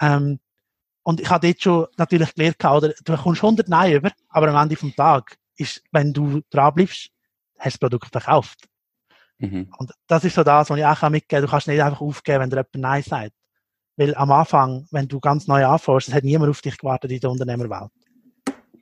Ähm, 0.00 0.40
und 1.02 1.20
ich 1.20 1.28
habe 1.28 1.46
dort 1.46 1.62
schon 1.62 1.86
natürlich 1.98 2.34
gelernt, 2.34 2.64
oder, 2.64 2.94
du 3.04 3.12
bekommst 3.12 3.44
100 3.44 3.68
Nein 3.68 3.92
über, 3.92 4.10
aber 4.30 4.48
am 4.48 4.56
Ende 4.56 4.74
des 4.74 4.96
Tages 4.96 5.36
ist, 5.56 5.82
wenn 5.92 6.14
du 6.14 6.40
dran 6.48 6.74
bleibst, 6.74 7.10
hast 7.58 7.64
du 7.64 7.70
das 7.70 7.78
Produkt 7.78 8.10
verkauft. 8.10 8.66
Mhm. 9.38 9.68
Und 9.78 9.92
das 10.06 10.24
ist 10.24 10.34
so 10.34 10.42
das, 10.42 10.70
was 10.70 10.78
ich 10.78 10.84
auch 10.84 11.10
mitgeben 11.10 11.28
kann. 11.28 11.42
Du 11.42 11.50
kannst 11.50 11.68
nicht 11.68 11.82
einfach 11.82 12.00
aufgeben, 12.00 12.40
wenn 12.40 12.50
dir 12.50 12.56
jemand 12.56 12.74
Nein 12.76 13.02
sagt. 13.02 13.32
Weil 13.96 14.14
am 14.14 14.30
Anfang, 14.30 14.86
wenn 14.90 15.08
du 15.08 15.20
ganz 15.20 15.46
neu 15.46 15.64
anfängst, 15.64 16.12
hat 16.12 16.24
niemand 16.24 16.50
auf 16.50 16.60
dich 16.60 16.76
gewartet 16.76 17.10
in 17.10 17.20
der 17.20 17.30
Unternehmerwelt. 17.30 17.90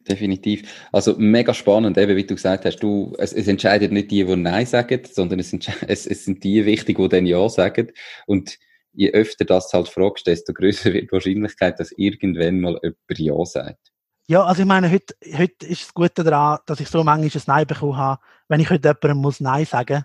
Definitiv. 0.09 0.87
Also 0.93 1.14
mega 1.17 1.55
spannend, 1.55 1.97
eben 1.97 2.17
wie 2.17 2.27
du 2.27 2.35
gesagt 2.35 2.64
hast, 2.67 2.79
du, 2.81 3.14
es, 3.19 3.33
es 3.33 3.49
entscheidet 3.49 3.90
nicht 3.90 4.11
die, 4.11 4.25
die 4.25 4.37
Nein 4.37 4.67
sagen, 4.67 5.01
sondern 5.11 5.38
es, 5.38 5.53
es, 5.87 6.07
es 6.07 6.25
sind 6.25 6.45
die 6.45 6.67
wichtig, 6.67 6.99
die 6.99 7.09
dann 7.09 7.27
Ja 7.27 7.49
sagen. 7.49 7.90
Und 8.27 8.59
je 8.93 9.11
öfter 9.12 9.45
das 9.45 9.73
halt 9.73 9.88
fragst, 9.88 10.27
desto 10.27 10.53
größer 10.53 10.93
wird 10.93 11.05
die 11.05 11.12
Wahrscheinlichkeit, 11.12 11.81
dass 11.81 11.93
irgendwann 11.97 12.61
mal 12.61 12.79
jemand 12.83 13.19
Ja 13.19 13.45
sagt. 13.45 13.93
Ja, 14.27 14.43
also 14.45 14.62
ich 14.62 14.69
meine, 14.69 14.90
heute, 14.90 15.14
heute 15.37 15.67
ist 15.67 15.83
das 15.83 15.95
Gute 15.95 16.25
daran, 16.25 16.59
dass 16.67 16.81
ich 16.81 16.88
so 16.88 17.05
manchmal 17.05 17.31
ein 17.31 17.43
Nein 17.47 17.67
bekommen 17.67 17.97
habe. 17.97 18.23
Wenn 18.49 18.61
ich 18.61 18.71
heute 18.71 18.88
jemandem 18.88 19.19
muss 19.19 19.40
Nein 19.40 19.67
sagen, 19.67 20.05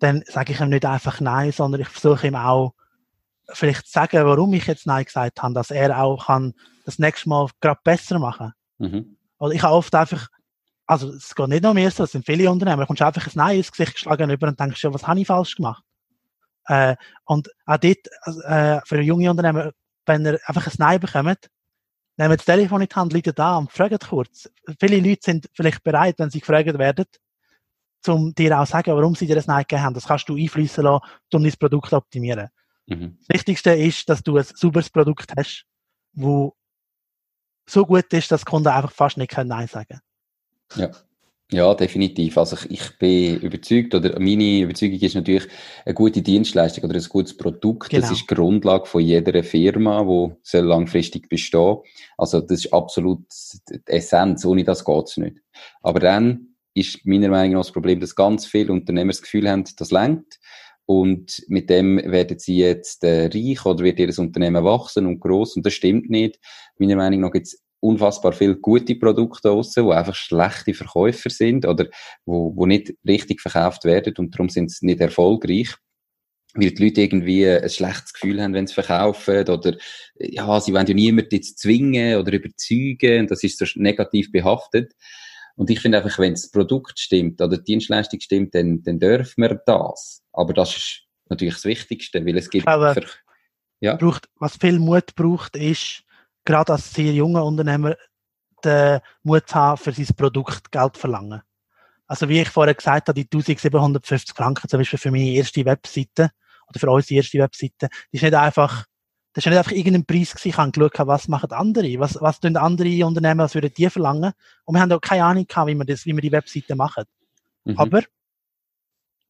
dann 0.00 0.22
sage 0.26 0.52
ich 0.52 0.60
ihm 0.60 0.70
nicht 0.70 0.84
einfach 0.84 1.20
Nein, 1.20 1.52
sondern 1.52 1.80
ich 1.82 1.88
versuche 1.88 2.26
ihm 2.26 2.34
auch 2.34 2.74
vielleicht 3.52 3.86
zu 3.86 3.92
sagen, 3.92 4.24
warum 4.24 4.52
ich 4.54 4.66
jetzt 4.66 4.86
Nein 4.86 5.04
gesagt 5.04 5.42
habe, 5.42 5.54
dass 5.54 5.70
er 5.70 6.02
auch 6.02 6.26
kann 6.26 6.54
das 6.84 6.98
nächste 6.98 7.28
Mal 7.28 7.48
gerade 7.60 7.80
besser 7.84 8.18
machen. 8.18 8.52
Mhm. 8.78 9.16
Oder 9.38 9.54
ich 9.54 9.62
habe 9.62 9.74
oft 9.74 9.94
einfach, 9.94 10.28
also 10.86 11.10
es 11.10 11.34
geht 11.34 11.48
nicht 11.48 11.62
nur 11.62 11.74
mir 11.74 11.90
so, 11.90 12.04
es 12.04 12.12
sind 12.12 12.26
viele 12.26 12.50
Unternehmen, 12.50 12.80
du 12.80 12.86
kommst 12.86 13.02
einfach 13.02 13.26
ein 13.26 13.32
Nein 13.34 13.56
ins 13.58 13.70
Gesicht 13.70 13.94
geschlagen 13.94 14.30
über 14.30 14.48
und 14.48 14.58
denkst, 14.58 14.82
ja, 14.82 14.92
was 14.92 15.06
habe 15.06 15.20
ich 15.20 15.26
falsch 15.26 15.56
gemacht? 15.56 15.84
Äh, 16.66 16.96
und 17.24 17.48
auch 17.66 17.78
dort, 17.78 18.06
äh, 18.44 18.80
für 18.84 19.00
junge 19.00 19.30
Unternehmen, 19.30 19.72
wenn 20.06 20.24
ihr 20.24 20.40
einfach 20.44 20.66
ein 20.66 20.74
Nein 20.78 21.00
bekommt, 21.00 21.50
nehmen 22.16 22.36
das 22.36 22.44
Telefon 22.44 22.82
in 22.82 22.88
die 22.88 22.94
Hand, 22.94 23.12
Leute 23.12 23.32
da 23.32 23.56
und 23.56 23.72
fragen 23.72 23.98
kurz. 23.98 24.48
Viele 24.78 25.00
Leute 25.00 25.20
sind 25.22 25.48
vielleicht 25.54 25.82
bereit, 25.82 26.16
wenn 26.18 26.30
sie 26.30 26.40
gefragt 26.40 26.78
werden, 26.78 27.06
um 28.08 28.34
dir 28.34 28.58
auch 28.58 28.64
zu 28.64 28.72
sagen, 28.72 28.94
warum 28.94 29.14
sie 29.14 29.26
dir 29.26 29.34
das 29.34 29.46
Nein 29.46 29.62
gegeben 29.62 29.82
haben. 29.82 29.94
Das 29.94 30.06
kannst 30.06 30.28
du 30.28 30.36
einfließen 30.36 30.84
lassen, 30.84 31.04
um 31.32 31.42
dein 31.42 31.52
Produkt 31.58 31.90
zu 31.90 31.96
optimieren. 31.96 32.48
Mhm. 32.86 33.18
Das 33.20 33.34
Wichtigste 33.36 33.72
ist, 33.72 34.08
dass 34.08 34.22
du 34.22 34.36
ein 34.36 34.44
sauberes 34.44 34.90
Produkt 34.90 35.32
hast, 35.36 35.64
wo 36.12 36.54
so 37.68 37.86
gut 37.86 38.12
ist, 38.12 38.30
dass 38.32 38.44
Kunden 38.44 38.68
einfach 38.68 38.92
fast 38.92 39.16
nicht 39.16 39.36
Nein 39.36 39.68
sagen 39.68 40.00
Ja. 40.74 40.90
Ja, 41.52 41.74
definitiv. 41.74 42.38
Also 42.38 42.56
ich, 42.56 42.70
ich 42.70 42.98
bin 42.98 43.40
überzeugt, 43.40 43.94
oder 43.94 44.20
meine 44.20 44.60
Überzeugung 44.60 45.00
ist 45.00 45.16
natürlich, 45.16 45.48
eine 45.84 45.94
gute 45.94 46.22
Dienstleistung 46.22 46.84
oder 46.84 46.94
ein 46.94 47.08
gutes 47.08 47.36
Produkt, 47.36 47.90
genau. 47.90 48.02
das 48.02 48.12
ist 48.12 48.30
die 48.30 48.34
Grundlage 48.34 48.86
von 48.86 49.02
jeder 49.02 49.42
Firma, 49.42 50.04
die 50.04 50.32
soll 50.44 50.64
langfristig 50.66 51.28
bestehen. 51.28 51.78
Also 52.16 52.40
das 52.40 52.64
ist 52.64 52.72
absolut 52.72 53.24
die 53.68 53.80
Essenz, 53.86 54.44
ohne 54.44 54.62
das 54.62 54.84
geht's 54.84 55.16
nicht. 55.16 55.38
Aber 55.82 55.98
dann 55.98 56.49
ist 56.74 57.04
meiner 57.04 57.28
Meinung 57.28 57.54
nach 57.54 57.60
das 57.60 57.72
Problem, 57.72 58.00
dass 58.00 58.14
ganz 58.14 58.46
viele 58.46 58.72
Unternehmer 58.72 59.12
das 59.12 59.22
Gefühl 59.22 59.48
haben, 59.48 59.64
das 59.76 59.90
lenkt 59.90 60.38
und 60.86 61.42
mit 61.48 61.70
dem 61.70 61.98
werden 61.98 62.38
sie 62.38 62.58
jetzt 62.58 63.04
äh, 63.04 63.26
reich 63.26 63.64
oder 63.64 63.84
wird 63.84 63.98
ihr 63.98 64.18
Unternehmen 64.18 64.64
wachsen 64.64 65.06
und 65.06 65.20
groß 65.20 65.56
und 65.56 65.66
das 65.66 65.74
stimmt 65.74 66.10
nicht. 66.10 66.38
Meiner 66.78 66.96
Meinung 66.96 67.20
nach 67.20 67.32
gibt 67.32 67.46
es 67.46 67.62
unfassbar 67.80 68.32
viele 68.32 68.56
gute 68.56 68.94
Produkte 68.94 69.48
draussen, 69.48 69.86
die 69.86 69.92
einfach 69.92 70.14
schlechte 70.14 70.74
Verkäufer 70.74 71.30
sind 71.30 71.66
oder 71.66 71.86
wo, 72.24 72.54
wo 72.54 72.66
nicht 72.66 72.94
richtig 73.06 73.40
verkauft 73.40 73.84
werden 73.84 74.14
und 74.18 74.34
darum 74.34 74.48
sind 74.48 74.70
sie 74.70 74.86
nicht 74.86 75.00
erfolgreich 75.00 75.74
weil 76.54 76.72
die 76.72 76.84
Leute 76.84 77.02
irgendwie 77.02 77.48
ein 77.48 77.68
schlechtes 77.70 78.12
Gefühl 78.12 78.42
haben, 78.42 78.54
wenn 78.54 78.66
sie 78.66 78.74
verkaufen 78.74 79.48
oder 79.48 79.76
ja, 80.16 80.60
sie 80.60 80.72
wollen 80.72 80.86
ja 80.86 80.94
niemanden 80.94 81.34
jetzt 81.34 81.58
zwingen 81.58 82.16
oder 82.18 82.32
überzeugen 82.32 83.20
und 83.20 83.30
das 83.30 83.44
ist 83.44 83.58
so 83.58 83.66
negativ 83.76 84.32
behaftet. 84.32 84.94
Und 85.56 85.70
ich 85.70 85.80
finde 85.80 85.98
einfach, 85.98 86.18
wenn 86.18 86.34
das 86.34 86.50
Produkt 86.50 86.98
stimmt 86.98 87.40
oder 87.40 87.58
die 87.58 87.64
Dienstleistung 87.64 88.20
stimmt, 88.20 88.54
dann, 88.54 88.82
dann 88.82 88.98
dürfen 88.98 89.42
wir 89.42 89.60
das. 89.66 90.22
Aber 90.32 90.52
das 90.52 90.76
ist 90.76 91.02
natürlich 91.28 91.54
das 91.54 91.64
Wichtigste, 91.64 92.24
weil 92.24 92.38
es 92.38 92.50
gibt... 92.50 92.66
Aber 92.66 92.94
für, 92.94 93.06
ja? 93.80 93.96
braucht, 93.96 94.28
was 94.36 94.56
viel 94.56 94.78
Mut 94.78 95.14
braucht, 95.14 95.56
ist, 95.56 96.02
gerade 96.44 96.72
als 96.72 96.92
sehr 96.92 97.12
junger 97.12 97.44
Unternehmer, 97.44 97.96
den 98.64 99.00
Mut 99.22 99.48
zu 99.48 99.54
haben, 99.54 99.78
für 99.78 99.92
sein 99.92 100.06
Produkt 100.16 100.70
Geld 100.70 100.94
zu 100.94 101.00
verlangen. 101.00 101.42
Also 102.06 102.28
wie 102.28 102.40
ich 102.40 102.48
vorher 102.48 102.74
gesagt 102.74 103.08
habe, 103.08 103.14
die 103.14 103.28
1750 103.32 104.34
Franken 104.34 104.68
zum 104.68 104.80
Beispiel 104.80 104.98
für 104.98 105.10
meine 105.10 105.30
erste 105.30 105.64
Webseite 105.64 106.30
oder 106.68 106.80
für 106.80 106.90
unsere 106.90 107.18
erste 107.18 107.38
Webseite, 107.38 107.88
die 108.12 108.16
ist 108.16 108.22
nicht 108.22 108.34
einfach, 108.34 108.86
das 109.32 109.44
ist 109.44 109.50
nicht 109.50 109.58
einfach 109.58 109.72
irgendein 109.72 110.04
Preis 110.04 110.30
gewesen. 110.30 110.48
Ich 110.48 110.56
habe 110.56 110.72
geschaut, 110.72 111.06
was 111.06 111.28
machen 111.28 111.52
andere, 111.52 112.00
was, 112.00 112.20
was 112.20 112.40
tun 112.40 112.56
andere 112.56 113.06
Unternehmen, 113.06 113.40
was 113.40 113.54
würden 113.54 113.72
die 113.76 113.88
verlangen? 113.88 114.32
Und 114.64 114.74
wir 114.74 114.80
haben 114.80 114.92
auch 114.92 115.00
keine 115.00 115.24
Ahnung 115.24 115.46
gehabt, 115.46 115.68
wie 115.68 115.74
wir 115.74 115.84
das, 115.84 116.04
wie 116.04 116.12
wir 116.12 116.20
die 116.20 116.32
Webseite 116.32 116.74
machen. 116.74 117.04
Mhm. 117.64 117.78
Aber 117.78 118.02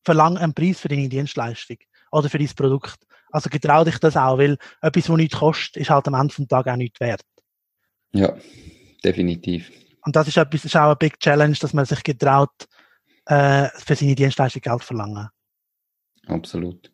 verlang 0.03 0.39
einen 0.39 0.55
Preis 0.55 0.81
für 0.81 0.89
deine 0.89 1.09
Dienstleistung 1.09 1.77
oder 2.11 2.31
für 2.31 2.39
dein 2.39 2.49
Produkt. 2.49 3.07
Also 3.31 3.51
getrau 3.51 3.85
dich 3.85 3.99
das 3.99 4.17
auch, 4.17 4.39
weil 4.39 4.57
etwas, 4.81 5.09
was 5.09 5.17
nichts 5.17 5.39
kostet, 5.39 5.77
ist 5.77 5.91
halt 5.91 6.09
am 6.09 6.15
Ende 6.15 6.35
des 6.35 6.49
Tages 6.49 6.73
auch 6.73 6.77
nichts 6.77 7.01
wert. 7.01 7.23
Ja, 8.13 8.35
definitiv. 9.05 9.71
Und 10.03 10.17
das 10.17 10.29
ist, 10.29 10.39
etwas, 10.39 10.65
ist 10.65 10.77
auch 10.77 10.87
eine 10.87 10.97
Big 10.97 11.21
Challenge, 11.21 11.57
dass 11.61 11.75
man 11.75 11.85
sich 11.85 12.03
getraut, 12.03 12.67
äh, 13.27 13.69
für 13.77 13.95
seine 13.95 14.15
Dienstleistung 14.15 14.63
Geld 14.63 14.83
verlangen. 14.83 15.29
Absolut. 16.27 16.91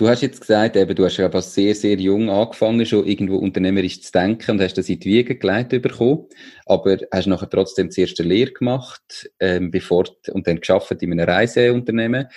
Du 0.00 0.08
hast 0.08 0.22
jetzt 0.22 0.40
gesagt, 0.40 0.76
eben, 0.76 0.94
du 0.94 1.04
hast 1.04 1.18
ja 1.18 1.26
aber 1.26 1.42
sehr, 1.42 1.74
sehr 1.74 1.96
jung 1.96 2.30
angefangen, 2.30 2.86
schon 2.86 3.06
irgendwo 3.06 3.36
unternehmerisch 3.36 4.00
zu 4.00 4.10
denken 4.10 4.52
und 4.52 4.62
hast 4.62 4.78
das 4.78 4.88
in 4.88 4.98
die 4.98 5.10
Wiege 5.10 5.36
geleitet 5.36 5.82
bekommen. 5.82 6.26
Aber 6.64 6.96
hast 7.12 7.26
nachher 7.26 7.50
trotzdem 7.50 7.90
zuerst 7.90 8.18
eine 8.18 8.30
Lehre 8.30 8.50
gemacht, 8.50 9.30
ähm, 9.40 9.70
bevor, 9.70 10.06
und 10.32 10.46
dann 10.46 10.60
geschafft 10.60 11.02
in 11.02 11.12
einem 11.12 11.28
Reiseunternehmen. 11.28 12.28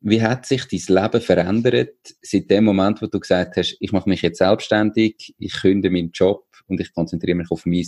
Wie 0.00 0.20
hat 0.20 0.44
sich 0.46 0.64
dein 0.66 1.02
Leben 1.02 1.20
verändert 1.20 1.94
seit 2.20 2.50
dem 2.50 2.64
Moment, 2.64 3.00
wo 3.00 3.06
du 3.06 3.20
gesagt 3.20 3.56
hast, 3.56 3.76
ich 3.78 3.92
mache 3.92 4.08
mich 4.08 4.22
jetzt 4.22 4.38
selbstständig, 4.38 5.36
ich 5.38 5.52
künde 5.52 5.90
meinen 5.90 6.10
Job 6.12 6.46
und 6.66 6.80
ich 6.80 6.92
konzentriere 6.92 7.36
mich 7.36 7.50
auf 7.52 7.64
mein 7.64 7.86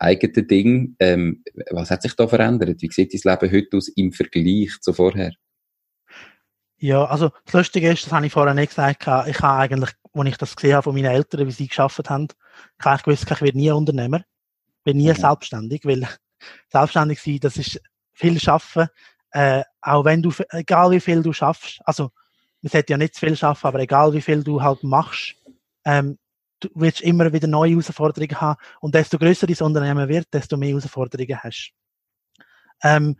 eigenes 0.00 0.46
Ding. 0.48 0.96
Ähm, 0.98 1.44
was 1.70 1.92
hat 1.92 2.02
sich 2.02 2.16
da 2.16 2.26
verändert? 2.26 2.82
Wie 2.82 2.90
sieht 2.90 3.14
dein 3.14 3.32
Leben 3.32 3.52
heute 3.52 3.76
aus 3.76 3.86
im 3.90 4.10
Vergleich 4.10 4.72
zu 4.80 4.92
vorher? 4.92 5.34
Ja, 6.82 7.04
also 7.04 7.30
das 7.44 7.52
Lustige 7.52 7.90
ist, 7.92 8.06
das 8.06 8.12
habe 8.12 8.24
ich 8.24 8.32
vorher 8.32 8.54
nicht 8.54 8.70
gesagt, 8.70 9.02
ich 9.02 9.06
habe 9.40 9.58
eigentlich, 9.58 9.90
als 10.14 10.28
ich 10.28 10.36
das 10.38 10.56
gesehen 10.56 10.74
habe 10.74 10.84
von 10.84 10.94
meinen 10.94 11.12
Eltern, 11.12 11.46
wie 11.46 11.50
sie 11.52 11.68
geschafft 11.68 12.08
haben, 12.08 12.28
ich 12.78 12.86
habe 12.86 13.02
gewusst, 13.02 13.30
ich 13.30 13.40
werde 13.42 13.58
nie 13.58 13.70
Unternehmer, 13.70 14.22
bin 14.82 14.96
nie 14.96 15.10
okay. 15.10 15.20
selbstständig, 15.20 15.84
weil 15.84 16.08
selbstständig 16.72 17.20
sein, 17.20 17.38
das 17.42 17.58
ist 17.58 17.82
viel 18.14 18.40
schaffen, 18.40 18.88
äh, 19.32 19.62
auch 19.82 20.06
wenn 20.06 20.22
du, 20.22 20.32
egal 20.52 20.90
wie 20.92 21.00
viel 21.00 21.22
du 21.22 21.34
schaffst, 21.34 21.80
also 21.84 22.12
man 22.62 22.70
sollte 22.70 22.94
ja 22.94 22.96
nicht 22.96 23.14
zu 23.14 23.26
viel 23.26 23.36
schaffen, 23.36 23.66
aber 23.66 23.80
egal 23.80 24.14
wie 24.14 24.22
viel 24.22 24.42
du 24.42 24.62
halt 24.62 24.82
machst, 24.82 25.34
ähm, 25.84 26.18
du 26.60 26.70
wirst 26.74 27.02
immer 27.02 27.30
wieder 27.30 27.46
neue 27.46 27.72
Herausforderungen 27.72 28.40
haben 28.40 28.58
und 28.80 28.94
desto 28.94 29.18
größer 29.18 29.46
dein 29.46 29.66
Unternehmen 29.66 30.08
wird, 30.08 30.28
desto 30.32 30.56
mehr 30.56 30.70
Herausforderungen 30.70 31.42
hast. 31.42 31.72
Ähm, 32.82 33.16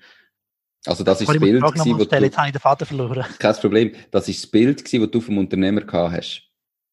also 0.87 1.05
das 1.05 1.21
ist 1.21 1.29
das 1.29 1.39
Bild, 1.39 1.63
gewesen, 1.63 1.99
wo 1.99 2.05
du, 2.05 2.17
jetzt 2.17 2.37
habe 2.37 2.49
ich 2.49 2.53
den 2.53 2.61
Vater 2.61 2.87
verloren. 2.87 3.25
Kein 3.39 3.55
Problem. 3.55 3.93
Das 4.11 4.29
ist 4.29 4.45
das 4.45 4.51
Bild, 4.51 4.93
das 4.93 5.11
du 5.11 5.21
vom 5.21 5.39
Unternehmer 5.39 5.83
gehabt 5.83 6.17
hast. 6.17 6.47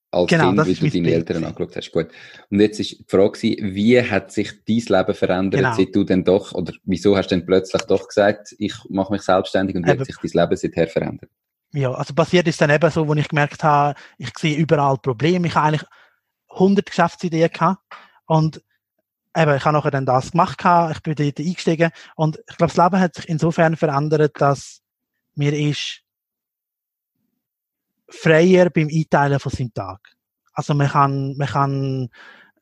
Als 0.10 0.30
genau, 0.30 0.54
Kind, 0.54 0.68
wie 0.68 0.74
du 0.74 0.90
deine 0.90 1.04
Bild 1.04 1.30
Eltern 1.30 1.44
angeschaut 1.44 1.76
hast. 1.76 1.92
Gut. 1.92 2.08
Und 2.50 2.62
jetzt 2.62 2.80
ist 2.80 2.92
die 2.92 3.06
Frage, 3.08 3.40
wie 3.42 4.02
hat 4.02 4.32
sich 4.32 4.52
dein 4.66 4.78
Leben 4.78 5.14
verändert, 5.14 5.62
genau. 5.62 5.76
seit 5.76 5.94
du 5.94 6.04
denn 6.06 6.24
doch, 6.24 6.54
oder 6.54 6.72
wieso 6.86 7.18
hast 7.18 7.30
du 7.30 7.36
denn 7.36 7.46
plötzlich 7.46 7.82
doch 7.84 8.08
gesagt, 8.08 8.56
ich 8.58 8.74
mache 8.90 9.12
mich 9.12 9.24
selbstständig 9.24 9.76
und 9.76 9.86
wie 9.86 9.92
eben. 9.92 10.00
hat 10.00 10.08
sich 10.08 10.16
dein 10.16 10.44
Leben 10.44 10.56
seither 10.56 10.88
verändert? 10.88 11.30
Ja, 11.74 11.92
also 11.92 12.14
passiert 12.14 12.48
ist 12.48 12.62
dann 12.62 12.70
eben 12.70 12.90
so, 12.90 13.06
wo 13.06 13.14
ich 13.16 13.28
gemerkt 13.28 13.64
habe, 13.64 14.00
ich 14.18 14.30
sehe 14.38 14.56
überall 14.56 14.98
Probleme. 14.98 15.48
Ich 15.48 15.56
habe 15.56 15.68
eigentlich 15.68 15.90
100 16.52 16.86
Geschäftsideen 16.86 17.50
gehabt 17.52 17.82
und 18.28 18.62
eben, 19.38 19.56
ich 19.56 19.66
habe 19.66 19.78
nachher 19.78 19.92
dann 19.92 20.06
das 20.06 20.32
gemacht, 20.32 20.60
ich 20.92 21.02
bin 21.02 21.16
dort 21.16 21.40
eingestiegen 21.40 21.92
und 22.16 22.38
ich 22.50 22.58
glaube, 22.58 22.74
das 22.74 22.84
Leben 22.84 23.00
hat 23.00 23.16
sich 23.16 23.30
insofern 23.30 23.76
verändert, 23.76 24.40
dass 24.42 24.82
mir 25.36 25.54
ist 25.54 26.02
freier 28.10 28.70
beim 28.70 28.90
Einteilen 28.92 29.40
von 29.40 29.52
seinem 29.52 29.74
Tag. 29.74 30.00
Also 30.54 30.74
man 30.74 30.90
kann, 30.90 31.38
man 31.38 31.48
kann, 31.48 32.10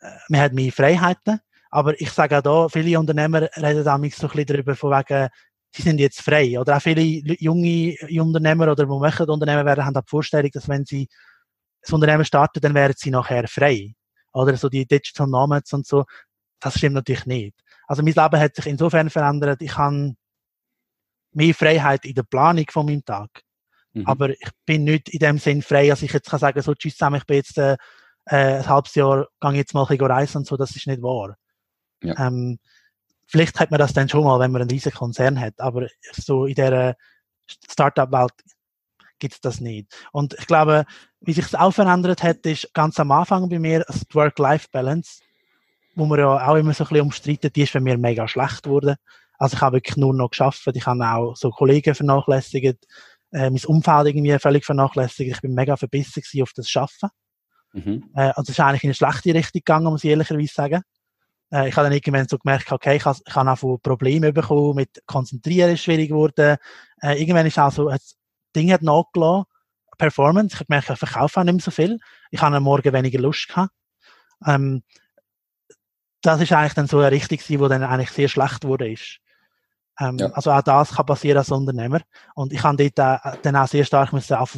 äh, 0.01 0.09
man 0.29 0.41
hat 0.41 0.53
mehr 0.53 0.71
Freiheiten, 0.71 1.39
aber 1.69 1.99
ich 1.99 2.11
sage 2.11 2.37
auch 2.37 2.41
da, 2.41 2.69
viele 2.69 2.99
Unternehmer 2.99 3.43
reden 3.57 3.83
damals 3.83 4.17
so 4.17 4.27
ein 4.27 4.31
bisschen 4.31 4.47
darüber, 4.47 4.75
von 4.75 4.91
wegen, 4.91 5.29
sie 5.75 5.81
sind 5.81 5.99
jetzt 5.99 6.21
frei. 6.21 6.59
Oder 6.59 6.77
auch 6.77 6.81
viele 6.81 7.01
junge 7.01 7.95
Unternehmer 8.19 8.71
oder 8.71 8.85
die 8.85 8.99
möchten 8.99 9.29
Unternehmer 9.29 9.65
werden, 9.65 9.85
haben 9.85 9.95
auch 9.95 10.01
die 10.01 10.09
Vorstellung, 10.09 10.51
dass 10.51 10.67
wenn 10.67 10.85
sie 10.85 11.07
das 11.81 11.93
Unternehmen 11.93 12.25
starten, 12.25 12.61
dann 12.61 12.73
werden 12.73 12.95
sie 12.97 13.11
nachher 13.11 13.47
frei. 13.47 13.93
Oder 14.33 14.57
so 14.57 14.69
die 14.69 14.85
Digital 14.85 15.27
Nomads 15.27 15.71
und 15.73 15.85
so. 15.85 16.05
Das 16.59 16.77
stimmt 16.77 16.95
natürlich 16.95 17.25
nicht. 17.25 17.55
Also 17.87 18.01
mein 18.01 18.13
Leben 18.13 18.39
hat 18.39 18.55
sich 18.55 18.65
insofern 18.65 19.09
verändert, 19.09 19.61
ich 19.61 19.77
habe 19.77 20.15
mehr 21.33 21.53
Freiheit 21.53 22.05
in 22.05 22.15
der 22.15 22.23
Planung 22.23 22.65
von 22.71 22.85
meinem 22.85 23.05
Tag. 23.05 23.29
Mhm. 23.93 24.07
Aber 24.07 24.29
ich 24.29 24.49
bin 24.65 24.83
nicht 24.83 25.09
in 25.09 25.19
dem 25.19 25.37
Sinn 25.37 25.61
frei, 25.61 25.87
dass 25.87 26.01
ich 26.01 26.11
jetzt 26.11 26.29
kann 26.29 26.39
sagen, 26.39 26.61
so 26.61 26.73
tschüss 26.73 26.97
zusammen, 26.97 27.17
ich 27.17 27.25
bin 27.25 27.37
jetzt 27.37 27.57
äh, 27.57 27.77
äh 28.25 28.57
ein 28.57 28.67
halbes 28.67 28.95
Jahr, 28.95 29.27
gehe 29.39 29.51
jetzt 29.53 29.73
mal 29.73 29.83
ein 29.83 29.87
bisschen 29.87 30.11
reisen 30.11 30.37
und 30.39 30.47
so, 30.47 30.57
das 30.57 30.75
ist 30.75 30.87
nicht 30.87 31.01
wahr. 31.01 31.35
Ja. 32.03 32.27
Ähm, 32.27 32.59
vielleicht 33.27 33.59
hat 33.59 33.71
man 33.71 33.79
das 33.79 33.93
dann 33.93 34.09
schon 34.09 34.23
mal, 34.23 34.39
wenn 34.39 34.51
man 34.51 34.61
einen 34.61 34.71
riesen 34.71 34.91
Konzern 34.91 35.39
hat, 35.39 35.59
aber 35.59 35.87
so 36.13 36.45
in 36.45 36.55
der 36.55 36.95
Startup-Welt 37.47 38.33
gibt 39.19 39.35
es 39.35 39.41
das 39.41 39.61
nicht. 39.61 39.95
Und 40.11 40.35
ich 40.37 40.47
glaube, 40.47 40.85
wie 41.21 41.33
sich 41.33 41.45
das 41.45 41.59
auch 41.59 41.71
verändert 41.71 42.23
hat, 42.23 42.45
ist 42.45 42.73
ganz 42.73 42.99
am 42.99 43.11
Anfang 43.11 43.49
bei 43.49 43.59
mir 43.59 43.85
die 43.89 44.15
Work-Life-Balance, 44.15 45.21
wo 45.95 46.05
man 46.05 46.19
ja 46.19 46.47
auch 46.47 46.55
immer 46.55 46.73
so 46.73 46.83
ein 46.83 46.89
bisschen 46.89 47.05
umstritten, 47.05 47.51
die 47.53 47.63
ist 47.63 47.73
bei 47.73 47.79
mir 47.79 47.97
mega 47.97 48.27
schlecht 48.27 48.63
geworden. 48.63 48.95
Also 49.37 49.57
ich 49.57 49.61
habe 49.61 49.77
wirklich 49.77 49.97
nur 49.97 50.13
noch 50.13 50.29
geschafft, 50.29 50.67
ich 50.73 50.85
habe 50.85 51.03
auch 51.05 51.35
so 51.35 51.49
Kollegen 51.49 51.95
vernachlässigt, 51.95 52.85
äh, 53.31 53.49
mein 53.49 53.65
Umfeld 53.65 54.07
irgendwie 54.07 54.37
völlig 54.39 54.65
vernachlässigt, 54.65 55.31
ich 55.31 55.41
bin 55.41 55.53
mega 55.53 55.75
verbissen 55.75 56.23
auf 56.41 56.53
das 56.55 56.69
Schaffen. 56.69 57.09
Mhm. 57.73 58.09
Äh, 58.15 58.31
also 58.35 58.43
es 58.43 58.49
ist 58.49 58.59
eigentlich 58.59 58.83
in 58.83 58.89
eine 58.89 58.95
schlechte 58.95 59.33
Richtung 59.33 59.59
gegangen, 59.59 59.85
muss 59.85 60.03
ich 60.03 60.09
ehrlicherweise 60.09 60.53
sagen. 60.53 60.81
Äh, 61.51 61.69
ich 61.69 61.75
habe 61.75 61.87
dann 61.87 61.93
irgendwann 61.93 62.27
so 62.27 62.37
gemerkt, 62.37 62.71
okay, 62.71 62.95
ich 62.95 63.05
habe, 63.05 63.19
ich 63.25 63.35
habe 63.35 63.51
auch 63.51 63.77
Probleme 63.81 64.31
bekommen, 64.31 64.75
mit 64.75 65.01
Konzentrieren 65.05 65.71
ist 65.71 65.83
schwierig 65.83 66.09
geworden. 66.09 66.57
Äh, 67.01 67.19
irgendwann 67.19 67.45
ist 67.45 67.59
auch 67.59 67.71
so, 67.71 67.89
das 67.89 68.15
Ding 68.55 68.71
hat 68.71 68.81
nachgelassen, 68.81 69.45
Performance. 69.97 70.53
Ich 70.53 70.59
habe 70.59 70.65
gemerkt, 70.65 70.89
ich 70.89 70.97
verkaufe 70.97 71.39
auch 71.39 71.43
nicht 71.43 71.53
mehr 71.53 71.61
so 71.61 71.71
viel. 71.71 71.99
Ich 72.31 72.41
habe 72.41 72.55
am 72.55 72.63
Morgen 72.63 72.93
weniger 72.93 73.19
Lust 73.19 73.47
gehabt. 73.47 73.71
Ähm, 74.45 74.83
das 76.25 76.41
ist 76.41 76.51
eigentlich 76.51 76.73
dann 76.73 76.87
so 76.87 76.99
eine 76.99 77.11
Richtung 77.11 77.39
wo 77.59 77.67
dann 77.67 77.83
eigentlich 77.83 78.11
sehr 78.11 78.27
schlecht 78.27 78.63
wurde 78.63 78.91
ist. 78.91 79.19
Ähm, 79.99 80.17
ja. 80.17 80.27
Also 80.31 80.51
auch 80.51 80.61
das 80.61 80.93
kann 80.93 81.05
passieren 81.05 81.37
als 81.37 81.51
Unternehmer. 81.51 82.01
Und 82.33 82.51
ich 82.51 82.63
habe 82.63 82.89
dort 82.89 82.99
auch, 82.99 83.35
dann 83.41 83.55
auch 83.55 83.67
sehr 83.67 83.85
stark 83.85 84.11
müssen 84.13 84.35
auf 84.35 84.57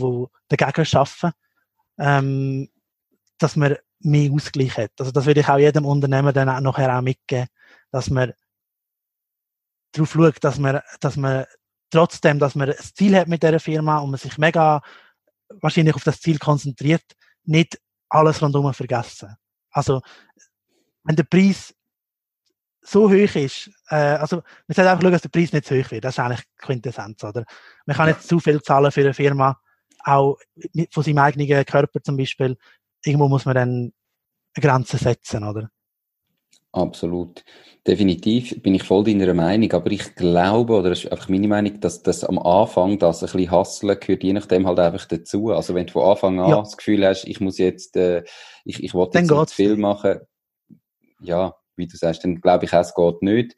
dagegen 0.49 0.87
arbeiten, 0.97 1.31
ähm, 1.99 2.69
dass 3.37 3.55
man 3.55 3.75
mehr 3.99 4.31
Ausgleich 4.31 4.77
hat. 4.77 4.91
Also 4.99 5.11
das 5.11 5.25
würde 5.25 5.41
ich 5.41 5.49
auch 5.49 5.57
jedem 5.57 5.85
Unternehmer 5.85 6.33
dann 6.33 6.49
auch 6.49 6.61
nachher 6.61 6.97
auch 6.97 7.01
mitgeben, 7.01 7.47
dass 7.91 8.09
man 8.09 8.33
darauf 9.91 10.11
schaut, 10.11 10.43
dass 10.43 10.57
man, 10.59 10.81
dass 10.99 11.17
man 11.17 11.45
trotzdem, 11.89 12.39
dass 12.39 12.55
man 12.55 12.69
ein 12.69 12.77
Ziel 12.95 13.15
hat 13.17 13.27
mit 13.27 13.43
dieser 13.43 13.59
Firma 13.59 13.99
und 13.99 14.11
man 14.11 14.19
sich 14.19 14.37
mega 14.37 14.81
wahrscheinlich 15.61 15.95
auf 15.95 16.03
das 16.03 16.19
Ziel 16.19 16.37
konzentriert, 16.39 17.03
nicht 17.43 17.79
alles 18.09 18.41
rundherum 18.41 18.73
vergessen. 18.73 19.35
Also, 19.71 20.01
wenn 21.07 21.15
der 21.15 21.23
Preis 21.23 21.73
so 22.81 23.09
hoch 23.09 23.35
ist, 23.35 23.69
äh, 23.89 23.95
also, 23.95 24.37
man 24.37 24.75
sollte 24.75 24.91
einfach 24.91 25.01
schauen, 25.01 25.11
dass 25.11 25.21
der 25.21 25.29
Preis 25.29 25.51
nicht 25.51 25.65
zu 25.65 25.75
hoch 25.75 25.91
wird. 25.91 26.05
Das 26.05 26.15
ist 26.15 26.19
eigentlich 26.19 26.43
Quintessenz, 26.57 27.23
oder? 27.23 27.43
Man 27.85 27.97
kann 27.97 28.07
nicht 28.07 28.23
zu 28.23 28.39
viel 28.39 28.61
zahlen 28.61 28.91
für 28.91 29.01
eine 29.01 29.13
Firma, 29.13 29.59
auch 30.03 30.37
von 30.91 31.03
seinem 31.03 31.17
eigenen 31.17 31.65
Körper 31.65 32.01
zum 32.01 32.17
Beispiel, 32.17 32.57
irgendwo 33.03 33.27
muss 33.27 33.45
man 33.45 33.55
dann 33.55 33.93
eine 34.53 34.61
Grenze 34.61 34.97
setzen, 34.97 35.43
oder? 35.43 35.69
Absolut. 36.71 37.43
Definitiv 37.85 38.61
bin 38.61 38.75
ich 38.75 38.83
voll 38.83 39.03
deiner 39.03 39.33
Meinung, 39.33 39.71
aber 39.71 39.91
ich 39.91 40.15
glaube, 40.15 40.73
oder 40.73 40.89
das 40.89 41.05
ist 41.05 41.11
einfach 41.11 41.29
meine 41.29 41.47
Meinung, 41.47 41.79
dass 41.79 42.03
das 42.03 42.23
am 42.23 42.37
Anfang 42.37 42.99
das 42.99 43.23
ein 43.23 43.31
bisschen 43.31 43.51
Hasseln 43.51 43.99
gehört, 43.99 44.23
je 44.23 44.33
nachdem 44.33 44.67
halt 44.67 44.79
einfach 44.79 45.05
dazu. 45.05 45.51
Also 45.51 45.73
wenn 45.73 45.87
du 45.87 45.93
von 45.93 46.09
Anfang 46.09 46.39
an 46.39 46.49
ja. 46.49 46.59
das 46.59 46.77
Gefühl 46.77 47.05
hast, 47.05 47.25
ich 47.25 47.39
muss 47.39 47.57
jetzt, 47.57 47.95
äh, 47.95 48.23
ich, 48.65 48.83
ich 48.83 48.93
will 48.93 49.07
jetzt 49.11 49.29
nicht 49.29 49.51
viel 49.51 49.77
machen, 49.77 50.19
ja, 51.19 51.55
wie 51.75 51.87
du 51.87 51.97
sagst, 51.97 52.23
dann 52.23 52.41
glaube 52.41 52.65
ich, 52.65 52.73
es 52.73 52.93
geht 52.93 53.21
nicht. 53.21 53.55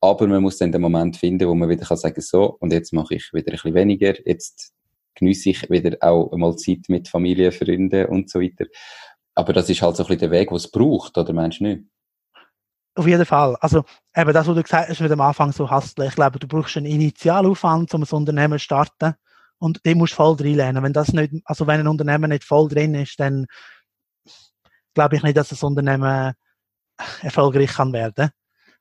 Aber 0.00 0.26
man 0.26 0.42
muss 0.42 0.58
dann 0.58 0.72
den 0.72 0.80
Moment 0.80 1.16
finden, 1.16 1.48
wo 1.48 1.54
man 1.54 1.68
wieder 1.68 1.86
kann 1.86 1.96
sagen, 1.96 2.20
so, 2.20 2.56
und 2.58 2.72
jetzt 2.72 2.92
mache 2.92 3.14
ich 3.14 3.32
wieder 3.32 3.52
ein 3.52 3.52
bisschen 3.52 3.74
weniger, 3.74 4.14
jetzt 4.26 4.72
genieße 5.14 5.50
ich 5.50 5.70
wieder 5.70 5.96
auch 6.00 6.32
einmal 6.32 6.56
Zeit 6.56 6.88
mit 6.88 7.08
Familie, 7.08 7.52
Freunden 7.52 8.06
und 8.06 8.28
so 8.28 8.40
weiter. 8.40 8.66
Aber 9.34 9.52
das 9.52 9.70
ist 9.70 9.80
halt 9.80 9.96
so 9.96 10.02
ein 10.02 10.08
bisschen 10.08 10.30
der 10.30 10.30
Weg, 10.30 10.50
was 10.50 10.64
es 10.64 10.70
braucht, 10.70 11.16
oder 11.16 11.32
meinst 11.32 11.60
du 11.60 11.64
nicht? 11.64 11.84
Auf 12.94 13.06
jeden 13.06 13.24
Fall. 13.24 13.56
Also, 13.60 13.84
eben 14.14 14.32
das, 14.32 14.46
was 14.46 14.54
du 14.54 14.62
gesagt 14.62 14.88
hast, 14.88 15.00
mit 15.00 15.12
am 15.12 15.20
Anfang 15.20 15.52
so 15.52 15.70
hasteln. 15.70 16.08
Ich 16.08 16.14
glaube, 16.14 16.38
du 16.38 16.46
brauchst 16.46 16.76
einen 16.76 16.86
Initialaufwand, 16.86 17.94
um 17.94 18.02
ein 18.02 18.08
Unternehmen 18.10 18.58
zu 18.58 18.64
starten. 18.64 19.14
Und 19.58 19.84
den 19.86 19.96
musst 19.96 20.12
du 20.12 20.16
voll 20.16 20.36
reinlernen. 20.38 20.82
Wenn 20.82 20.92
das 20.92 21.12
nicht, 21.12 21.32
also 21.44 21.66
wenn 21.66 21.80
ein 21.80 21.88
Unternehmen 21.88 22.30
nicht 22.30 22.44
voll 22.44 22.68
drin 22.68 22.94
ist, 22.94 23.18
dann 23.18 23.46
glaube 24.92 25.16
ich 25.16 25.22
nicht, 25.22 25.36
dass 25.36 25.48
das 25.48 25.62
Unternehmen 25.62 26.34
erfolgreich 27.22 27.72
kann 27.72 27.92
werden. 27.92 28.30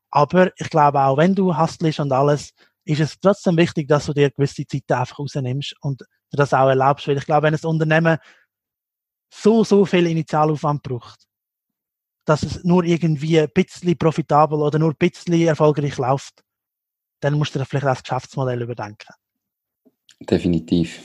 Aber 0.10 0.52
ich 0.58 0.70
glaube 0.70 1.00
auch, 1.00 1.18
wenn 1.18 1.36
du 1.36 1.56
hastelst 1.56 2.00
und 2.00 2.12
alles, 2.12 2.54
ist 2.84 3.00
es 3.00 3.20
trotzdem 3.20 3.58
wichtig, 3.58 3.88
dass 3.88 4.08
du 4.08 4.14
dir 4.14 4.32
gewisse 4.32 4.66
Zeit 4.66 4.92
einfach 4.92 5.20
rausnimmst 5.20 5.76
und 5.82 6.04
das 6.32 6.54
auch 6.54 6.68
erlaubst. 6.68 7.08
Weil 7.08 7.18
ich 7.18 7.26
glaube, 7.26 7.48
wenn 7.48 7.56
ein 7.56 7.66
Unternehmen 7.66 8.18
so, 9.34 9.64
so 9.64 9.86
viel 9.86 10.08
Initialaufwand 10.08 10.84
braucht, 10.84 11.28
dass 12.26 12.44
es 12.44 12.64
nur 12.64 12.84
irgendwie 12.84 13.40
ein 13.40 13.50
bisschen 13.54 13.98
profitabel 13.98 14.60
oder 14.60 14.80
nur 14.80 14.92
ein 14.92 14.98
bisschen 14.98 15.34
erfolgreich 15.42 15.98
läuft, 15.98 16.44
dann 17.22 17.36
musst 17.36 17.56
du 17.56 17.64
vielleicht 17.66 17.86
auch 17.86 17.94
das 17.94 18.04
Geschäftsmodell 18.04 18.62
überdenken. 18.62 19.14
Definitiv. 20.20 21.02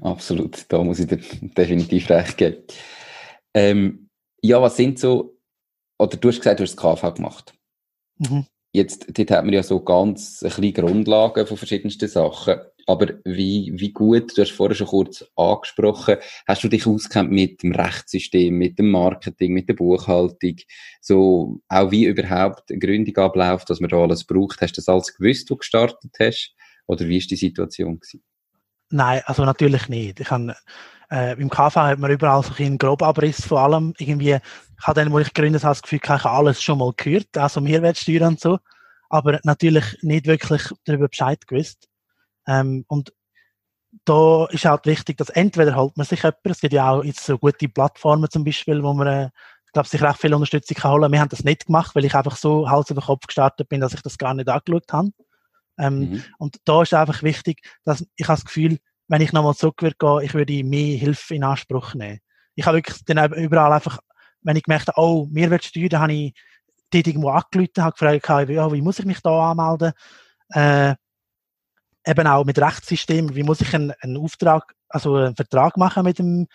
Absolut. 0.00 0.66
Da 0.68 0.82
muss 0.82 0.98
ich 0.98 1.06
dir 1.06 1.16
definitiv 1.40 2.10
recht 2.10 2.36
geben. 2.36 2.64
Ähm, 3.54 4.08
ja, 4.42 4.60
was 4.60 4.76
sind 4.76 4.98
so, 4.98 5.37
oder 5.98 6.16
du 6.16 6.28
hast 6.28 6.38
gesagt, 6.38 6.60
du 6.60 6.64
hast 6.64 6.76
das 6.76 6.82
KV 6.82 7.14
gemacht. 7.14 7.54
Mhm. 8.18 8.46
Jetzt, 8.72 9.06
dort 9.16 9.30
hat 9.30 9.44
man 9.44 9.54
ja 9.54 9.62
so 9.62 9.82
ganz 9.82 10.42
ein 10.42 10.50
bisschen 10.50 10.74
Grundlagen 10.74 11.46
von 11.46 11.56
verschiedensten 11.56 12.08
Sachen. 12.08 12.56
Aber 12.86 13.08
wie, 13.24 13.72
wie 13.74 13.92
gut, 13.92 14.36
du 14.36 14.42
hast 14.42 14.52
vorher 14.52 14.74
schon 14.74 14.86
kurz 14.86 15.24
angesprochen, 15.36 16.16
hast 16.46 16.64
du 16.64 16.68
dich 16.68 16.86
auskennt 16.86 17.30
mit 17.30 17.62
dem 17.62 17.72
Rechtssystem, 17.72 18.56
mit 18.56 18.78
dem 18.78 18.90
Marketing, 18.90 19.52
mit 19.52 19.68
der 19.68 19.74
Buchhaltung, 19.74 20.56
so 21.00 21.60
auch 21.68 21.90
wie 21.90 22.06
überhaupt 22.06 22.70
eine 22.70 22.78
Gründung 22.78 23.16
abläuft, 23.16 23.68
was 23.68 23.80
man 23.80 23.90
da 23.90 23.98
alles 23.98 24.24
braucht. 24.24 24.62
Hast 24.62 24.72
du 24.72 24.80
das 24.80 24.88
alles 24.88 25.14
gewusst, 25.14 25.50
wo 25.50 25.54
du 25.54 25.58
gestartet 25.58 26.12
hast? 26.18 26.54
Oder 26.86 27.06
wie 27.06 27.18
ist 27.18 27.30
die 27.30 27.36
Situation 27.36 28.00
gewesen? 28.00 28.22
Nein, 28.90 29.20
also 29.26 29.44
natürlich 29.44 29.88
nicht. 29.88 30.20
Ich 30.20 30.30
habe, 30.30 30.56
äh, 31.10 31.40
Im 31.40 31.50
KV 31.50 31.74
hat 31.76 31.98
man 31.98 32.10
überall 32.10 32.42
so 32.42 32.52
einen 32.58 32.78
Grobabriss 32.78 33.46
von 33.46 33.58
allem. 33.58 33.94
Irgendwie, 33.98 34.38
ich 34.80 34.86
habe 34.86 35.00
dann, 35.00 35.12
wo 35.12 35.18
ich 35.18 35.32
gegründet 35.32 35.64
habe, 35.64 35.72
das 35.72 35.82
Gefühl, 35.82 36.00
ich 36.02 36.08
habe 36.08 36.30
alles 36.30 36.62
schon 36.62 36.78
mal 36.78 36.92
gehört, 36.96 37.36
also 37.36 37.60
Mehrwertsteuer 37.60 38.26
und 38.26 38.40
so. 38.40 38.58
Aber 39.10 39.40
natürlich 39.42 39.98
nicht 40.02 40.26
wirklich 40.26 40.62
darüber 40.84 41.08
Bescheid 41.08 41.46
gewusst. 41.46 41.88
Ähm, 42.46 42.84
und 42.88 43.12
da 44.04 44.46
ist 44.46 44.64
halt 44.64 44.86
wichtig, 44.86 45.16
dass 45.16 45.30
entweder 45.30 45.74
holt 45.76 45.96
man 45.96 46.06
sich 46.06 46.22
jemanden, 46.22 46.50
es 46.50 46.60
gibt 46.60 46.74
ja 46.74 46.90
auch 46.90 47.02
jetzt 47.02 47.24
so 47.24 47.38
gute 47.38 47.68
Plattformen 47.68 48.30
zum 48.30 48.44
Beispiel, 48.44 48.82
wo 48.82 48.92
man, 48.92 49.06
äh, 49.06 49.30
ich 49.66 49.72
glaube, 49.72 49.88
sich 49.88 50.02
recht 50.02 50.20
viel 50.20 50.34
Unterstützung 50.34 50.76
kann 50.76 50.92
holen. 50.92 51.12
Wir 51.12 51.20
haben 51.20 51.28
das 51.28 51.44
nicht 51.44 51.66
gemacht, 51.66 51.94
weil 51.94 52.04
ich 52.04 52.14
einfach 52.14 52.36
so 52.36 52.68
Hals 52.68 52.90
über 52.90 53.02
Kopf 53.02 53.26
gestartet 53.26 53.68
bin, 53.68 53.80
dass 53.80 53.94
ich 53.94 54.02
das 54.02 54.18
gar 54.18 54.34
nicht 54.34 54.48
angeschaut 54.48 54.92
habe. 54.92 55.10
Ähm, 55.78 55.98
mhm. 55.98 56.24
Und 56.38 56.56
da 56.64 56.82
ist 56.82 56.94
einfach 56.94 57.22
wichtig, 57.22 57.62
dass 57.84 58.06
ich 58.16 58.28
habe 58.28 58.36
das 58.36 58.44
Gefühl, 58.44 58.78
wenn 59.08 59.22
ich 59.22 59.32
nochmal 59.32 59.54
zurück 59.54 59.82
würde 59.82 59.96
gehen, 59.98 60.20
ich 60.22 60.34
würde 60.34 60.64
mehr 60.64 60.98
Hilfe 60.98 61.34
in 61.34 61.44
Anspruch 61.44 61.94
nehmen. 61.94 62.20
Ich 62.54 62.66
habe 62.66 62.78
wirklich 62.78 63.04
dann 63.04 63.32
überall 63.34 63.72
einfach, 63.72 63.98
wenn 64.42 64.56
ich 64.56 64.62
gemerkt 64.64 64.88
habe, 64.88 65.00
oh, 65.00 65.26
Mehrwertsteuer, 65.30 65.88
dann 65.88 66.02
habe 66.02 66.12
ich 66.12 66.34
dort 66.90 67.06
irgendwo 67.06 67.30
angerufen, 67.30 67.82
habe 67.82 67.92
gefragt, 67.92 68.50
ja, 68.50 68.72
wie 68.72 68.82
muss 68.82 68.98
ich 68.98 69.04
mich 69.04 69.20
da 69.20 69.50
anmelden? 69.50 69.92
Äh, 70.50 70.94
eben 72.06 72.26
auch 72.26 72.44
mit 72.44 72.58
Rechtssystem, 72.58 73.34
wie 73.34 73.42
muss 73.42 73.60
ich 73.60 73.74
einen, 73.74 73.92
einen 74.00 74.16
Auftrag, 74.16 74.74
also 74.88 75.16
einen 75.16 75.36
Vertrag 75.36 75.76
machen 75.76 76.04
mit 76.04 76.18
dem, 76.18 76.46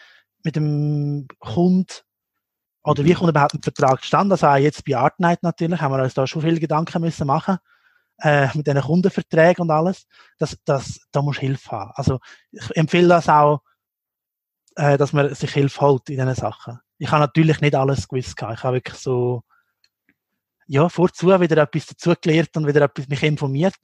mit 0.44 0.56
dem 0.56 1.28
Kunden? 1.40 1.94
Oder 2.84 3.06
wie 3.06 3.12
mhm. 3.12 3.16
kommt 3.16 3.30
überhaupt 3.30 3.54
ein 3.54 3.64
Vertrag 3.64 4.02
zustande? 4.02 4.34
Also 4.34 4.48
auch 4.48 4.58
jetzt 4.58 4.84
bei 4.86 4.98
Artnight 4.98 5.44
natürlich 5.44 5.80
haben 5.80 5.94
wir 5.94 6.04
uns 6.04 6.14
da 6.14 6.28
schon 6.28 6.42
viele 6.42 6.60
Gedanken 6.60 7.02
müssen 7.02 7.28
machen 7.28 7.58
äh, 8.20 8.48
mit 8.56 8.68
den 8.68 8.82
Kundenverträgen 8.82 9.64
und 9.64 9.72
alles. 9.72 10.06
Das, 10.38 10.58
das, 10.66 11.02
da 11.12 11.22
muss 11.22 11.38
Hilfe 11.38 11.72
haben. 11.72 11.92
Also 11.96 12.20
ich 12.52 12.76
empfehle 12.76 13.08
das 13.08 13.30
auch, 13.30 13.62
äh, 14.76 14.98
dass 14.98 15.14
man 15.14 15.34
sich 15.34 15.54
Hilfe 15.54 15.82
holt 15.82 16.10
in 16.10 16.18
diesen 16.18 16.36
Sachen. 16.36 16.80
Ich 17.04 17.12
habe 17.12 17.20
natürlich 17.20 17.60
nicht 17.60 17.76
alles 17.76 18.08
gewusst. 18.08 18.38
Gehabt. 18.38 18.60
Ich 18.60 18.64
habe 18.64 18.78
wirklich 18.78 18.96
so, 18.96 19.44
ja, 20.68 20.88
vorzu 20.88 21.28
wieder 21.28 21.58
etwas 21.58 21.88
dazugelernt 21.88 22.56
und 22.56 22.66
wieder 22.66 22.82
etwas 22.84 23.10
mich 23.10 23.22
informiert. 23.24 23.76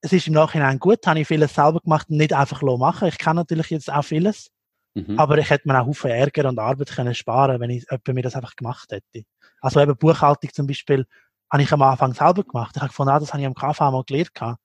Es 0.00 0.12
ist 0.12 0.28
im 0.28 0.34
Nachhinein 0.34 0.78
gut, 0.78 1.04
habe 1.04 1.18
ich 1.18 1.26
vieles 1.26 1.56
selber 1.56 1.80
gemacht 1.80 2.08
und 2.08 2.18
nicht 2.18 2.32
einfach 2.32 2.62
machen. 2.62 3.08
Ich 3.08 3.18
kann 3.18 3.34
natürlich 3.34 3.70
jetzt 3.70 3.92
auch 3.92 4.02
vieles. 4.02 4.52
Mhm. 4.94 5.18
Aber 5.18 5.38
ich 5.38 5.50
hätte 5.50 5.66
mir 5.66 5.80
auch 5.80 5.88
Haufen 5.88 6.12
Ärger 6.12 6.48
und 6.48 6.60
Arbeit 6.60 6.90
können 6.90 7.16
sparen 7.16 7.60
wenn 7.60 7.70
ich 7.70 7.84
mir 8.06 8.22
das 8.22 8.36
einfach 8.36 8.54
gemacht 8.54 8.92
hätte. 8.92 9.26
Also 9.60 9.80
eben 9.80 9.96
Buchhaltung 9.96 10.52
zum 10.52 10.68
Beispiel 10.68 11.04
habe 11.50 11.64
ich 11.64 11.72
am 11.72 11.82
Anfang 11.82 12.14
selber 12.14 12.44
gemacht. 12.44 12.76
Ich 12.76 12.80
habe 12.80 12.90
gefunden, 12.90 13.10
ah, 13.10 13.18
das 13.18 13.32
habe 13.32 13.40
ich 13.40 13.46
am 13.46 13.54
KV 13.54 13.80
mal 13.90 14.04
gelernt. 14.06 14.34
Gehabt. 14.34 14.60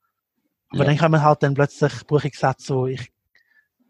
Aber 0.69 0.84
ja. 0.84 0.86
dann 0.86 0.99
kommen 0.99 1.23
halt 1.23 1.41
dann 1.41 1.56
plötzlich 1.56 2.06
Buchungssätze, 2.06 2.76
wo 2.76 2.86
ich 2.86 3.12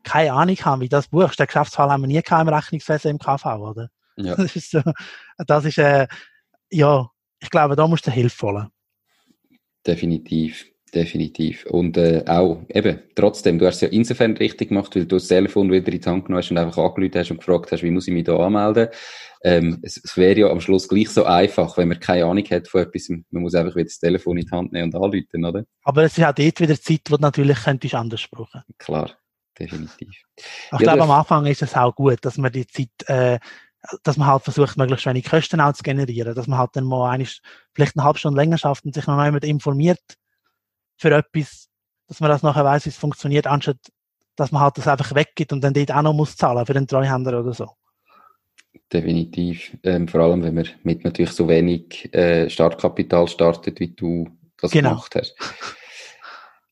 keine 0.03 0.31
Ahnung 0.31 0.55
habe, 0.55 0.81
wie 0.81 0.89
das 0.89 1.09
buchst. 1.09 1.39
Den 1.39 1.47
Geschäftsfall 1.47 1.91
haben 1.91 2.03
wir 2.03 2.07
nie 2.07 2.21
gehabt 2.21 2.47
im 2.47 2.53
Rechnungswesen 2.53 3.11
im 3.11 3.19
KV, 3.19 3.45
oder? 3.57 3.89
Ja. 4.17 4.35
Das 4.37 4.55
ist 4.55 4.71
so, 4.71 4.81
das 5.37 5.65
ist, 5.65 5.77
äh, 5.77 6.07
ja, 6.71 7.09
ich 7.39 7.49
glaube, 7.49 7.75
da 7.75 7.87
musst 7.87 8.07
du 8.07 8.11
Hilfe 8.11 8.47
holen. 8.47 8.67
Definitiv. 9.85 10.65
Definitiv. 10.93 11.65
Und 11.65 11.97
äh, 11.97 12.23
auch, 12.27 12.61
eben, 12.69 12.99
trotzdem, 13.15 13.57
du 13.57 13.65
hast 13.65 13.75
es 13.75 13.81
ja 13.81 13.87
insofern 13.87 14.37
richtig 14.37 14.69
gemacht, 14.69 14.95
weil 14.95 15.05
du 15.05 15.15
das 15.15 15.27
Telefon 15.27 15.71
wieder 15.71 15.91
in 15.91 15.99
die 15.99 16.07
Hand 16.07 16.25
genommen 16.25 16.43
hast 16.43 16.51
und 16.51 16.57
einfach 16.59 16.77
angerufen 16.77 17.15
hast 17.15 17.31
und 17.31 17.37
gefragt 17.37 17.71
hast, 17.71 17.81
wie 17.81 17.89
muss 17.89 18.07
ich 18.07 18.13
mich 18.13 18.25
da 18.25 18.37
anmelden. 18.37 18.89
Ähm, 19.43 19.79
es, 19.81 19.99
es 20.03 20.15
wäre 20.15 20.39
ja 20.39 20.49
am 20.49 20.61
Schluss 20.61 20.87
gleich 20.87 21.09
so 21.09 21.25
einfach, 21.25 21.77
wenn 21.77 21.87
man 21.87 21.99
keine 21.99 22.25
Ahnung 22.25 22.45
hat 22.49 22.67
von 22.67 22.83
etwas. 22.83 23.09
Man 23.09 23.41
muss 23.41 23.55
einfach 23.55 23.75
wieder 23.75 23.85
das 23.85 23.99
Telefon 23.99 24.37
in 24.37 24.45
die 24.45 24.51
Hand 24.51 24.71
nehmen 24.71 24.93
und 24.93 25.03
anrufen, 25.03 25.43
oder? 25.43 25.65
Aber 25.83 26.03
es 26.03 26.15
ist 26.15 26.23
auch 26.23 26.33
dort 26.33 26.59
wieder 26.59 26.79
Zeit, 26.79 27.01
wo 27.09 27.15
du 27.15 27.21
natürlich 27.23 27.57
könntest 27.57 27.95
anders 27.95 28.21
sprechen. 28.21 28.61
Klar, 28.77 29.17
definitiv. 29.59 30.09
Ich 30.35 30.45
ja, 30.71 30.77
glaube, 30.77 31.03
am 31.03 31.11
Anfang 31.11 31.47
ist 31.47 31.63
es 31.63 31.75
auch 31.75 31.95
gut, 31.95 32.19
dass 32.21 32.37
man 32.37 32.51
die 32.51 32.67
Zeit, 32.67 32.89
äh, 33.07 33.39
dass 34.03 34.17
man 34.17 34.27
halt 34.27 34.43
versucht, 34.43 34.77
möglichst 34.77 35.05
wenig 35.05 35.25
Kosten 35.25 35.59
auch 35.59 35.73
zu 35.73 35.83
generieren, 35.83 36.35
dass 36.35 36.47
man 36.47 36.59
halt 36.59 36.71
dann 36.73 36.85
mal 36.85 37.11
eigentlich 37.11 37.41
vielleicht 37.73 37.97
eine 37.97 38.05
halbe 38.05 38.19
Stunde 38.19 38.39
länger 38.39 38.57
schafft 38.57 38.85
und 38.85 38.93
sich 38.93 39.07
noch 39.07 39.17
einmal 39.17 39.43
informiert, 39.43 40.01
für 40.97 41.11
etwas, 41.11 41.69
dass 42.07 42.19
man 42.19 42.29
das 42.29 42.43
nachher 42.43 42.63
weiß, 42.63 42.85
wie 42.85 42.89
es 42.89 42.97
funktioniert, 42.97 43.47
anstatt 43.47 43.77
dass 44.35 44.51
man 44.51 44.61
halt 44.61 44.77
das 44.77 44.87
einfach 44.87 45.13
weggibt 45.13 45.53
und 45.53 45.61
dann 45.61 45.73
dort 45.73 45.91
auch 45.91 46.01
noch 46.01 46.13
muss 46.13 46.35
zahlen 46.35 46.65
für 46.65 46.73
den 46.73 46.87
Treuhänder 46.87 47.39
oder 47.39 47.53
so. 47.53 47.69
Definitiv. 48.91 49.77
Ähm, 49.83 50.07
vor 50.07 50.21
allem, 50.21 50.43
wenn 50.43 50.55
man 50.55 50.67
mit 50.83 51.03
natürlich 51.03 51.31
so 51.31 51.47
wenig 51.47 52.13
äh, 52.13 52.49
Startkapital 52.49 53.27
startet, 53.27 53.79
wie 53.79 53.89
du 53.89 54.27
das 54.57 54.71
genau. 54.71 54.89
gemacht 54.89 55.15
hast. 55.15 55.35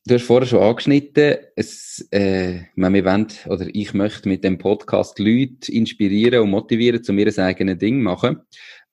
Du 0.04 0.14
hast 0.14 0.24
vorher 0.24 0.48
schon 0.48 0.62
angeschnitten, 0.62 1.36
es, 1.54 2.08
äh, 2.10 2.62
wir 2.74 3.04
wollen, 3.04 3.28
oder 3.46 3.68
ich 3.72 3.94
möchte 3.94 4.28
mit 4.28 4.42
dem 4.42 4.58
Podcast 4.58 5.20
Leute 5.20 5.70
inspirieren 5.70 6.42
und 6.42 6.50
motivieren, 6.50 7.04
zu 7.04 7.12
mir 7.12 7.28
ein 7.28 7.38
eigenes 7.38 7.78
Ding 7.78 8.02
machen. 8.02 8.42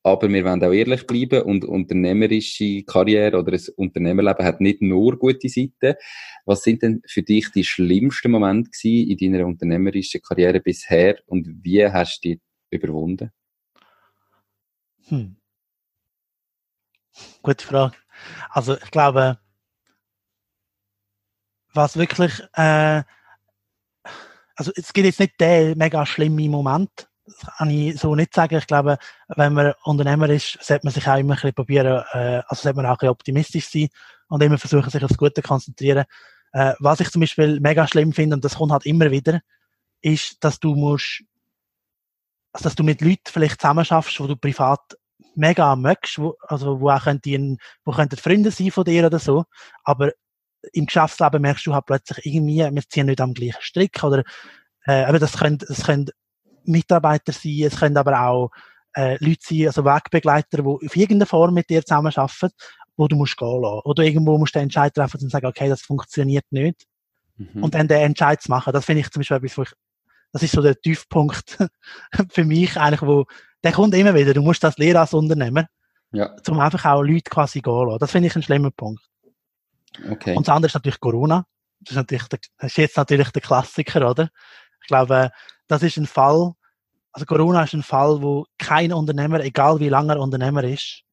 Aber 0.04 0.30
wir 0.30 0.46
wollen 0.46 0.64
auch 0.64 0.72
ehrlich 0.72 1.08
bleiben 1.08 1.42
und 1.42 1.66
unternehmerische 1.66 2.84
Karriere 2.84 3.40
oder 3.40 3.54
ein 3.54 3.62
Unternehmerleben 3.76 4.46
hat 4.46 4.62
nicht 4.62 4.84
nur 4.84 5.18
gute 5.18 5.50
Seiten. 5.50 5.96
Was 6.46 6.62
sind 6.62 6.84
denn 6.84 7.02
für 7.08 7.24
dich 7.24 7.50
die 7.50 7.64
schlimmsten 7.64 8.30
Momente 8.30 8.88
in 8.88 9.18
deiner 9.18 9.48
unternehmerischen 9.48 10.22
Karriere 10.22 10.60
bisher 10.60 11.18
und 11.26 11.48
wie 11.64 11.88
hast 11.88 12.24
du 12.24 12.30
die 12.30 12.42
überwunden? 12.70 13.32
Hm. 15.08 15.38
Gute 17.42 17.66
Frage. 17.66 17.96
Also 18.52 18.78
ich 18.78 18.92
glaube, 18.92 19.40
was 21.74 21.98
wirklich, 21.98 22.42
äh, 22.54 23.04
also 24.56 24.72
es 24.76 24.94
gibt 24.94 25.06
jetzt 25.06 25.20
nicht 25.20 25.40
den 25.40 25.78
mega 25.78 26.06
schlimmen 26.06 26.52
Moment, 26.52 27.10
das 27.26 27.58
kann 27.58 27.70
ich 27.70 28.00
so 28.00 28.16
nicht 28.16 28.34
sagen. 28.34 28.58
Ich 28.58 28.68
glaube, 28.68 28.98
wenn 29.28 29.54
man 29.54 29.74
Unternehmer 29.84 30.30
ist, 30.30 30.58
sollte 30.62 30.86
man 30.86 30.94
sich 30.94 31.08
auch 31.08 31.18
immer 31.18 31.34
ein 31.34 31.36
bisschen 31.36 31.54
probieren, 31.54 32.04
äh, 32.12 32.42
also 32.48 32.64
sollte 32.64 32.78
man 32.78 32.86
auch 32.86 32.92
ein 32.92 32.98
bisschen 32.98 33.10
optimistisch 33.10 33.70
sein 33.70 33.90
und 34.28 34.42
immer 34.44 34.58
versuchen, 34.58 34.90
sich 34.90 35.04
aufs 35.04 35.18
Gute 35.18 35.42
zu 35.42 35.48
konzentrieren. 35.48 36.06
Äh, 36.52 36.74
was 36.80 37.00
ich 37.00 37.12
zum 37.12 37.22
Beispiel 37.22 37.60
mega 37.60 37.88
schlimm 37.88 38.14
finde, 38.14 38.36
und 38.36 38.46
das 38.46 38.56
kommt 38.56 38.72
halt 38.72 38.86
immer 38.86 39.12
wieder, 39.12 39.42
ist, 40.02 40.44
dass 40.44 40.60
du 40.60 40.76
musst, 40.76 41.24
also 42.52 42.64
dass 42.64 42.76
du 42.76 42.84
mit 42.84 43.02
Leuten 43.02 43.22
vielleicht 43.26 43.62
zusammen 43.62 43.86
schaffst, 43.86 44.20
wo 44.20 44.28
du 44.28 44.36
privat 44.36 44.98
mega 45.36 45.76
mögst, 45.76 46.18
wo, 46.18 46.36
also 46.42 46.80
wo 46.80 46.90
auch 46.90 47.04
könnten, 47.04 47.58
wo 47.86 47.92
könnten 47.92 48.18
Freunde 48.18 48.52
sein 48.52 48.72
von 48.72 48.84
dir 48.84 49.06
oder 49.06 49.20
so, 49.20 49.46
aber 49.84 50.12
im 50.74 50.86
Geschäftsleben 50.86 51.42
merkst 51.42 51.66
du 51.66 51.74
halt 51.74 51.86
plötzlich 51.86 52.26
irgendwie, 52.26 52.58
wir 52.58 52.90
ziehen 52.90 53.08
nicht 53.08 53.22
am 53.22 53.34
gleichen 53.34 53.62
Strick 53.62 54.04
oder 54.04 54.24
äh, 54.86 55.04
aber 55.04 55.20
das 55.20 55.38
können, 55.38 55.58
das 55.58 55.84
können 55.84 56.08
Mitarbeiter 56.64 57.32
sein, 57.32 57.64
es 57.64 57.80
können 57.80 57.98
aber 57.98 58.22
auch 58.22 58.52
äh, 58.96 59.24
Leute 59.24 59.42
sein, 59.42 59.68
also 59.68 59.86
Wegbegleiter, 59.86 60.58
die 60.58 60.64
auf 60.64 60.96
irgendeine 60.96 61.26
Form 61.26 61.54
mit 61.54 61.70
dir 61.70 61.86
zusammenarbeiten, 61.86 62.50
wo 62.98 63.08
du 63.08 63.16
musst 63.16 63.38
gehen 63.38 63.62
lassen. 63.62 63.82
Oder 63.86 64.04
irgendwo 64.04 64.38
musst 64.38 64.56
du 64.56 64.60
den 64.60 64.64
Entscheid 64.64 64.94
treffen 64.94 65.22
und 65.22 65.30
sagen, 65.30 65.46
okay, 65.46 65.70
das 65.70 65.82
funktioniert 65.82 66.46
nicht. 66.50 66.86
Mhm. 67.38 67.64
Und 67.64 67.76
dann 67.76 67.88
den 67.88 68.02
Entscheid 68.02 68.42
zu 68.42 68.52
machen. 68.52 68.74
Das 68.74 68.86
finde 68.86 69.02
ich 69.02 69.10
zum 69.10 69.22
Beispiel 69.22 69.38
etwas, 69.38 69.58
wo 69.58 69.62
ich, 69.64 69.72
das 70.34 70.44
ist 70.44 70.54
so 70.54 70.62
der 70.62 70.80
Tiefpunkt 70.80 71.58
für 72.30 72.44
mich 72.44 72.78
eigentlich, 72.78 73.02
wo, 73.02 73.26
der 73.64 73.72
kommt 73.72 73.96
immer 73.96 74.14
wieder. 74.14 74.34
Du 74.34 74.42
musst 74.42 74.64
das 74.64 74.78
lernen 74.78 74.98
als 74.98 75.14
Unternehmer. 75.14 75.68
Ja. 76.12 76.36
Um 76.48 76.60
einfach 76.60 76.86
auch 76.86 77.04
Leute 77.04 77.30
quasi 77.30 77.62
gehen 77.62 77.88
lassen. 77.88 78.00
Das 78.00 78.12
finde 78.12 78.28
ich 78.28 78.36
ein 78.36 78.44
schlimmer 78.44 78.72
Punkt. 78.72 79.02
Okay. 80.12 80.36
Und 80.36 80.48
das 80.48 80.56
andere 80.56 80.68
ist 80.68 80.74
natürlich 80.74 81.00
Corona. 81.00 81.46
Das 81.80 81.92
ist 81.92 81.98
natürlich, 81.98 82.28
der, 82.28 82.40
das 82.58 82.72
ist 82.72 82.78
jetzt 82.78 82.98
natürlich 82.98 83.30
der 83.30 83.42
Klassiker, 83.42 84.10
oder? 84.10 84.30
Ich 84.82 84.88
glaube, 84.88 85.32
das 85.68 85.84
ist 85.84 85.98
ein 85.98 86.06
Fall, 86.06 86.54
also 87.12 87.26
Corona 87.26 87.64
ist 87.64 87.74
ein 87.74 87.84
Fall, 87.84 88.22
wo 88.22 88.46
kein 88.58 88.94
Unternehmer, 88.94 89.40
egal 89.42 89.80
wie 89.80 89.90
lange 89.90 90.14
er 90.14 90.20
Unternehmer 90.20 90.64
ist, 90.64 91.04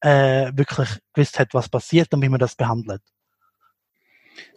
äh, 0.00 0.50
wirklich 0.54 0.88
gewusst 1.12 1.38
hat, 1.38 1.54
was 1.54 1.68
passiert 1.68 2.12
und 2.12 2.22
wie 2.22 2.28
man 2.28 2.40
das 2.40 2.56
behandelt. 2.56 3.02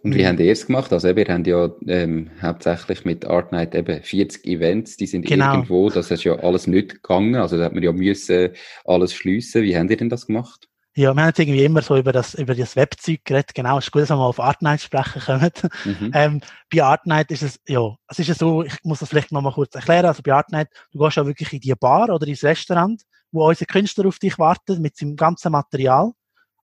Und 0.04 0.15
wie 0.15 0.26
habt 0.26 0.39
ihr 0.39 0.52
es 0.52 0.67
gemacht? 0.67 0.93
Also 0.93 1.15
wir 1.15 1.26
haben 1.26 1.43
ja 1.43 1.69
ähm, 1.88 2.32
hauptsächlich 2.41 3.06
mit 3.06 3.26
Art 3.26 3.52
Night 3.52 3.76
eben 3.76 4.02
40 4.02 4.45
Events, 4.45 4.98
die 4.98 5.08
sind 5.08 5.26
genau. 5.26 5.54
irgendwo, 5.54 5.89
das 5.89 6.12
ist 6.12 6.24
ja 6.24 6.36
alles 6.39 6.67
nicht 6.67 7.02
gegangen, 7.02 7.36
also 7.36 7.58
da 7.58 7.65
hat 7.65 7.74
man 7.74 7.84
ja 7.84 7.91
müssen 7.91 8.52
alles 8.86 9.13
schliessen. 9.13 9.63
Wie 9.63 9.78
habt 9.78 9.89
ihr 9.89 9.98
denn 9.98 10.10
das 10.10 10.28
gemacht? 10.28 10.69
Ja, 10.97 11.13
wir 11.13 11.21
haben 11.21 11.27
jetzt 11.27 11.39
irgendwie 11.39 11.63
immer 11.65 11.81
so 11.81 11.97
über 11.97 12.13
das, 12.13 12.36
über 12.36 12.55
das 12.55 12.77
Webzeug 12.77 13.25
geredet. 13.25 13.53
Genau, 13.53 13.77
es 13.77 13.86
ist 13.86 13.91
gut, 13.91 14.03
dass 14.03 14.10
wir 14.10 14.15
mal 14.15 14.27
auf 14.27 14.39
Artnight 14.39 14.81
sprechen 14.81 15.21
können. 15.21 15.51
Mhm. 15.84 16.12
Ähm, 16.13 16.41
bei 16.73 16.81
Artnight 16.81 17.31
ist 17.31 17.43
es, 17.43 17.60
ja, 17.67 17.97
es 18.08 18.19
ist 18.19 18.27
ja 18.27 18.34
so, 18.34 18.63
ich 18.63 18.77
muss 18.84 18.99
das 18.99 19.10
vielleicht 19.10 19.34
noch 19.34 19.41
mal 19.41 19.51
kurz 19.51 19.75
erklären. 19.75 20.05
Also 20.05 20.23
bei 20.23 20.34
Artnight, 20.34 20.69
du 20.93 20.99
gehst 20.99 21.17
ja 21.17 21.25
wirklich 21.25 21.51
in 21.51 21.60
die 21.60 21.75
Bar 21.75 22.10
oder 22.10 22.25
ins 22.25 22.45
Restaurant, 22.45 23.01
wo 23.31 23.45
unser 23.45 23.65
Künstler 23.65 24.08
auf 24.08 24.19
dich 24.19 24.39
wartet 24.39 24.79
mit 24.79 24.95
seinem 24.95 25.17
ganzen 25.17 25.51
Material. 25.51 26.13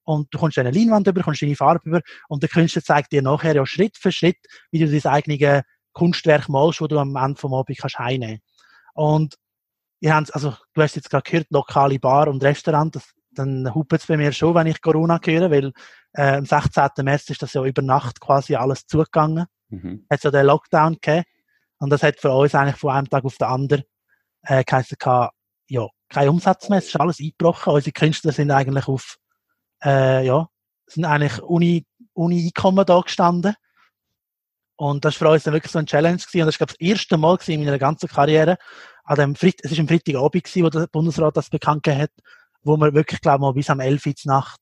Und 0.04 0.32
du 0.32 0.38
kommst 0.38 0.56
eine 0.56 0.70
Leinwand 0.70 1.06
über, 1.06 1.22
kommst 1.22 1.42
deine 1.42 1.54
Farbe 1.54 1.80
über 1.84 2.00
und 2.28 2.42
der 2.42 2.48
Künstler 2.48 2.82
zeigt 2.82 3.12
dir 3.12 3.20
nachher 3.20 3.54
ja 3.54 3.66
Schritt 3.66 3.98
für 3.98 4.12
Schritt, 4.12 4.38
wie 4.70 4.78
du 4.78 4.88
dein 4.88 5.12
eigenes 5.12 5.62
Kunstwerk 5.92 6.48
malst, 6.48 6.80
wo 6.80 6.86
du 6.86 6.98
am 6.98 7.14
Ende 7.16 7.38
vom 7.38 7.52
Abend 7.52 7.76
kannst 7.78 7.98
heimnehmen. 7.98 8.40
Und 8.94 9.36
ihr 10.00 10.14
habt, 10.14 10.34
also, 10.34 10.54
du 10.72 10.82
hast 10.82 10.96
jetzt 10.96 11.10
gerade 11.10 11.30
gehört, 11.30 11.46
lokale 11.50 11.98
Bar 11.98 12.28
und 12.28 12.42
Restaurant, 12.42 12.96
das 12.96 13.12
dann 13.34 13.74
hupet 13.74 14.00
es 14.00 14.06
bei 14.06 14.16
mir 14.16 14.32
schon, 14.32 14.54
wenn 14.54 14.66
ich 14.66 14.80
Corona 14.80 15.18
höre, 15.24 15.50
weil 15.50 15.72
äh, 16.12 16.36
am 16.36 16.44
16. 16.44 16.88
März 17.02 17.30
ist 17.30 17.42
das 17.42 17.54
ja 17.54 17.64
über 17.64 17.82
Nacht 17.82 18.20
quasi 18.20 18.54
alles 18.54 18.86
zugegangen. 18.86 19.46
Mhm. 19.68 20.06
Hat 20.10 20.20
so 20.20 20.30
den 20.30 20.46
Lockdown 20.46 20.94
gegeben. 20.94 21.24
Und 21.78 21.90
das 21.90 22.02
hat 22.02 22.20
für 22.20 22.30
uns 22.32 22.54
eigentlich 22.54 22.76
von 22.76 22.90
einem 22.90 23.08
Tag 23.08 23.24
auf 23.24 23.36
den 23.36 23.48
anderen 23.48 23.84
äh, 24.42 24.62
geheißen, 24.64 24.96
ja, 25.68 25.88
kein 26.08 26.28
Umsatz 26.28 26.68
mehr, 26.68 26.78
es 26.78 26.86
ist 26.86 27.00
alles 27.00 27.20
eingebrochen. 27.20 27.72
Unsere 27.72 27.92
Künstler 27.92 28.32
sind 28.32 28.50
eigentlich 28.50 28.86
auf, 28.86 29.16
äh, 29.82 30.24
ja, 30.24 30.48
sind 30.86 31.04
eigentlich 31.04 31.42
ohne, 31.42 31.82
ohne 32.14 32.36
Einkommen 32.36 32.84
da 32.84 33.00
gestanden. 33.00 33.54
Und 34.76 35.04
das 35.04 35.20
war 35.20 35.28
für 35.28 35.34
uns 35.34 35.44
dann 35.44 35.54
wirklich 35.54 35.72
so 35.72 35.78
ein 35.78 35.86
Challenge 35.86 36.18
gewesen. 36.18 36.40
Und 36.42 36.46
das 36.46 36.60
war, 36.60 36.66
glaube 36.66 36.72
ich, 36.78 36.88
das 36.88 36.98
erste 36.98 37.16
Mal 37.16 37.38
in 37.46 37.64
meiner 37.64 37.78
ganzen 37.78 38.08
Karriere. 38.08 38.58
An 39.04 39.16
dem 39.16 39.34
Freit 39.34 39.60
es 39.62 39.72
war 39.72 39.78
am 39.78 39.88
Freitagabend 39.88 40.44
gewesen, 40.44 40.64
wo 40.64 40.70
der 40.70 40.86
Bundesrat 40.86 41.36
das 41.36 41.50
bekannt 41.50 41.82
gegeben 41.82 42.02
hat 42.02 42.10
wo 42.62 42.76
wir 42.76 42.94
wirklich, 42.94 43.20
glaube 43.20 43.36
ich, 43.36 43.40
mal 43.40 43.52
bis 43.52 43.70
am 43.70 43.80
11 43.80 44.06
Uhr 44.06 44.14
Nacht 44.24 44.60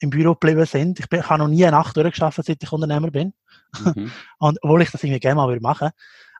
im 0.00 0.10
Büro 0.10 0.32
geblieben 0.34 0.66
sind. 0.66 0.98
Ich, 0.98 1.08
bin, 1.08 1.20
ich 1.20 1.28
habe 1.28 1.42
noch 1.42 1.48
nie 1.48 1.64
eine 1.64 1.76
Nacht 1.76 1.96
durchgeschafft, 1.96 2.44
seit 2.44 2.62
ich 2.62 2.72
Unternehmer 2.72 3.10
bin. 3.10 3.32
Mhm. 3.78 4.10
Und 4.38 4.58
obwohl 4.62 4.82
ich 4.82 4.90
das 4.90 5.02
irgendwie 5.02 5.20
gerne 5.20 5.36
mal 5.36 5.48
würde 5.48 5.60
machen 5.60 5.90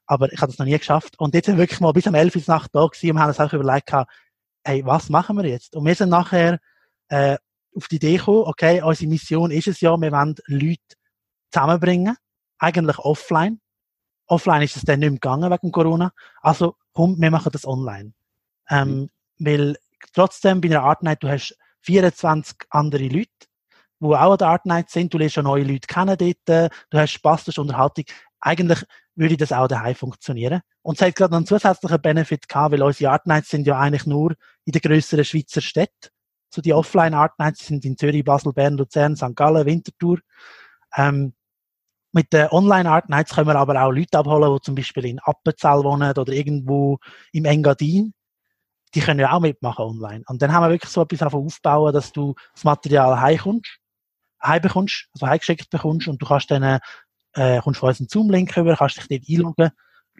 aber 0.06 0.32
ich 0.32 0.40
habe 0.40 0.50
das 0.52 0.58
noch 0.58 0.66
nie 0.66 0.76
geschafft. 0.76 1.18
Und 1.18 1.34
jetzt 1.34 1.46
sind 1.46 1.56
wir 1.56 1.62
wirklich 1.62 1.80
mal 1.80 1.92
bis 1.92 2.06
am 2.06 2.14
11 2.14 2.36
Uhr 2.36 2.42
Nacht 2.46 2.70
da 2.74 2.86
gewesen 2.86 3.12
und 3.12 3.20
haben 3.20 3.28
uns 3.28 3.40
auch 3.40 3.52
überlegt, 3.52 3.92
hey, 4.64 4.84
was 4.84 5.08
machen 5.08 5.36
wir 5.36 5.46
jetzt? 5.46 5.74
Und 5.74 5.86
wir 5.86 5.94
sind 5.94 6.10
nachher 6.10 6.58
äh, 7.08 7.38
auf 7.74 7.88
die 7.88 7.96
Idee 7.96 8.18
gekommen, 8.18 8.44
okay, 8.46 8.82
unsere 8.82 9.08
Mission 9.08 9.50
ist 9.50 9.68
es 9.68 9.80
ja, 9.80 9.96
wir 9.98 10.12
wollen 10.12 10.34
Leute 10.46 10.96
zusammenbringen, 11.50 12.16
eigentlich 12.58 12.98
offline. 12.98 13.60
Offline 14.26 14.62
ist 14.62 14.76
es 14.76 14.82
dann 14.82 15.00
nicht 15.00 15.10
mehr 15.10 15.18
gegangen 15.18 15.50
wegen 15.50 15.72
Corona. 15.72 16.12
Also, 16.40 16.76
komm, 16.92 17.20
wir 17.20 17.30
machen 17.30 17.52
das 17.52 17.66
online. 17.66 18.12
Ähm, 18.68 18.88
mhm. 18.88 19.10
Weil 19.38 19.76
trotzdem 20.12 20.60
bei 20.60 20.68
einer 20.68 20.82
Art 20.82 21.02
Night, 21.02 21.22
du 21.22 21.28
hast 21.28 21.56
24 21.82 22.56
andere 22.70 23.04
Leute, 23.04 23.30
die 24.00 24.06
auch 24.06 24.32
an 24.32 24.38
der 24.38 24.48
Art 24.48 24.66
Night 24.66 24.90
sind. 24.90 25.12
Du 25.12 25.18
lernst 25.18 25.34
schon 25.34 25.44
neue 25.44 25.64
Leute 25.64 25.86
kennen 25.86 26.16
dort. 26.16 26.72
Du 26.90 26.98
hast 26.98 27.12
Spaß, 27.12 27.44
du 27.44 27.48
hast 27.48 27.58
Unterhaltung. 27.58 28.04
Eigentlich 28.40 28.84
würde 29.14 29.36
das 29.36 29.52
auch 29.52 29.68
daheim 29.68 29.94
funktionieren. 29.94 30.62
Und 30.82 31.00
es 31.00 31.06
hat 31.06 31.14
gerade 31.14 31.32
noch 31.32 31.38
einen 31.38 31.46
zusätzlichen 31.46 32.00
Benefit 32.00 32.48
gehabt, 32.48 32.72
weil 32.72 32.82
unsere 32.82 33.12
Art 33.12 33.26
Nights 33.26 33.50
sind 33.50 33.66
ja 33.66 33.78
eigentlich 33.78 34.06
nur 34.06 34.34
in 34.64 34.72
den 34.72 34.80
grösseren 34.80 35.24
Schweizer 35.24 35.60
Städten. 35.60 36.08
So 36.52 36.60
die 36.60 36.72
Offline 36.72 37.14
Art 37.14 37.38
Nights 37.38 37.66
sind 37.66 37.84
in 37.84 37.96
Zürich, 37.96 38.24
Basel, 38.24 38.52
Bern, 38.52 38.76
Luzern, 38.76 39.16
St. 39.16 39.34
Gallen, 39.36 39.64
Winterthur. 39.64 40.18
Ähm, 40.96 41.34
mit 42.12 42.32
den 42.32 42.48
Online 42.50 42.90
Art 42.90 43.08
Nights 43.08 43.34
können 43.34 43.46
wir 43.46 43.56
aber 43.56 43.82
auch 43.82 43.90
Leute 43.90 44.18
abholen, 44.18 44.54
die 44.54 44.60
zum 44.60 44.74
Beispiel 44.74 45.06
in 45.06 45.18
Appenzell 45.20 45.82
wohnen 45.82 46.10
oder 46.10 46.32
irgendwo 46.32 46.98
im 47.32 47.46
Engadin. 47.46 48.12
Die 48.94 49.00
können 49.00 49.20
ja 49.20 49.32
auch 49.32 49.40
mitmachen 49.40 49.84
online. 49.84 50.24
Und 50.26 50.42
dann 50.42 50.52
haben 50.52 50.64
wir 50.64 50.70
wirklich 50.70 50.92
so 50.92 51.02
etwas 51.02 51.22
aufbauen, 51.22 51.92
dass 51.92 52.12
du 52.12 52.34
das 52.54 52.64
Material 52.64 53.20
heimkommst, 53.20 53.78
heimbekommst, 54.42 55.08
also 55.14 55.26
heimgeschickt 55.26 55.70
bekommst 55.70 56.08
und 56.08 56.20
du 56.20 56.26
kannst 56.26 56.50
dann 56.50 56.80
äh, 57.34 57.60
kommst 57.60 57.80
von 57.80 57.88
uns 57.88 58.00
einen 58.00 58.08
Zoom-Link 58.08 58.56
über, 58.56 58.76
kannst 58.76 58.96
dich 58.96 59.08
dort 59.08 59.28
einloggen 59.28 59.70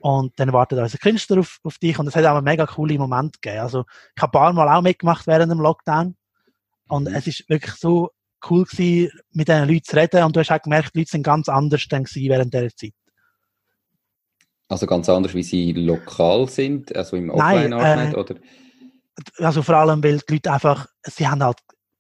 und 0.01 0.33
dann 0.39 0.53
wartet 0.53 0.79
unser 0.79 0.99
Künstler 0.99 1.41
auf, 1.41 1.59
auf 1.65 1.79
dich 1.79 1.99
und 1.99 2.07
es 2.07 2.17
hat 2.17 2.25
auch 2.25 2.37
einen 2.37 2.45
mega 2.45 2.67
coolen 2.67 2.99
Moment 2.99 3.41
gegeben. 3.41 3.61
Also 3.61 3.85
ich 4.17 4.23
habe 4.23 4.39
ein 4.39 4.41
paar 4.41 4.53
Mal 4.53 4.69
auch 4.69 4.83
mitgemacht 4.83 5.27
während 5.27 5.53
dem 5.53 5.61
Lockdown 5.61 6.17
und 6.89 7.09
mhm. 7.09 7.15
es 7.15 7.27
ist 7.27 7.49
wirklich 7.49 7.75
so 7.75 8.11
cool 8.49 8.65
gewesen, 8.65 9.13
mit 9.33 9.49
diesen 9.49 9.69
Leuten 9.69 9.85
zu 9.85 9.97
reden 9.97 10.25
und 10.25 10.35
du 10.35 10.41
hast 10.41 10.51
auch 10.51 10.63
gemerkt, 10.63 10.95
die 10.95 11.01
Leute 11.01 11.11
sind 11.11 11.23
ganz 11.23 11.49
anders 11.49 11.87
dann 11.89 12.05
während 12.05 12.53
dieser 12.53 12.75
Zeit. 12.75 12.93
Also 14.73 14.87
ganz 14.87 15.07
anders, 15.11 15.35
wie 15.35 15.43
sie 15.43 15.73
lokal 15.73 16.49
sind, 16.49 16.97
also 16.97 17.15
im 17.17 17.29
Offline-Arbeit, 17.29 18.15
äh, 18.15 18.17
oder? 18.17 18.35
Also 19.37 19.63
vor 19.63 19.77
allem, 19.77 20.03
weil 20.03 20.19
die 20.27 20.33
Leute 20.33 20.51
einfach, 20.51 20.87
sie 21.03 21.29
haben 21.29 21.43
halt 21.43 21.59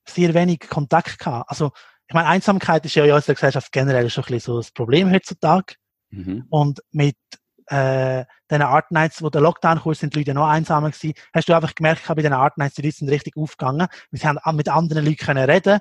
sehr 0.08 0.32
wenig 0.32 0.60
Kontakt 0.70 1.18
gehabt. 1.18 1.50
Also 1.50 1.72
ich 2.08 2.14
meine, 2.14 2.28
Einsamkeit 2.28 2.82
ist 2.86 2.94
ja 2.94 3.04
in 3.04 3.12
unserer 3.12 3.34
Gesellschaft 3.34 3.70
generell 3.72 4.08
schon 4.08 4.24
ein 4.24 4.32
bisschen 4.32 4.54
so 4.54 4.56
das 4.56 4.70
Problem 4.70 5.12
heutzutage. 5.12 5.74
Mhm. 6.08 6.46
Und 6.48 6.80
mit 6.92 7.16
äh, 7.66 8.24
den 8.50 8.62
Art 8.62 8.90
Nights, 8.90 9.22
wo 9.22 9.28
der 9.28 9.42
Lockdown 9.42 9.82
kam, 9.82 9.92
sind 9.92 10.14
die 10.14 10.20
Leute 10.20 10.32
noch 10.32 10.48
einsamer 10.48 10.90
gewesen. 10.90 11.12
Hast 11.34 11.50
du 11.50 11.54
einfach 11.54 11.74
gemerkt, 11.74 12.06
bei 12.08 12.22
den 12.22 12.32
Art 12.32 12.56
Nights, 12.56 12.76
die 12.76 12.82
Leute 12.82 12.96
sind 12.96 13.10
richtig 13.10 13.36
aufgegangen. 13.36 13.86
Sie 14.12 14.26
haben 14.26 14.56
mit 14.56 14.70
anderen 14.70 15.04
Leuten 15.04 15.18
können 15.18 15.48
reden. 15.48 15.78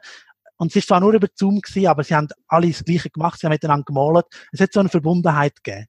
Und 0.57 0.71
es 0.71 0.75
ist 0.75 0.89
zwar 0.89 0.99
nur 0.99 1.13
über 1.13 1.27
Zoom 1.33 1.61
gewesen, 1.61 1.87
aber 1.87 2.03
sie 2.03 2.15
haben 2.15 2.27
alle 2.49 2.67
das 2.67 2.83
Gleiche 2.83 3.09
gemacht, 3.09 3.39
sie 3.39 3.47
haben 3.47 3.53
miteinander 3.53 3.85
gemalt. 3.85 4.25
Es 4.51 4.59
hat 4.59 4.73
so 4.73 4.81
eine 4.81 4.89
Verbundenheit 4.89 5.63
gegeben. 5.63 5.87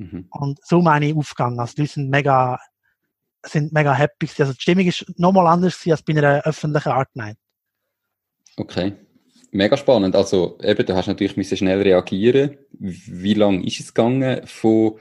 Mhm. 0.00 0.26
Und 0.30 0.58
so 0.64 0.80
meine 0.82 1.08
ich 1.08 1.16
aufgegangen. 1.16 1.58
Also 1.60 1.74
die 1.74 1.82
Leute 1.82 1.92
sind 1.94 2.10
mega, 2.10 2.58
sind 3.44 3.72
mega 3.72 3.94
happy 3.94 4.26
gewesen. 4.26 4.42
Also 4.42 4.54
die 4.54 4.60
Stimmung 4.60 4.86
ist 4.86 5.06
nochmal 5.18 5.46
anders 5.46 5.80
als 5.88 6.02
bei 6.02 6.16
einer 6.16 6.42
öffentlichen 6.44 6.90
Art 6.90 7.14
Night. 7.14 7.36
Okay 8.56 8.96
mega 9.52 9.76
spannend. 9.76 10.16
Also 10.16 10.58
eben, 10.62 10.86
du 10.86 10.94
hast 10.94 11.06
natürlich 11.06 11.36
müssen 11.36 11.56
schnell 11.56 11.82
reagieren. 11.82 12.56
Wie 12.78 13.34
lange 13.34 13.66
ist 13.66 13.80
es 13.80 13.94
gegangen 13.94 14.46
von 14.46 14.98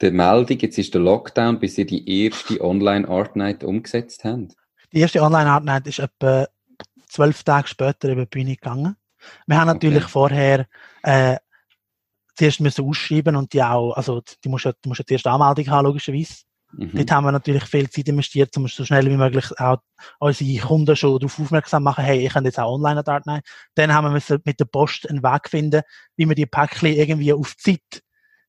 der 0.00 0.12
Meldung, 0.12 0.58
jetzt 0.58 0.78
ist 0.78 0.92
der 0.92 1.00
Lockdown, 1.00 1.58
bis 1.58 1.78
ihr 1.78 1.86
die 1.86 2.24
erste 2.24 2.60
Online 2.60 3.08
Art 3.08 3.36
Night 3.36 3.64
umgesetzt 3.64 4.24
habt? 4.24 4.54
Die 4.92 5.00
erste 5.00 5.22
Online 5.22 5.50
Art 5.50 5.64
Night 5.64 5.86
ist 5.86 6.00
etwa 6.00 6.46
zwölf 7.08 7.42
Tage 7.44 7.68
später 7.68 8.12
über 8.12 8.22
die 8.22 8.30
Bühne 8.30 8.56
gegangen. 8.56 8.96
Wir 9.46 9.58
haben 9.58 9.68
natürlich 9.68 10.04
okay. 10.04 10.12
vorher 10.12 10.66
äh, 11.02 11.36
zuerst 12.36 12.60
müssen 12.60 12.84
ausschreiben 12.86 13.36
und 13.36 13.52
die 13.52 13.62
auch, 13.62 13.92
also 13.94 14.22
die 14.44 14.48
musst 14.48 14.66
du, 14.66 14.72
die 14.72 14.88
musst 14.88 15.00
du 15.00 15.04
zuerst 15.04 15.26
Anmeldung 15.26 15.68
haben, 15.68 15.86
logischerweise. 15.86 16.34
Mhm. 16.72 16.90
Dort 16.94 17.10
haben 17.10 17.24
wir 17.24 17.32
natürlich 17.32 17.64
viel 17.64 17.88
Zeit 17.88 18.08
investiert, 18.08 18.56
um 18.56 18.68
so 18.68 18.84
schnell 18.84 19.06
wie 19.06 19.16
möglich 19.16 19.46
auch 19.58 19.78
unsere 20.18 20.66
Kunden 20.66 20.96
schon 20.96 21.18
darauf 21.18 21.38
aufmerksam 21.38 21.84
machen, 21.84 22.04
hey, 22.04 22.26
ich 22.26 22.32
kann 22.32 22.44
jetzt 22.44 22.58
auch 22.58 22.74
online 22.74 23.02
Dart 23.02 23.26
nehmen. 23.26 23.42
Dann 23.74 23.94
haben 23.94 24.12
wir 24.12 24.40
mit 24.44 24.60
der 24.60 24.64
Post 24.66 25.08
einen 25.08 25.22
Weg 25.22 25.48
finden, 25.48 25.82
wie 26.16 26.28
wir 26.28 26.34
die 26.34 26.46
Päckchen 26.46 26.92
irgendwie 26.92 27.32
auf 27.32 27.56
Zeit 27.56 28.02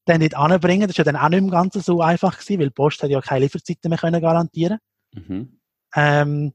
dann 0.05 0.19
nicht 0.19 0.35
anbringen. 0.35 0.88
Das 0.88 0.97
war 0.97 1.05
ja 1.05 1.11
dann 1.11 1.21
auch 1.21 1.29
nicht 1.29 1.39
im 1.39 1.49
Ganzen 1.49 1.81
so 1.81 2.01
einfach 2.01 2.39
gewesen, 2.39 2.59
weil 2.59 2.67
die 2.67 2.73
Post 2.73 3.03
hat 3.03 3.09
ja 3.09 3.21
keine 3.21 3.41
Lieferzeiten 3.41 3.89
mehr 3.89 3.99
können 3.99 4.21
garantieren. 4.21 4.79
Mhm. 5.13 5.59
Ähm, 5.95 6.53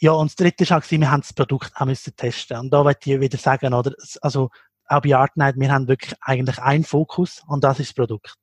ja, 0.00 0.12
und 0.12 0.30
das 0.30 0.36
dritte 0.36 0.68
war 0.70 0.78
auch, 0.78 0.90
wir 0.90 1.10
haben 1.10 1.22
das 1.22 1.32
Produkt 1.32 1.72
auch 1.74 1.86
müssen 1.86 2.14
testen. 2.14 2.58
Und 2.58 2.70
da 2.70 2.84
wollte 2.84 3.12
ich 3.12 3.20
wieder 3.20 3.38
sagen, 3.38 3.74
oder, 3.74 3.92
also, 4.20 4.50
auch 4.88 5.02
bei 5.02 5.14
Artnight, 5.14 5.56
wir 5.58 5.70
haben 5.70 5.88
wirklich 5.88 6.14
eigentlich 6.20 6.58
einen 6.58 6.84
Fokus 6.84 7.42
und 7.46 7.62
das 7.64 7.78
ist 7.78 7.90
das 7.90 7.94
Produkt. 7.94 8.34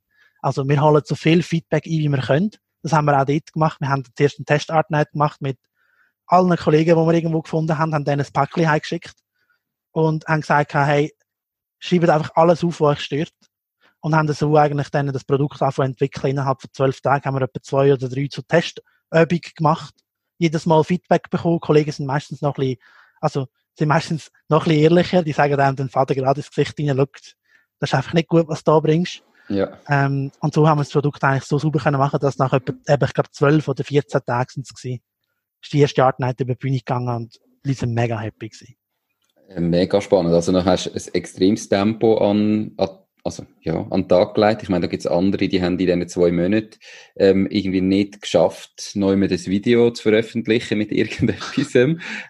Also 0.41 0.68
wir 0.68 0.82
holen 0.82 1.02
so 1.06 1.16
viel 1.16 1.41
Feedback 1.41 1.86
ein, 1.86 1.91
wie 1.91 2.10
wir 2.10 2.22
können. 2.22 2.52
Das 2.84 2.93
haben 2.93 3.06
wir 3.06 3.20
auch 3.20 3.26
dort 3.26 3.52
gemacht. 3.52 3.82
Wir 3.82 3.89
haben 3.89 4.04
zuerst 4.16 4.38
einen 4.38 4.46
Testart 4.46 4.91
Night 4.91 5.12
gemacht 5.12 5.41
mit 5.41 5.58
allen 6.28 6.56
Kollegen, 6.56 6.96
die 6.96 7.06
wir 7.06 7.14
irgendwo 7.14 7.41
gefunden 7.41 7.78
haben, 7.78 7.93
haben 7.93 8.06
denen 8.06 8.26
ein 8.26 8.32
Päckchen 8.32 8.70
heimgeschickt 8.70 9.16
und 9.91 10.26
haben 10.28 10.41
gesagt, 10.41 10.74
hey, 10.74 11.12
schreibt 11.80 12.10
einfach 12.10 12.32
alles 12.36 12.64
auf, 12.64 12.80
was 12.80 12.98
euch 12.98 13.02
stört. 13.02 13.34
Und 14.02 14.16
haben 14.16 14.32
so 14.32 14.56
eigentlich 14.56 14.89
dann 14.89 15.08
das 15.08 15.24
Produkt 15.24 15.60
entwickeln. 15.62 16.32
Innerhalb 16.32 16.62
von 16.62 16.70
zwölf 16.74 17.02
Tagen 17.02 17.26
haben 17.26 17.36
wir 17.36 17.41
etwa 17.41 17.62
zwei 17.64 17.91
oder 17.91 18.08
drei 18.08 18.28
zur 18.28 18.46
Testübung 18.46 19.39
gemacht. 19.56 19.96
Jedes 20.38 20.68
Mal 20.68 20.84
Feedback 20.84 21.30
bekommen. 21.32 21.60
Die 21.60 21.66
Kollegen 21.66 21.91
sind 21.91 22.06
meistens 22.06 22.41
noch 22.41 22.56
ein 22.56 22.62
bisschen, 22.62 22.78
also, 23.20 23.48
sind 23.78 23.88
meistens 23.88 24.32
noch 24.49 24.65
ein 24.65 24.69
bisschen 24.69 24.84
ehrlicher. 24.84 25.23
Die 25.23 25.34
sagen 25.34 25.57
dann 25.57 25.76
den 25.76 25.89
Vater 25.89 26.15
gerade 26.15 26.39
ins 26.39 26.49
Gesicht 26.49 26.76
hinein, 26.78 26.97
das 27.80 27.89
ist 27.89 27.95
einfach 27.95 28.13
nicht 28.13 28.30
gut, 28.30 28.47
was 28.47 28.63
du 28.63 28.71
da 28.71 28.80
bringst. 28.80 29.23
Ja. 29.49 29.78
Ähm, 29.88 30.32
und 30.39 30.53
so 30.53 30.67
haben 30.67 30.80
wir 30.80 30.84
das 30.84 30.91
Produkt 30.91 31.23
eigentlich 31.23 31.43
so 31.43 31.59
sauber 31.59 31.80
können 31.80 31.97
machen, 31.97 32.19
dass 32.19 32.38
nach 32.38 32.53
etwa, 32.53 32.73
eben, 32.88 33.05
ich 33.05 33.13
glaube, 33.13 33.30
12 33.32 33.67
oder 33.67 33.84
14 33.84 34.21
Tagen 34.26 34.49
sind 34.49 34.65
es 34.65 34.73
gewesen, 34.73 35.01
ist 35.61 35.73
die 35.73 35.82
erste 35.82 36.03
Art 36.03 36.19
Night 36.19 36.39
über 36.39 36.53
die 36.53 36.59
Bühne 36.59 36.78
gegangen 36.78 37.15
und 37.15 37.39
die 37.63 37.73
sind 37.73 37.93
mega 37.93 38.19
happy 38.19 38.49
gewesen. 38.49 38.76
Äh, 39.49 39.61
mega 39.61 40.01
spannend. 40.01 40.34
Also, 40.34 40.51
dann 40.51 40.65
hast 40.65 40.88
du 40.88 40.91
ein 40.91 41.13
extremes 41.13 41.69
Tempo 41.69 42.17
an, 42.17 42.71
an 42.78 42.89
also 43.23 43.43
ja, 43.61 43.82
an 43.89 44.03
den 44.03 44.07
Tag 44.07 44.36
gelegt. 44.36 44.63
Ich 44.63 44.69
meine, 44.69 44.84
da 44.84 44.88
gibt 44.88 45.01
es 45.01 45.07
andere, 45.07 45.47
die 45.47 45.61
haben 45.61 45.73
in 45.73 45.78
diesen 45.80 46.07
zwei 46.07 46.32
Monaten 46.32 46.78
ähm, 47.15 47.47
irgendwie 47.49 47.82
nicht 47.82 48.21
geschafft, 48.21 48.91
neu 48.93 49.15
mit 49.15 49.32
das 49.32 49.47
Video 49.47 49.89
zu 49.91 50.03
veröffentlichen 50.03 50.78
mit 50.78 50.91
irgendetwas 50.91 51.73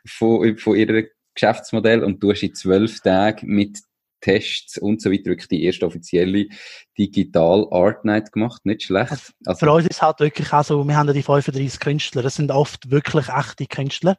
von, 0.07 0.57
von 0.57 0.75
ihrem 0.75 1.05
Geschäftsmodell 1.35 2.03
und 2.03 2.23
du 2.23 2.31
hast 2.31 2.41
in 2.41 2.55
zwölf 2.55 3.01
Tagen 3.01 3.47
mit 3.47 3.79
Tests 4.21 4.77
und 4.79 5.01
so 5.01 5.11
weiter 5.11 5.25
wirklich 5.25 5.49
die 5.49 5.63
erste 5.63 5.85
offizielle 5.85 6.47
Digital 6.97 7.67
Art 7.69 8.05
Night 8.05 8.31
gemacht. 8.31 8.65
Nicht 8.65 8.83
schlecht. 8.83 9.11
Also, 9.11 9.31
also, 9.45 9.59
für 9.65 9.71
uns 9.71 9.85
ist 9.85 9.97
es 9.97 10.01
halt 10.01 10.19
wirklich 10.19 10.51
auch 10.51 10.63
so, 10.63 10.83
wir 10.83 10.97
haben 10.97 11.07
ja 11.07 11.13
die 11.13 11.21
35 11.21 11.79
Künstler, 11.79 12.23
das 12.23 12.35
sind 12.35 12.51
oft 12.51 12.89
wirklich 12.89 13.29
echte 13.29 13.67
Künstler 13.67 14.17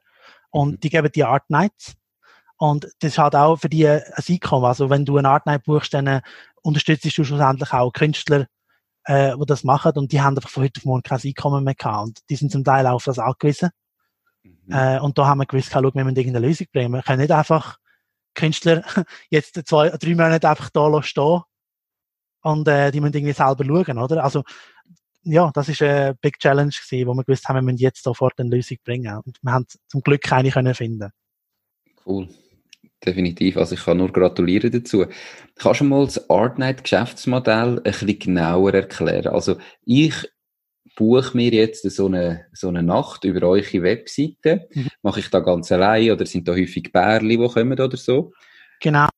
und 0.51 0.73
mhm. 0.73 0.81
die 0.81 0.91
geben 0.91 1.11
die 1.13 1.25
Art 1.25 1.51
Nights. 1.51 1.95
Und 2.59 2.85
das 3.01 3.13
ist 3.13 3.19
halt 3.19 3.35
auch 3.35 3.57
für 3.57 3.69
die 3.69 3.87
ein 3.87 4.03
Einkommen. 4.29 4.65
Also 4.65 4.89
wenn 4.89 5.05
du 5.05 5.19
eine 5.19 5.29
Art 5.29 5.45
Night 5.45 5.65
buchst, 5.65 5.93
dann 5.93 6.07
äh, 6.07 6.21
unterstützt 6.63 7.05
du 7.05 7.11
schlussendlich 7.11 7.73
auch 7.73 7.93
Künstler, 7.93 8.47
äh, 9.05 9.37
die 9.37 9.47
das 9.47 9.65
machen 9.65 9.93
und 9.97 10.13
die 10.13 10.21
haben 10.21 10.37
einfach 10.37 10.49
von 10.49 10.63
heute 10.63 10.81
auf 10.81 10.85
morgen 10.85 11.03
kein 11.03 11.21
Einkommen 11.23 11.65
mehr 11.65 11.75
gehabt. 11.75 12.07
Und 12.07 12.21
die 12.31 12.37
sind 12.37 12.53
zum 12.53 12.65
Teil 12.65 12.87
auch 12.87 12.95
auf 12.95 13.05
das 13.05 13.19
angewiesen. 13.19 13.71
Mhm. 14.67 14.73
Äh, 14.73 15.01
und 15.01 15.19
da 15.19 15.27
haben 15.27 15.39
wir 15.39 15.47
gewusst, 15.47 15.71
schau, 15.73 15.83
wir 15.83 16.05
müssen 16.05 16.17
irgendeine 16.17 16.47
Lösung 16.47 16.67
bringen. 16.73 16.93
Wir 16.93 17.03
können 17.03 17.21
nicht 17.21 17.33
einfach 17.33 17.79
Künstler 18.35 18.85
jetzt 19.31 19.61
zwei, 19.67 19.91
drei 19.91 20.15
Monate 20.15 20.49
einfach 20.49 20.71
da 20.71 21.03
stehen 21.03 21.43
und 22.43 22.69
äh, 22.69 22.91
die 22.91 23.01
müssen 23.01 23.15
irgendwie 23.15 23.33
selber 23.33 23.65
schauen, 23.65 23.99
oder? 23.99 24.23
Also 24.23 24.45
ja, 25.27 25.51
das 25.53 25.69
ist 25.69 25.83
eine 25.83 26.15
Big 26.15 26.39
Challenge 26.39 26.71
gewesen, 26.71 27.09
wo 27.09 27.15
wir 27.15 27.25
gewusst 27.25 27.49
haben, 27.49 27.57
wir 27.57 27.63
müssen 27.63 27.79
jetzt 27.79 28.05
sofort 28.05 28.39
eine 28.39 28.51
Lösung 28.51 28.79
bringen. 28.85 29.21
Und 29.25 29.39
wir 29.43 29.53
haben 29.53 29.67
zum 29.89 30.01
Glück 30.01 30.23
keine 30.23 30.51
können 30.51 30.75
finden. 30.75 31.11
Cool. 32.05 32.29
Definitiv. 33.05 33.57
Also 33.57 33.75
ich 33.75 33.85
kann 33.85 33.99
nur 33.99 34.13
gratulieren 34.13 34.71
dazu. 34.71 35.07
Kannst 35.57 35.81
du 35.81 35.85
mal 35.85 36.05
das 36.05 36.31
Artnight 36.31 36.85
Geschäftsmodell 36.85 37.79
ein 37.79 37.83
bisschen 37.83 38.19
genauer 38.19 38.75
erklären? 38.75 39.35
Also 39.35 39.57
ich 39.85 40.29
buche 40.97 41.37
mir 41.37 41.53
jetzt 41.53 41.89
so 41.89 42.07
eine, 42.07 42.47
so 42.53 42.69
eine 42.69 42.83
Nacht 42.83 43.23
über 43.25 43.47
eure 43.47 43.83
Webseite. 43.83 44.69
Mhm. 44.73 44.89
Mache 45.03 45.21
ich 45.21 45.31
da 45.31 45.41
ganz 45.41 45.71
allein 45.71 46.11
oder 46.11 46.27
sind 46.27 46.49
da 46.49 46.53
häufig 46.53 46.91
Bärli, 46.91 47.37
die 47.37 47.49
kommen 47.49 47.79
oder 47.79 47.97
so? 47.97 48.33
Genau. 48.81 49.09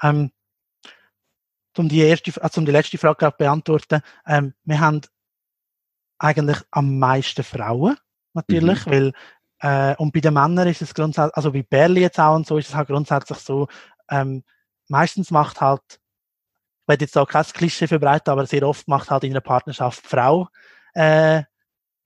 Ähm, 0.00 0.30
um 1.76 1.88
die 1.88 2.00
erste, 2.00 2.40
also 2.42 2.60
um 2.60 2.66
die 2.66 2.72
letzte 2.72 2.98
Frage 2.98 3.26
zu 3.26 3.32
beantworten, 3.36 4.02
ähm, 4.26 4.54
wir 4.64 4.78
haben 4.78 5.00
eigentlich 6.18 6.58
am 6.70 6.98
meisten 6.98 7.42
Frauen, 7.42 7.96
natürlich, 8.34 8.86
mhm. 8.86 8.90
weil, 8.90 9.12
äh, 9.60 9.96
und 9.96 10.12
bei 10.12 10.20
den 10.20 10.34
Männern 10.34 10.68
ist 10.68 10.82
es 10.82 10.94
grundsätzlich, 10.94 11.34
also 11.34 11.50
bei 11.50 11.62
Bärli 11.62 12.02
jetzt 12.02 12.20
auch 12.20 12.36
und 12.36 12.46
so 12.46 12.58
ist 12.58 12.68
es 12.68 12.74
halt 12.74 12.88
grundsätzlich 12.88 13.38
so, 13.38 13.68
ähm, 14.10 14.44
meistens 14.88 15.30
macht 15.30 15.60
halt, 15.60 15.82
ich 15.88 16.88
werde 16.88 17.04
jetzt 17.06 17.16
auch 17.16 17.28
kein 17.28 17.44
Klischee 17.44 17.86
verbreiten, 17.86 18.30
aber 18.30 18.44
sehr 18.46 18.64
oft 18.64 18.86
macht 18.86 19.10
halt 19.10 19.24
in 19.24 19.32
einer 19.32 19.40
Partnerschaft 19.40 20.06
Frau 20.06 20.48
äh, 20.94 21.42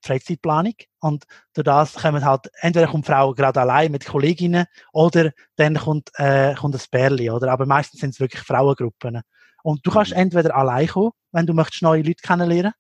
Freizeitplanung. 0.03 0.75
Und 1.01 1.25
durch 1.55 1.65
das 1.65 1.95
kommen 1.95 2.25
halt, 2.25 2.51
entweder 2.61 2.87
kommt 2.87 3.07
die 3.07 3.13
Frau 3.13 3.35
gerade 3.35 3.61
allein 3.61 3.93
mit 3.93 4.07
Kolleginnen 4.07 4.67
oder 4.93 5.33
dann 5.57 5.77
kommt, 5.77 6.11
äh, 6.15 6.55
kommt 6.55 6.75
ein 6.75 6.81
Pärli, 6.91 7.31
oder? 7.31 7.51
Aber 7.53 7.67
meistens 7.67 8.01
sind 8.01 8.11
es 8.11 8.21
wirklich 8.21 8.43
Frauengruppen. 8.43 9.23
Und 9.63 9.85
du 9.85 9.91
kannst 9.91 10.13
mhm. 10.13 10.19
entweder 10.19 10.55
allein 10.55 10.87
kommen, 10.87 11.13
wenn 11.33 11.47
du 11.47 11.53
möchtest 11.53 11.83
neue 11.83 12.03
Leute 12.03 12.23
kennenlernen 12.23 12.73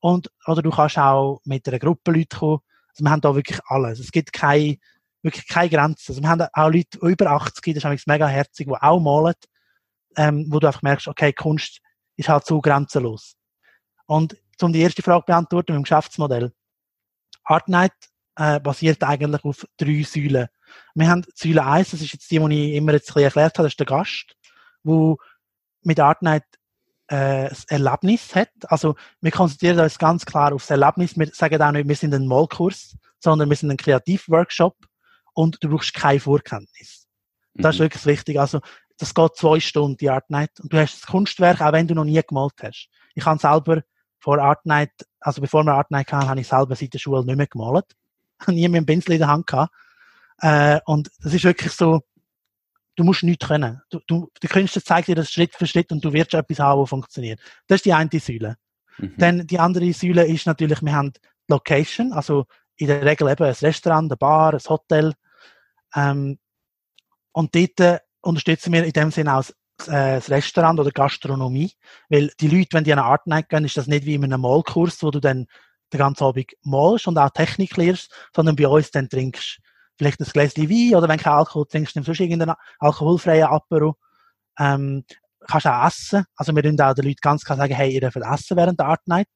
und, 0.00 0.30
oder 0.46 0.62
du 0.62 0.70
kannst 0.70 0.98
auch 0.98 1.40
mit 1.44 1.68
einer 1.68 1.78
Gruppe 1.78 2.12
Leute 2.12 2.36
kommen. 2.36 2.60
Also 2.88 3.04
wir 3.04 3.10
haben 3.10 3.20
da 3.20 3.34
wirklich 3.34 3.60
alles. 3.66 4.00
Es 4.00 4.10
gibt 4.10 4.32
keine, 4.32 4.78
wirklich 5.22 5.46
keine 5.46 5.70
Grenzen. 5.70 6.12
Also 6.12 6.22
wir 6.22 6.28
haben 6.28 6.46
auch 6.52 6.70
Leute 6.70 6.98
über 7.00 7.30
80, 7.30 7.74
das 7.74 7.84
ist 7.84 8.06
mega 8.06 8.26
herzig, 8.26 8.66
die 8.66 8.74
auch 8.74 9.00
malen, 9.00 9.34
ähm, 10.16 10.46
wo 10.50 10.58
du 10.58 10.66
einfach 10.66 10.82
merkst, 10.82 11.08
okay, 11.08 11.32
Kunst 11.32 11.80
ist 12.16 12.28
halt 12.28 12.44
so 12.46 12.60
grenzenlos. 12.60 13.36
Und 14.06 14.36
um 14.60 14.72
die 14.72 14.80
erste 14.80 15.02
Frage 15.02 15.24
beantworten 15.26 15.72
mit 15.72 15.80
dem 15.80 15.84
Geschäftsmodell. 15.84 16.52
Artnight 17.44 17.92
äh, 18.36 18.60
basiert 18.60 19.02
eigentlich 19.02 19.44
auf 19.44 19.66
drei 19.76 20.02
Säulen. 20.02 20.48
Wir 20.94 21.08
haben 21.08 21.24
Säule 21.34 21.64
1, 21.64 21.90
das 21.90 22.00
ist 22.00 22.12
jetzt 22.12 22.30
die, 22.30 22.38
die 22.38 22.70
ich 22.70 22.76
immer 22.76 22.92
jetzt 22.92 23.10
ein 23.10 23.14
bisschen 23.14 23.24
erklärt 23.24 23.58
habe, 23.58 23.66
das 23.66 23.72
ist 23.72 23.80
der 23.80 23.86
Gast, 23.86 24.36
wo 24.82 25.18
mit 25.82 26.00
Artnight 26.00 26.44
äh, 27.08 27.48
das 27.48 27.64
Erlebnis 27.66 28.34
hat. 28.34 28.50
Also 28.68 28.96
wir 29.20 29.30
konzentrieren 29.30 29.80
uns 29.80 29.98
ganz 29.98 30.24
klar 30.24 30.52
auf 30.54 30.62
das 30.62 30.70
Erlebnis. 30.70 31.16
Wir 31.16 31.28
sagen 31.32 31.60
auch 31.60 31.72
nicht, 31.72 31.88
wir 31.88 31.96
sind 31.96 32.14
ein 32.14 32.26
Mollkurs, 32.26 32.96
sondern 33.18 33.50
wir 33.50 33.56
sind 33.56 33.70
ein 33.70 33.76
Kreativworkshop 33.76 34.76
und 35.34 35.58
du 35.60 35.68
brauchst 35.68 35.94
keine 35.94 36.20
Vorkenntnis. 36.20 37.06
Das 37.54 37.64
mhm. 37.64 37.70
ist 37.70 37.78
wirklich 37.80 38.06
wichtig. 38.06 38.40
Also 38.40 38.60
das 38.98 39.14
geht 39.14 39.36
zwei 39.36 39.60
Stunden, 39.60 39.96
die 39.96 40.10
Art 40.10 40.30
Night. 40.30 40.58
Und 40.60 40.72
du 40.72 40.78
hast 40.78 41.02
das 41.02 41.06
Kunstwerk, 41.06 41.60
auch 41.60 41.72
wenn 41.72 41.86
du 41.86 41.94
noch 41.94 42.04
nie 42.04 42.20
gemalt 42.26 42.54
hast. 42.62 42.88
Ich 43.14 43.26
habe 43.26 43.38
selber 43.38 43.82
vor 44.22 44.38
Art 44.38 44.64
Night, 44.64 44.92
also 45.20 45.40
bevor 45.40 45.64
wir 45.64 45.74
Art 45.74 45.90
Night 45.90 46.12
hatten, 46.12 46.28
habe 46.28 46.40
ich 46.40 46.48
selber 46.48 46.76
seit 46.76 46.94
der 46.94 46.98
Schule 47.00 47.24
nicht 47.24 47.36
mehr 47.36 47.48
gemalt. 47.48 47.86
nie 48.46 48.68
mehr 48.68 48.78
einen 48.78 48.86
Pinsel 48.86 49.14
in 49.14 49.18
der 49.18 49.28
Hand 49.28 49.46
gehabt. 49.48 49.74
Äh, 50.38 50.80
und 50.86 51.10
das 51.20 51.34
ist 51.34 51.44
wirklich 51.44 51.72
so, 51.72 52.00
du 52.96 53.04
musst 53.04 53.24
nichts 53.24 53.46
können. 53.46 53.80
Du, 53.90 54.00
du, 54.06 54.30
der 54.40 54.48
Künstler 54.48 54.82
zeigt 54.82 55.08
dir 55.08 55.16
das 55.16 55.30
Schritt 55.30 55.54
für 55.54 55.66
Schritt 55.66 55.90
und 55.90 56.04
du 56.04 56.12
wirst 56.12 56.34
etwas 56.34 56.58
haben, 56.60 56.82
was 56.82 56.90
funktioniert. 56.90 57.40
Das 57.66 57.76
ist 57.76 57.84
die 57.84 57.92
eine 57.92 58.10
Säule. 58.20 58.56
Mhm. 58.98 59.14
Dann 59.18 59.46
die 59.46 59.58
andere 59.58 59.92
Säule 59.92 60.24
ist 60.26 60.46
natürlich, 60.46 60.82
wir 60.82 60.92
haben 60.92 61.12
Location, 61.48 62.12
also 62.12 62.46
in 62.76 62.86
der 62.86 63.04
Regel 63.04 63.28
eben 63.28 63.44
ein 63.44 63.54
Restaurant, 63.54 64.10
eine 64.10 64.16
Bar, 64.16 64.54
ein 64.54 64.60
Hotel. 64.68 65.14
Ähm, 65.94 66.38
und 67.32 67.54
dort 67.54 67.80
äh, 67.80 67.98
unterstützen 68.20 68.72
wir 68.72 68.84
in 68.84 68.92
dem 68.92 69.10
Sinne 69.10 69.36
auch 69.36 69.44
das 69.76 70.30
Restaurant 70.30 70.78
oder 70.78 70.90
Gastronomie. 70.90 71.72
Weil 72.08 72.30
die 72.40 72.48
Leute, 72.48 72.70
wenn 72.72 72.84
die 72.84 72.92
an 72.92 72.98
eine 72.98 73.08
Art 73.08 73.26
Night 73.26 73.48
gehen, 73.48 73.64
ist 73.64 73.76
das 73.76 73.86
nicht 73.86 74.04
wie 74.04 74.14
in 74.14 74.24
einem 74.24 74.40
Malkurs, 74.40 75.02
wo 75.02 75.10
du 75.10 75.20
dann 75.20 75.46
den 75.92 75.98
ganzen 75.98 76.24
Abend 76.24 76.52
malst 76.62 77.06
und 77.06 77.18
auch 77.18 77.30
Technik 77.30 77.76
lernst, 77.76 78.12
sondern 78.34 78.56
bei 78.56 78.66
uns 78.66 78.90
dann 78.90 79.08
trinkst 79.08 79.60
vielleicht 79.98 80.20
ein 80.20 80.26
Gläschen 80.32 80.70
Wein 80.70 80.96
oder 80.96 81.08
wenn 81.08 81.18
du 81.18 81.24
kein 81.24 81.32
Alkohol 81.34 81.66
trinkst, 81.66 81.94
nimmst 81.94 82.08
du 82.08 82.22
irgendeinen 82.22 82.56
alkoholfreien 82.78 83.44
Apero. 83.46 83.96
Ähm, 84.58 85.04
kannst 85.46 85.66
auch 85.66 85.86
essen. 85.86 86.24
Also 86.36 86.54
wir 86.54 86.62
können 86.62 86.80
auch 86.80 86.94
den 86.94 87.04
Leuten 87.04 87.18
ganz 87.20 87.44
klar 87.44 87.58
sagen, 87.58 87.74
hey, 87.74 87.92
ihr 87.92 88.00
dürft 88.00 88.16
essen 88.16 88.56
während 88.56 88.78
der 88.78 88.86
Art 88.86 89.06
Night. 89.06 89.28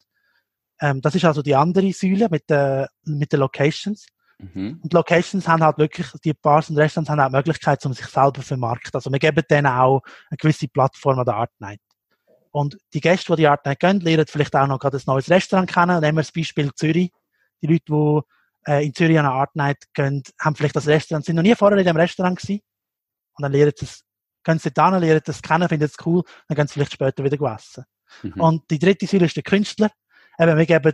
Ähm, 0.80 1.00
das 1.00 1.14
ist 1.14 1.24
also 1.24 1.42
die 1.42 1.54
andere 1.54 1.92
Säule 1.92 2.28
mit, 2.30 2.48
den 2.50 2.86
mit 3.04 3.32
den 3.32 3.40
Locations. 3.40 4.06
Mhm. 4.38 4.80
Und 4.82 4.92
Locations 4.92 5.48
haben 5.48 5.62
halt 5.62 5.78
wirklich, 5.78 6.08
die 6.24 6.34
Bars 6.34 6.68
und 6.68 6.76
Restaurants 6.76 7.10
haben 7.10 7.20
auch 7.20 7.28
die 7.28 7.36
Möglichkeit, 7.36 7.84
um 7.86 7.94
sich 7.94 8.06
selber 8.06 8.34
zu 8.34 8.42
vermarkten. 8.42 8.92
Also 8.92 9.10
wir 9.10 9.18
geben 9.18 9.42
denen 9.48 9.66
auch 9.66 10.02
eine 10.30 10.36
gewisse 10.36 10.68
Plattform 10.68 11.18
an 11.18 11.24
der 11.24 11.36
Art 11.36 11.52
Night. 11.58 11.80
Und 12.50 12.78
die 12.94 13.00
Gäste, 13.00 13.34
die 13.34 13.42
die 13.42 13.48
Art 13.48 13.64
Night 13.66 13.80
gehen, 13.80 14.00
lernen 14.00 14.26
vielleicht 14.26 14.54
auch 14.56 14.66
noch 14.66 14.78
gerade 14.78 14.96
ein 14.96 15.02
neues 15.06 15.30
Restaurant 15.30 15.70
kennen. 15.70 16.00
Nehmen 16.00 16.16
wir 16.16 16.22
das 16.22 16.32
Beispiel 16.32 16.72
Zürich. 16.74 17.10
Die 17.62 17.66
Leute, 17.66 17.84
die 17.86 18.70
äh, 18.70 18.86
in 18.86 18.94
Zürich 18.94 19.18
an 19.18 19.26
eine 19.26 19.34
Art 19.34 19.54
Night 19.56 19.84
gehen, 19.94 20.22
haben 20.40 20.56
vielleicht 20.56 20.76
das 20.76 20.86
Restaurant, 20.86 21.24
sind 21.24 21.36
noch 21.36 21.42
nie 21.42 21.54
vorher 21.54 21.78
in 21.78 21.86
dem 21.86 21.96
Restaurant 21.96 22.38
gewesen. 22.38 22.60
Und 23.34 23.42
dann 23.42 23.52
lernen 23.52 23.72
sie 23.76 23.84
es, 23.84 24.04
gehen 24.44 24.58
sie 24.58 24.70
da 24.70 24.96
lernen 24.96 25.20
das 25.24 25.42
kennen, 25.42 25.68
finden 25.68 25.84
es 25.84 25.96
cool, 26.04 26.22
dann 26.48 26.56
gehen 26.56 26.66
sie 26.66 26.74
vielleicht 26.74 26.92
später 26.92 27.24
wieder 27.24 27.54
essen. 27.54 27.84
Mhm. 28.22 28.40
Und 28.40 28.70
die 28.70 28.78
dritte 28.78 29.06
Säule 29.06 29.26
ist 29.26 29.36
der 29.36 29.42
Künstler. 29.42 29.90
Eben, 30.38 30.56
wir 30.56 30.66
geben 30.66 30.92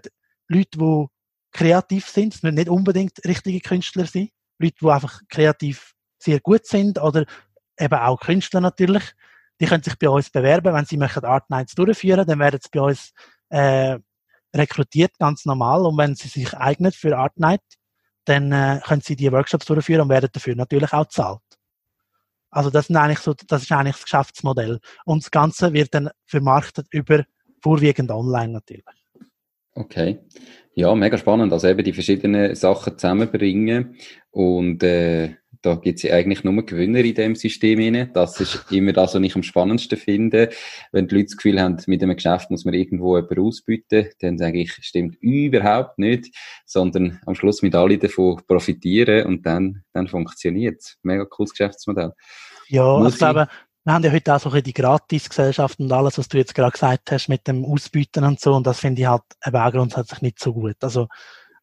Leute, 0.48 0.78
die 0.78 1.06
kreativ 1.52 2.08
sind, 2.08 2.34
es 2.34 2.42
müssen 2.42 2.56
nicht 2.56 2.68
unbedingt 2.68 3.24
richtige 3.24 3.60
Künstler 3.60 4.06
sein, 4.06 4.30
Leute, 4.58 4.76
die 4.80 4.90
einfach 4.90 5.20
kreativ 5.28 5.94
sehr 6.18 6.40
gut 6.40 6.66
sind 6.66 7.00
oder 7.00 7.24
eben 7.78 7.94
auch 7.94 8.20
Künstler 8.20 8.60
natürlich, 8.60 9.02
die 9.60 9.66
können 9.66 9.82
sich 9.82 9.98
bei 9.98 10.08
uns 10.08 10.30
bewerben, 10.30 10.74
wenn 10.74 10.84
sie 10.84 10.96
möchten 10.96 11.24
Art 11.24 11.48
Nights 11.50 11.74
durchführen, 11.74 12.26
dann 12.26 12.38
werden 12.38 12.60
sie 12.62 12.68
bei 12.72 12.80
uns 12.80 13.12
äh, 13.50 13.98
rekrutiert, 14.54 15.18
ganz 15.18 15.44
normal, 15.44 15.86
und 15.86 15.96
wenn 15.98 16.14
sie 16.14 16.28
sich 16.28 16.54
eignen 16.54 16.92
für 16.92 17.16
Art 17.16 17.38
Night, 17.38 17.62
dann 18.24 18.52
äh, 18.52 18.80
können 18.84 19.02
sie 19.02 19.16
die 19.16 19.30
Workshops 19.32 19.66
durchführen 19.66 20.02
und 20.02 20.08
werden 20.08 20.30
dafür 20.32 20.54
natürlich 20.54 20.92
auch 20.92 21.06
zahlt. 21.06 21.40
Also 22.50 22.70
das, 22.70 22.88
sind 22.88 22.96
eigentlich 22.96 23.18
so, 23.20 23.34
das 23.34 23.62
ist 23.62 23.72
eigentlich 23.72 23.96
das 23.96 24.04
Geschäftsmodell. 24.04 24.78
Und 25.06 25.24
das 25.24 25.30
Ganze 25.30 25.72
wird 25.72 25.94
dann 25.94 26.10
vermarktet 26.26 26.86
über 26.90 27.24
vorwiegend 27.62 28.10
online 28.10 28.52
natürlich. 28.52 29.01
Okay. 29.74 30.18
Ja, 30.74 30.94
mega 30.94 31.18
spannend. 31.18 31.52
Also 31.52 31.68
eben 31.68 31.84
die 31.84 31.92
verschiedenen 31.92 32.54
Sachen 32.54 32.96
zusammenbringen 32.96 33.96
und 34.30 34.82
äh, 34.82 35.34
da 35.62 35.76
gibt 35.76 35.98
es 35.98 36.02
ja 36.02 36.14
eigentlich 36.14 36.42
nur 36.42 36.66
Gewinner 36.66 37.00
in 37.00 37.14
dem 37.14 37.34
System 37.36 37.78
rein. 37.78 38.10
Das 38.12 38.40
ist 38.40 38.66
immer 38.70 38.92
das, 38.92 39.14
was 39.14 39.22
ich 39.22 39.36
am 39.36 39.44
spannendsten 39.44 39.96
finde. 39.96 40.50
Wenn 40.90 41.06
die 41.06 41.14
Leute 41.14 41.26
das 41.26 41.36
Gefühl 41.36 41.60
haben, 41.60 41.76
mit 41.86 42.02
einem 42.02 42.16
Geschäft 42.16 42.50
muss 42.50 42.64
man 42.64 42.74
irgendwo 42.74 43.16
jemanden 43.16 43.40
ausbieten, 43.40 44.08
dann 44.20 44.38
sage 44.38 44.60
ich, 44.60 44.72
stimmt 44.72 45.16
überhaupt 45.20 45.98
nicht, 45.98 46.34
sondern 46.66 47.20
am 47.26 47.36
Schluss 47.36 47.62
mit 47.62 47.76
alle 47.76 47.96
davon 47.96 48.40
profitieren 48.46 49.26
und 49.26 49.46
dann, 49.46 49.84
dann 49.92 50.08
funktioniert 50.08 50.80
es. 50.80 50.98
Mega 51.02 51.24
cooles 51.26 51.52
Geschäftsmodell. 51.52 52.12
Ja, 52.68 52.98
muss 52.98 53.12
ich 53.12 53.18
glaube, 53.18 53.46
wir 53.84 53.92
haben 53.92 54.04
ja 54.04 54.12
heute 54.12 54.34
auch 54.34 54.40
so 54.40 54.50
die 54.60 54.72
Gratisgesellschaft 54.72 55.80
und 55.80 55.90
alles, 55.90 56.18
was 56.18 56.28
du 56.28 56.38
jetzt 56.38 56.54
gerade 56.54 56.72
gesagt 56.72 57.10
hast 57.10 57.28
mit 57.28 57.46
dem 57.48 57.64
Ausbieten 57.64 58.24
und 58.24 58.40
so. 58.40 58.54
Und 58.54 58.66
das 58.66 58.78
finde 58.78 59.02
ich 59.02 59.08
halt 59.08 59.22
eben 59.44 59.56
auch 59.56 59.72
grundsätzlich 59.72 60.22
nicht 60.22 60.38
so 60.38 60.52
gut. 60.52 60.76
Also, 60.82 61.08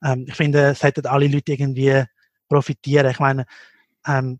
ähm, 0.03 0.25
ich 0.27 0.35
finde, 0.35 0.69
es 0.71 0.83
hätten 0.83 1.05
alle 1.05 1.27
Leute 1.27 1.53
irgendwie 1.53 2.03
profitieren. 2.49 3.09
Ich 3.09 3.19
meine, 3.19 3.45
ähm, 4.05 4.39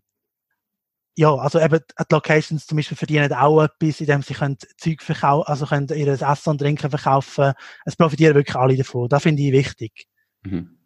ja, 1.16 1.34
also 1.34 1.60
eben 1.60 1.80
die 1.98 2.04
Locations 2.14 2.66
zum 2.66 2.76
Beispiel 2.76 2.96
verdienen 2.96 3.32
auch 3.32 3.62
etwas, 3.62 4.00
indem 4.00 4.22
sie 4.22 4.34
können 4.34 4.58
Zeug 4.78 5.02
verkaufen, 5.02 5.48
also 5.48 5.66
können 5.66 5.88
ihr 5.88 6.08
Essen 6.08 6.50
und 6.50 6.58
Trinken 6.58 6.90
verkaufen. 6.90 7.52
Es 7.84 7.96
profitieren 7.96 8.34
wirklich 8.34 8.56
alle 8.56 8.76
davon. 8.76 9.08
Das 9.08 9.22
finde 9.22 9.42
ich 9.42 9.52
wichtig. 9.52 10.06
Mhm. 10.42 10.78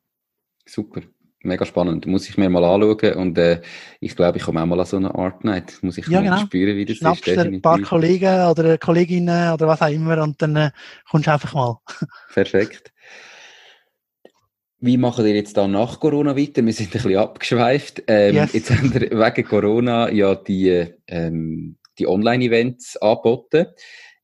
Super 0.67 1.03
mega 1.45 1.65
spannend. 1.65 2.07
Muss 2.07 2.29
ich 2.29 2.37
mir 2.37 2.49
mal 2.51 2.65
anschauen 2.65 3.15
und 3.15 3.39
äh, 3.39 3.61
ich 4.01 4.17
glaube, 4.17 4.39
ich 4.39 4.45
komme 4.45 4.63
auch 4.63 4.67
mal 4.67 4.81
an 4.81 4.87
so 4.87 4.97
eine 4.97 5.15
Art 5.15 5.45
Night. 5.45 5.79
Muss 5.83 5.99
ich 5.99 6.07
ja, 6.09 6.21
mal 6.21 6.31
genau. 6.31 6.39
spüren, 6.39 6.77
wie 6.77 6.85
das 6.85 6.97
Schnappst 6.97 7.29
ist. 7.29 7.39
ein 7.39 7.63
paar 7.63 7.81
Kollegen 7.81 8.47
oder 8.47 8.79
Kolleginnen 8.79 9.53
oder 9.53 9.67
was 9.67 9.83
auch 9.83 9.89
immer 9.89 10.23
und 10.23 10.41
dann 10.41 10.57
äh, 10.57 10.71
kommst 11.11 11.27
du 11.27 11.33
einfach 11.33 11.55
mal. 11.55 11.79
Perfekt. 12.33 12.93
Wie 14.81 14.99
machen 14.99 15.25
wir 15.25 15.35
jetzt 15.35 15.57
da 15.57 15.67
nach 15.67 15.99
Corona 15.99 16.37
weiter? 16.37 16.65
Wir 16.65 16.73
sind 16.73 16.89
ein 16.89 16.93
bisschen 16.93 17.17
abgeschweift. 17.17 18.03
Ähm, 18.07 18.35
yes. 18.35 18.53
Jetzt 18.53 18.71
haben 18.71 18.93
wir 18.93 19.11
wegen 19.11 19.49
Corona 19.49 20.11
ja 20.11 20.35
die, 20.35 20.87
ähm, 21.07 21.77
die 21.99 22.07
Online-Events 22.07 22.99
angeboten. 22.99 23.69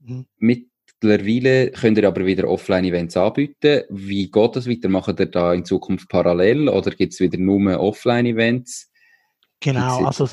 Mhm. 0.00 0.26
Mit 0.36 0.69
Mittlerweile 1.02 1.70
könnt 1.70 1.96
ihr 1.96 2.06
aber 2.06 2.26
wieder 2.26 2.46
Offline-Events 2.48 3.16
anbieten. 3.16 3.84
Wie 3.88 4.30
geht 4.30 4.56
das 4.56 4.68
weiter? 4.68 4.88
Macht 4.88 5.18
ihr 5.18 5.26
da 5.26 5.54
in 5.54 5.64
Zukunft 5.64 6.08
parallel 6.10 6.68
oder 6.68 6.90
gibt 6.90 7.14
es 7.14 7.20
wieder 7.20 7.38
nur 7.38 7.80
Offline-Events? 7.80 8.90
Genau, 9.60 10.04
also 10.04 10.28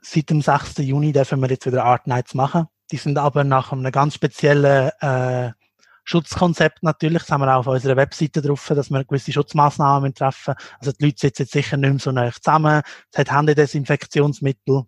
seit 0.00 0.30
dem 0.30 0.40
6. 0.40 0.78
Juni 0.78 1.12
dürfen 1.12 1.40
wir 1.40 1.50
jetzt 1.50 1.66
wieder 1.66 1.84
Art 1.84 2.06
Nights 2.06 2.34
machen. 2.34 2.66
Die 2.90 2.96
sind 2.96 3.18
aber 3.18 3.44
nach 3.44 3.72
einem 3.72 3.90
ganz 3.92 4.14
speziellen 4.14 4.90
äh, 5.00 5.52
Schutzkonzept 6.04 6.82
natürlich. 6.82 7.22
Das 7.22 7.30
haben 7.30 7.42
wir 7.42 7.54
auch 7.54 7.60
auf 7.60 7.66
unserer 7.66 7.96
Webseite 7.96 8.40
drauf, 8.40 8.66
dass 8.68 8.90
wir 8.90 9.04
gewisse 9.04 9.32
Schutzmaßnahmen 9.32 10.14
treffen. 10.14 10.54
Also 10.78 10.92
die 10.92 11.06
Leute 11.06 11.18
sitzen 11.18 11.42
jetzt 11.42 11.52
sicher 11.52 11.76
nicht 11.76 11.90
mehr 11.90 11.98
so 11.98 12.12
nah 12.12 12.30
zusammen. 12.32 12.82
Es 13.10 13.18
hat 13.18 13.32
Händedesinfektionsmittel. 13.32 14.84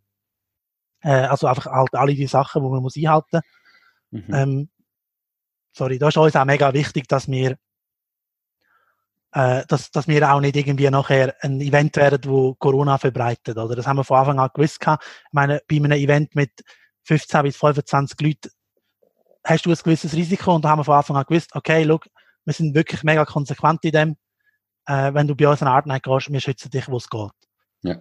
Äh, 1.01 1.11
also 1.11 1.49
einfach 1.49 1.66
halt 1.66 1.95
alle 1.95 2.14
die 2.14 2.26
Sachen, 2.26 2.62
die 2.62 2.68
man 2.70 2.83
muss 2.83 2.97
einhalten 2.97 3.41
muss. 4.11 4.22
Mhm. 4.29 4.35
Ähm, 4.35 4.68
sorry, 5.72 5.98
da 5.98 6.08
ist 6.08 6.16
uns 6.16 6.36
auch 6.36 6.44
mega 6.44 6.72
wichtig, 6.72 7.08
dass 7.08 7.28
wir 7.28 7.56
äh, 9.32 9.64
dass, 9.68 9.90
dass 9.90 10.08
wir 10.08 10.32
auch 10.32 10.40
nicht 10.40 10.56
irgendwie 10.56 10.88
nachher 10.90 11.34
ein 11.40 11.60
Event 11.60 11.96
werden, 11.96 12.20
wo 12.24 12.54
Corona 12.54 12.98
verbreitet, 12.98 13.58
oder? 13.58 13.76
Das 13.76 13.86
haben 13.86 13.98
wir 13.98 14.04
von 14.04 14.18
Anfang 14.18 14.40
an 14.40 14.50
gewusst 14.54 14.80
gehabt. 14.80 15.04
Ich 15.04 15.32
meine, 15.32 15.60
bei 15.68 15.76
einem 15.76 15.92
Event 15.92 16.34
mit 16.34 16.50
15 17.04 17.42
bis 17.42 17.56
25 17.56 18.20
Leuten 18.20 18.50
hast 19.44 19.66
du 19.66 19.70
ein 19.70 19.76
gewisses 19.76 20.14
Risiko 20.14 20.54
und 20.54 20.64
da 20.64 20.70
haben 20.70 20.80
wir 20.80 20.84
von 20.84 20.96
Anfang 20.96 21.16
an 21.16 21.24
gewusst, 21.28 21.54
okay, 21.54 21.82
look, 21.84 22.06
wir 22.44 22.54
sind 22.54 22.74
wirklich 22.74 23.02
mega 23.02 23.24
konsequent 23.24 23.84
in 23.84 23.92
dem. 23.92 24.16
Äh, 24.86 25.12
wenn 25.12 25.26
du 25.26 25.36
bei 25.36 25.48
uns 25.48 25.60
eine 25.60 25.70
Art 25.70 25.86
nicht 25.86 26.02
gehst, 26.02 26.32
wir 26.32 26.40
schützen 26.40 26.70
dich, 26.70 26.88
wo 26.88 26.96
es 26.96 27.08
geht. 27.08 27.30
Ja. 27.82 27.96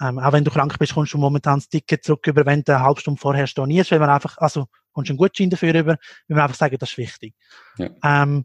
Ähm, 0.00 0.18
auch 0.18 0.32
wenn 0.32 0.44
du 0.44 0.50
krank 0.50 0.76
bist, 0.78 0.94
kommst 0.94 1.14
du 1.14 1.18
momentan 1.18 1.58
das 1.60 1.68
Ticket 1.68 2.02
zurück 2.04 2.26
über, 2.26 2.44
wenn 2.44 2.64
du 2.64 2.74
eine 2.74 2.84
halbe 2.84 3.00
Stunde 3.00 3.20
vorher 3.20 3.46
stornierst, 3.46 3.92
weil 3.92 4.00
man 4.00 4.10
einfach, 4.10 4.36
also, 4.38 4.66
kommst 4.92 5.08
du 5.08 5.12
einen 5.12 5.18
Gutschein 5.18 5.50
dafür 5.50 5.74
über, 5.74 5.92
weil 6.28 6.36
wir 6.36 6.42
einfach 6.42 6.56
sagen, 6.56 6.76
das 6.78 6.90
ist 6.90 6.98
wichtig. 6.98 7.34
Ja. 7.78 7.90
Ähm, 8.04 8.44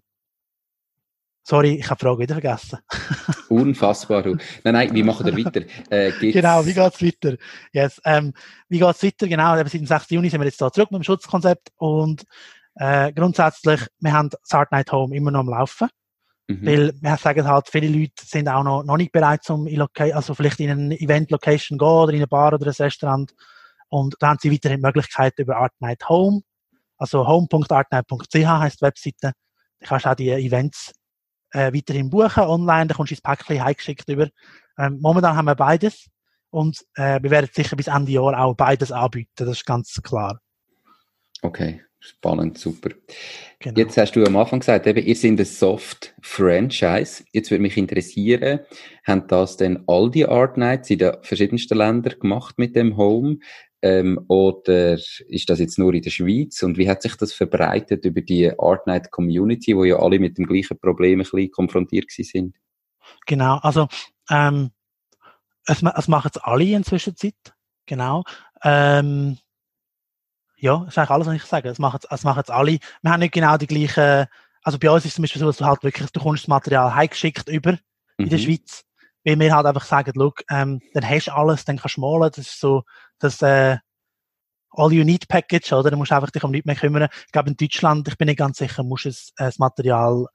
sorry, 1.44 1.76
ich 1.76 1.90
habe 1.90 2.00
die 2.00 2.06
Frage 2.06 2.20
wieder 2.20 2.36
vergessen. 2.36 2.80
Unfassbar. 3.50 4.24
Du. 4.24 4.36
Nein, 4.64 4.74
nein, 4.74 4.94
wie 4.94 5.04
machen 5.04 5.26
wir 5.26 5.46
weiter? 5.46 5.62
Äh, 5.90 6.12
genau, 6.32 6.66
wie 6.66 6.74
geht's 6.74 7.02
weiter? 7.02 7.38
Yes, 7.72 8.02
ähm, 8.06 8.34
wie 8.70 8.80
geht's 8.80 9.04
weiter? 9.04 9.28
Genau, 9.28 9.56
seit 9.56 9.74
dem 9.74 9.86
6. 9.86 10.10
Juni 10.12 10.30
sind 10.30 10.42
wir 10.42 10.46
jetzt 10.46 10.62
da 10.62 10.72
zurück 10.72 10.92
mit 10.92 11.02
dem 11.02 11.04
Schutzkonzept 11.04 11.70
und 11.78 12.24
äh, 12.76 13.12
grundsätzlich, 13.14 13.82
wir 14.00 14.14
haben 14.14 14.30
Start 14.46 14.72
Night 14.72 14.92
Home 14.92 15.16
immer 15.16 15.32
noch 15.32 15.40
am 15.40 15.50
Laufen. 15.50 15.90
Mhm. 16.48 16.66
Weil 16.66 16.94
wir 17.02 17.18
sagen 17.18 17.48
halt, 17.48 17.68
viele 17.70 17.90
Leute 17.90 18.26
sind 18.26 18.48
auch 18.48 18.64
noch, 18.64 18.84
noch 18.84 18.98
nicht 18.98 19.12
bereit, 19.12 19.50
um 19.50 19.68
in 19.68 19.86
also 20.14 20.34
vielleicht 20.34 20.60
in 20.60 20.70
eine 20.70 21.00
Event-Location 21.00 21.78
gehen 21.78 21.88
oder 21.88 22.12
in 22.12 22.20
eine 22.20 22.28
Bar 22.28 22.54
oder 22.54 22.68
ein 22.68 22.74
Restaurant. 22.74 23.34
Und 23.90 24.16
da 24.20 24.30
haben 24.30 24.40
sie 24.42 24.52
weiterhin 24.52 24.80
die 24.80 24.86
Möglichkeit 24.86 25.34
über 25.38 25.58
Art 25.58 25.74
Night 25.80 26.08
Home 26.10 26.42
Also 26.98 27.28
home.artnight.ch 27.28 28.36
heisst 28.36 28.82
die 28.82 28.86
Webseite. 28.86 29.34
Da 29.80 29.88
kannst 29.88 30.06
du 30.06 30.10
auch 30.10 30.16
die 30.16 30.30
Events 30.30 30.94
äh, 31.52 31.74
weiterhin 31.74 32.10
buchen 32.10 32.44
online, 32.44 32.88
da 32.88 32.96
kommst 32.96 33.12
du 33.12 33.16
ins 33.16 33.22
Päckchen 33.22 33.64
heimgeschickt 33.64 34.08
über. 34.10 34.30
Ähm, 34.78 35.00
momentan 35.02 35.36
haben 35.36 35.46
wir 35.46 35.56
beides 35.56 36.08
und 36.50 36.84
äh, 36.96 37.22
wir 37.22 37.32
werden 37.32 37.50
sicher 37.54 37.76
bis 37.76 37.88
Ende 37.88 38.12
Jahr 38.12 38.38
auch 38.40 38.56
beides 38.56 38.92
anbieten, 38.92 39.32
das 39.36 39.50
ist 39.50 39.66
ganz 39.66 40.00
klar. 40.04 40.40
Okay, 41.42 41.82
spannend, 42.00 42.58
super. 42.58 42.90
Genau. 43.60 43.78
Jetzt 43.78 43.98
hast 43.98 44.16
du 44.16 44.24
am 44.24 44.36
Anfang 44.36 44.60
gesagt, 44.60 44.88
eben, 44.88 45.06
ihr 45.06 45.16
seid 45.16 45.40
ein 45.40 45.46
Soft-Franchise. 45.46 47.24
Jetzt 47.32 47.52
würde 47.52 47.62
mich 47.62 47.78
interessieren, 47.78 48.60
haben 49.06 49.28
das 49.28 49.58
denn 49.58 49.84
all 49.88 50.10
die 50.10 50.26
Art 50.26 50.58
Nights 50.58 50.90
in 50.90 51.00
den 51.00 51.16
verschiedensten 51.22 51.78
Ländern 51.78 52.20
gemacht 52.20 52.58
mit 52.58 52.76
dem 52.76 52.98
Home? 52.98 53.38
Ähm, 53.82 54.20
oder 54.28 54.94
ist 54.94 55.50
das 55.50 55.60
jetzt 55.60 55.78
nur 55.78 55.94
in 55.94 56.02
der 56.02 56.10
Schweiz? 56.10 56.64
Und 56.64 56.78
wie 56.78 56.90
hat 56.90 57.02
sich 57.02 57.16
das 57.16 57.34
verbreitet 57.34 58.06
über 58.06 58.22
die 58.22 58.52
Art 58.58 58.88
Night 58.88 59.12
Community, 59.12 59.76
wo 59.76 59.84
ja 59.84 59.98
alle 59.98 60.20
mit 60.20 60.38
dem 60.38 60.48
gleichen 60.48 60.80
Problem 60.80 61.20
ein 61.20 61.24
bisschen 61.24 61.52
konfrontiert 61.52 62.10
sind? 62.10 62.56
Genau, 63.26 63.58
also 63.58 63.88
ähm, 64.30 64.72
es, 65.66 65.84
es 65.84 66.08
machen 66.08 66.32
es 66.34 66.42
alle 66.42 66.64
in 66.64 66.72
der 66.72 66.84
Zwischenzeit, 66.84 67.36
genau. 67.86 68.24
Ähm, 68.64 69.38
ja, 70.58 70.78
das 70.80 70.90
ist 70.90 70.98
eigentlich 70.98 71.10
alles, 71.12 71.28
was 71.28 71.36
ich 71.36 71.44
sage. 71.44 71.70
Es 71.70 71.80
machen 71.80 72.00
es 72.10 72.24
machen 72.24 72.44
alle. 72.48 72.80
Wir 73.02 73.12
haben 73.12 73.20
nicht 73.20 73.34
genau 73.34 73.58
die 73.58 73.68
gleichen, 73.68 74.26
also 74.64 74.80
bei 74.80 74.90
uns 74.90 75.06
ist 75.06 75.12
es 75.12 75.16
zum 75.16 75.24
Beispiel 75.24 75.40
so, 75.40 75.46
dass 75.46 75.58
du 75.58 75.66
halt 75.66 75.84
wirklich, 75.84 76.10
du 76.12 76.20
kommst 76.20 76.44
das 76.44 76.48
Material 76.48 76.96
heimgeschickt 76.96 77.48
über 77.48 77.78
in 78.18 78.26
mhm. 78.26 78.30
der 78.30 78.38
Schweiz, 78.40 78.84
weil 79.24 79.40
wir 79.40 79.56
halt 79.56 79.68
einfach 79.68 79.86
sagen, 79.86 80.14
look, 80.16 80.44
ähm, 80.50 80.82
dann 80.94 81.08
hast 81.08 81.28
du 81.28 81.36
alles, 81.36 81.66
dann 81.66 81.78
kannst 81.78 81.98
du 81.98 82.02
malen, 82.02 82.32
das 82.36 82.40
ist 82.40 82.60
so, 82.60 82.84
das, 83.20 83.42
äh, 83.42 83.78
All 84.72 84.94
You 84.94 85.04
Need 85.04 85.28
Package, 85.28 85.74
oder? 85.74 85.92
Du 85.92 85.98
musst 85.98 86.12
einfach 86.12 86.30
dich 86.30 86.44
um 86.44 86.52
nichts 86.52 86.66
mehr 86.66 86.76
kümmern. 86.76 87.10
Ich 87.26 87.32
glaube, 87.32 87.50
in 87.50 87.58
Deutschland, 87.58 88.08
ich 88.08 88.18
bin 88.18 88.28
nicht 88.28 88.38
ganz 88.38 88.58
sicher, 88.58 88.84
musst 88.84 89.06
du 89.06 89.10
äh, 89.10 89.14
das 89.38 89.60
Material 89.60 90.28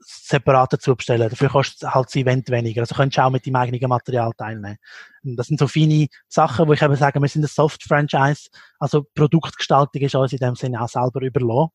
separat 0.00 0.72
dazu 0.72 0.94
bestellen. 0.94 1.28
Dafür 1.28 1.48
kostet 1.48 1.92
halt 1.92 2.06
das 2.06 2.14
Event 2.14 2.48
weniger. 2.50 2.82
Also 2.82 2.94
könntest 2.94 3.18
du 3.18 3.22
auch 3.22 3.30
mit 3.30 3.44
deinem 3.46 3.56
eigenen 3.56 3.88
Material 3.88 4.32
teilnehmen. 4.36 4.78
Das 5.22 5.48
sind 5.48 5.58
so 5.58 5.66
feine 5.66 6.06
Sachen, 6.28 6.68
wo 6.68 6.72
ich 6.72 6.82
eben 6.82 6.94
sage, 6.94 7.20
wir 7.20 7.28
sind 7.28 7.42
ein 7.42 7.48
Soft-Franchise. 7.48 8.48
Also 8.78 9.04
Produktgestaltung 9.14 10.00
ist 10.00 10.14
uns 10.14 10.32
in 10.32 10.38
dem 10.38 10.54
Sinne 10.54 10.80
auch 10.80 10.88
selber 10.88 11.20
überlassen. 11.22 11.70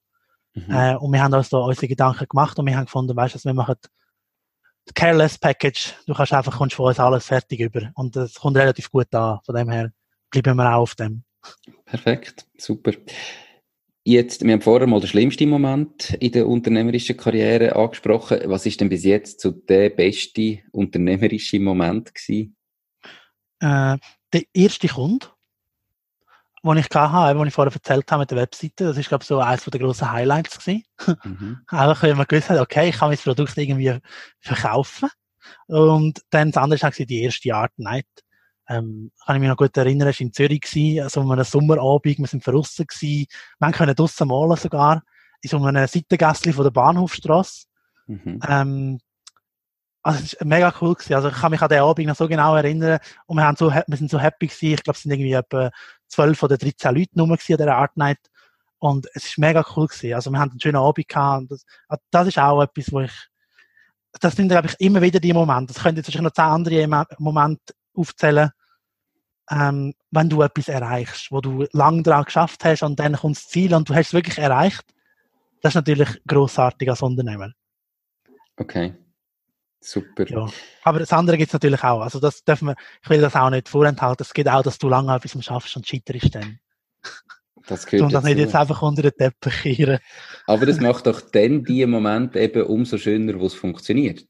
Mhm. 0.53 0.73
Äh, 0.73 0.95
und 0.95 1.11
wir 1.11 1.21
haben 1.21 1.33
uns 1.33 1.49
da 1.49 1.57
unsere 1.57 1.87
Gedanken 1.87 2.27
gemacht 2.29 2.57
und 2.57 2.65
wir 2.65 2.77
haben 2.77 2.85
gefunden, 2.85 3.15
weißt 3.15 3.35
du, 3.35 3.43
wir 3.43 3.53
machen 3.53 3.75
das 4.85 4.93
Careless 4.93 5.37
Package. 5.37 5.93
Du 6.07 6.13
kannst 6.13 6.33
einfach, 6.33 6.57
kommst 6.57 6.75
von 6.75 6.87
uns 6.87 6.99
alles 6.99 7.25
fertig 7.25 7.59
über. 7.59 7.91
Und 7.95 8.15
das 8.15 8.35
kommt 8.35 8.55
relativ 8.55 8.89
gut 8.89 9.13
an. 9.13 9.39
Von 9.45 9.55
dem 9.55 9.69
her 9.69 9.91
bleiben 10.41 10.57
wir 10.57 10.75
auch 10.75 10.81
auf 10.81 10.95
dem. 10.95 11.23
Perfekt, 11.85 12.45
super. 12.57 12.93
Jetzt, 14.05 14.43
wir 14.43 14.51
haben 14.51 14.61
vorher 14.61 14.87
mal 14.87 14.99
den 14.99 15.07
schlimmsten 15.07 15.49
Moment 15.49 16.09
in 16.19 16.33
der 16.33 16.47
unternehmerischen 16.47 17.15
Karriere 17.15 17.75
angesprochen. 17.75 18.39
Was 18.45 18.65
ist 18.65 18.81
denn 18.81 18.89
bis 18.89 19.05
jetzt 19.05 19.39
so 19.39 19.51
der 19.51 19.91
beste 19.91 20.59
unternehmerische 20.71 21.59
Moment 21.59 22.13
gewesen? 22.13 22.57
Äh, 23.61 23.97
der 24.33 24.43
erste 24.53 24.89
Kunde, 24.89 25.27
den 26.65 26.77
ich 26.77 26.89
hatte, 26.89 27.37
den 27.37 27.47
ich 27.47 27.53
vorher 27.53 27.73
erzählt 27.73 28.11
habe 28.11 28.21
mit 28.21 28.31
der 28.31 28.39
Webseite, 28.39 28.85
das 28.85 28.97
ist, 28.97 29.07
glaube 29.07 29.21
ich, 29.21 29.27
so 29.27 29.39
eines 29.39 29.63
der 29.63 29.79
grossen 29.79 30.11
Highlights 30.11 30.59
gewesen. 30.59 30.83
Mhm. 31.23 31.59
Einfach, 31.67 32.03
wenn 32.03 32.17
man 32.17 32.27
gewusst 32.27 32.49
hat, 32.49 32.59
okay, 32.59 32.89
ich 32.89 32.97
kann 32.97 33.09
mein 33.09 33.17
Produkt 33.17 33.57
irgendwie 33.57 33.99
verkaufen. 34.41 35.09
Und 35.67 36.21
dann 36.29 36.51
das 36.51 36.61
andere 36.61 36.81
war 36.81 36.91
die 36.91 37.21
erste 37.21 37.55
Art 37.55 37.71
Night 37.77 38.07
ähm, 38.69 39.11
kann 39.25 39.35
ich 39.35 39.39
mich 39.41 39.49
noch 39.49 39.57
gut 39.57 39.75
erinnern, 39.75 40.07
es 40.07 40.19
war 40.19 40.25
in 40.25 40.33
Zürich, 40.33 40.61
gewesen, 40.61 41.03
also 41.03 41.21
um 41.21 41.31
einen 41.31 41.43
Sommerabend, 41.43 42.19
wir 42.19 42.27
sind 42.27 42.45
draussen 42.45 42.85
gewesen, 42.87 43.27
wir 43.59 43.71
können 43.71 43.95
draussen 43.95 44.27
malen 44.27 44.57
sogar, 44.57 45.03
in 45.41 45.49
so 45.49 45.63
einem 45.63 45.87
Seitengässchen 45.87 46.53
von 46.53 46.63
der 46.63 46.71
Bahnhofstrasse. 46.71 47.65
Mhm. 48.07 48.39
Ähm, 48.47 48.99
also 50.01 50.21
es 50.21 50.39
war 50.39 50.47
mega 50.47 50.73
cool 50.81 50.95
gewesen. 50.95 51.13
Also 51.13 51.29
ich 51.29 51.35
kann 51.35 51.51
mich 51.51 51.61
an 51.61 51.69
den 51.69 51.81
Abend 51.81 52.07
noch 52.07 52.15
so 52.15 52.27
genau 52.27 52.55
erinnern 52.55 52.99
und 53.25 53.37
wir, 53.37 53.45
haben 53.45 53.55
so, 53.55 53.71
wir 53.71 53.97
sind 53.97 54.11
so 54.11 54.19
happy 54.19 54.47
gewesen. 54.47 54.73
Ich 54.73 54.83
glaube, 54.83 54.97
es 54.97 55.03
sind 55.03 55.11
irgendwie 55.11 55.33
etwa 55.33 55.71
12 56.09 56.43
oder 56.43 56.57
13 56.57 56.93
Leute 56.93 57.11
nur 57.13 57.27
gewesen 57.27 57.53
an 57.53 57.57
dieser 57.57 57.77
Art 57.77 57.97
Night. 57.97 58.19
Und 58.79 59.07
es 59.13 59.25
ist 59.25 59.37
mega 59.37 59.63
cool 59.75 59.87
gewesen. 59.87 60.13
Also 60.13 60.29
wir 60.29 60.39
haben 60.39 60.51
einen 60.51 60.59
schönen 60.59 60.75
Abend 60.75 61.07
gehabt. 61.07 61.41
Und 61.41 61.51
das, 61.51 61.65
also 61.87 62.03
das 62.11 62.27
ist 62.27 62.37
auch 62.37 62.61
etwas, 62.61 62.91
wo 62.91 62.99
ich, 62.99 63.13
das 64.19 64.35
sind, 64.35 64.49
glaube 64.49 64.67
ich, 64.67 64.75
immer 64.79 65.01
wieder 65.01 65.21
die 65.21 65.31
Momente. 65.31 65.73
Das 65.73 65.81
könnte 65.81 65.99
jetzt 65.99 66.07
wahrscheinlich 66.09 66.33
noch 66.35 66.43
zehn 66.43 66.51
andere 66.51 67.05
Momente 67.19 67.73
aufzählen, 67.95 68.51
ähm, 69.49 69.93
wenn 70.11 70.29
du 70.29 70.41
etwas 70.41 70.67
erreichst, 70.67 71.31
wo 71.31 71.41
du 71.41 71.65
lang 71.71 72.03
daran 72.03 72.25
geschafft 72.25 72.63
hast 72.63 72.83
und 72.83 72.99
dann 72.99 73.15
kommt 73.15 73.37
das 73.37 73.47
Ziel 73.47 73.73
und 73.73 73.89
du 73.89 73.95
hast 73.95 74.07
es 74.07 74.13
wirklich 74.13 74.37
erreicht, 74.37 74.83
das 75.61 75.71
ist 75.71 75.75
natürlich 75.75 76.09
großartig 76.27 76.89
als 76.89 77.01
Unternehmer. 77.01 77.51
Okay. 78.57 78.95
Super. 79.79 80.29
Ja. 80.29 80.47
Aber 80.83 80.99
das 80.99 81.11
andere 81.11 81.37
gibt 81.37 81.49
es 81.49 81.53
natürlich 81.53 81.83
auch. 81.83 82.01
Also 82.01 82.19
das 82.19 82.43
dürfen 82.45 82.69
wir, 82.69 82.75
ich 83.01 83.09
will 83.09 83.19
das 83.19 83.35
auch 83.35 83.49
nicht 83.49 83.67
vorenthalten. 83.67 84.23
Es 84.23 84.33
geht 84.33 84.47
auch, 84.47 84.63
dass 84.63 84.77
du 84.77 84.87
lange 84.87 85.13
etwas 85.13 85.43
schaffst 85.43 85.75
und 85.75 85.85
scheiterst 85.85 86.35
dann. 86.35 86.59
Das 87.67 87.85
gehört 87.85 88.03
Und 88.03 88.13
das 88.13 88.23
nicht 88.23 88.37
jetzt 88.37 88.55
einfach 88.55 88.81
unter 88.81 89.01
den 89.01 89.11
Teppich 89.11 89.61
kehren. 89.61 89.99
Aber 90.47 90.65
das 90.65 90.79
macht 90.79 91.07
doch 91.07 91.21
dann 91.21 91.63
die 91.63 91.85
Momente 91.85 92.39
eben 92.39 92.63
umso 92.63 92.97
schöner, 92.97 93.39
wo 93.39 93.45
es 93.45 93.53
funktioniert. 93.53 94.25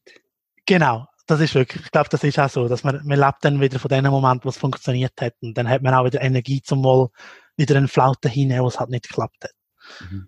Genau 0.65 1.07
das 1.25 1.39
ist 1.39 1.55
wirklich, 1.55 1.85
ich 1.85 1.91
glaube, 1.91 2.09
das 2.09 2.23
ist 2.23 2.39
auch 2.39 2.49
so, 2.49 2.67
dass 2.67 2.83
man, 2.83 3.01
man 3.05 3.19
lebt 3.19 3.37
dann 3.41 3.61
wieder 3.61 3.79
von 3.79 3.89
dem 3.89 4.05
Moment, 4.05 4.43
wo 4.43 4.49
es 4.49 4.57
funktioniert 4.57 5.13
hat. 5.21 5.35
Und 5.41 5.57
dann 5.57 5.69
hat 5.69 5.81
man 5.81 5.93
auch 5.93 6.05
wieder 6.05 6.21
Energie 6.21 6.61
zum 6.61 6.81
mal 6.81 7.09
wieder 7.55 7.75
einen 7.77 7.87
Flauten 7.87 8.29
hinnehmen, 8.29 8.63
wo 8.63 8.67
es 8.67 8.79
halt 8.79 8.89
nicht 8.89 9.07
geklappt 9.07 9.43
hat. 9.43 9.53
Mhm. 10.09 10.27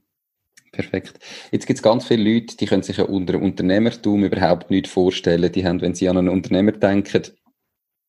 Perfekt. 0.71 1.19
Jetzt 1.51 1.67
gibt 1.67 1.79
es 1.79 1.83
ganz 1.83 2.05
viele 2.05 2.33
Leute, 2.33 2.57
die 2.57 2.65
können 2.65 2.83
sich 2.83 2.97
ja 2.97 3.05
unter 3.05 3.41
Unternehmertum 3.41 4.25
überhaupt 4.25 4.69
nicht 4.69 4.87
vorstellen. 4.87 5.49
Die 5.51 5.65
haben, 5.65 5.79
wenn 5.79 5.95
sie 5.95 6.09
an 6.09 6.17
einen 6.17 6.29
Unternehmer 6.29 6.73
denken, 6.73 7.23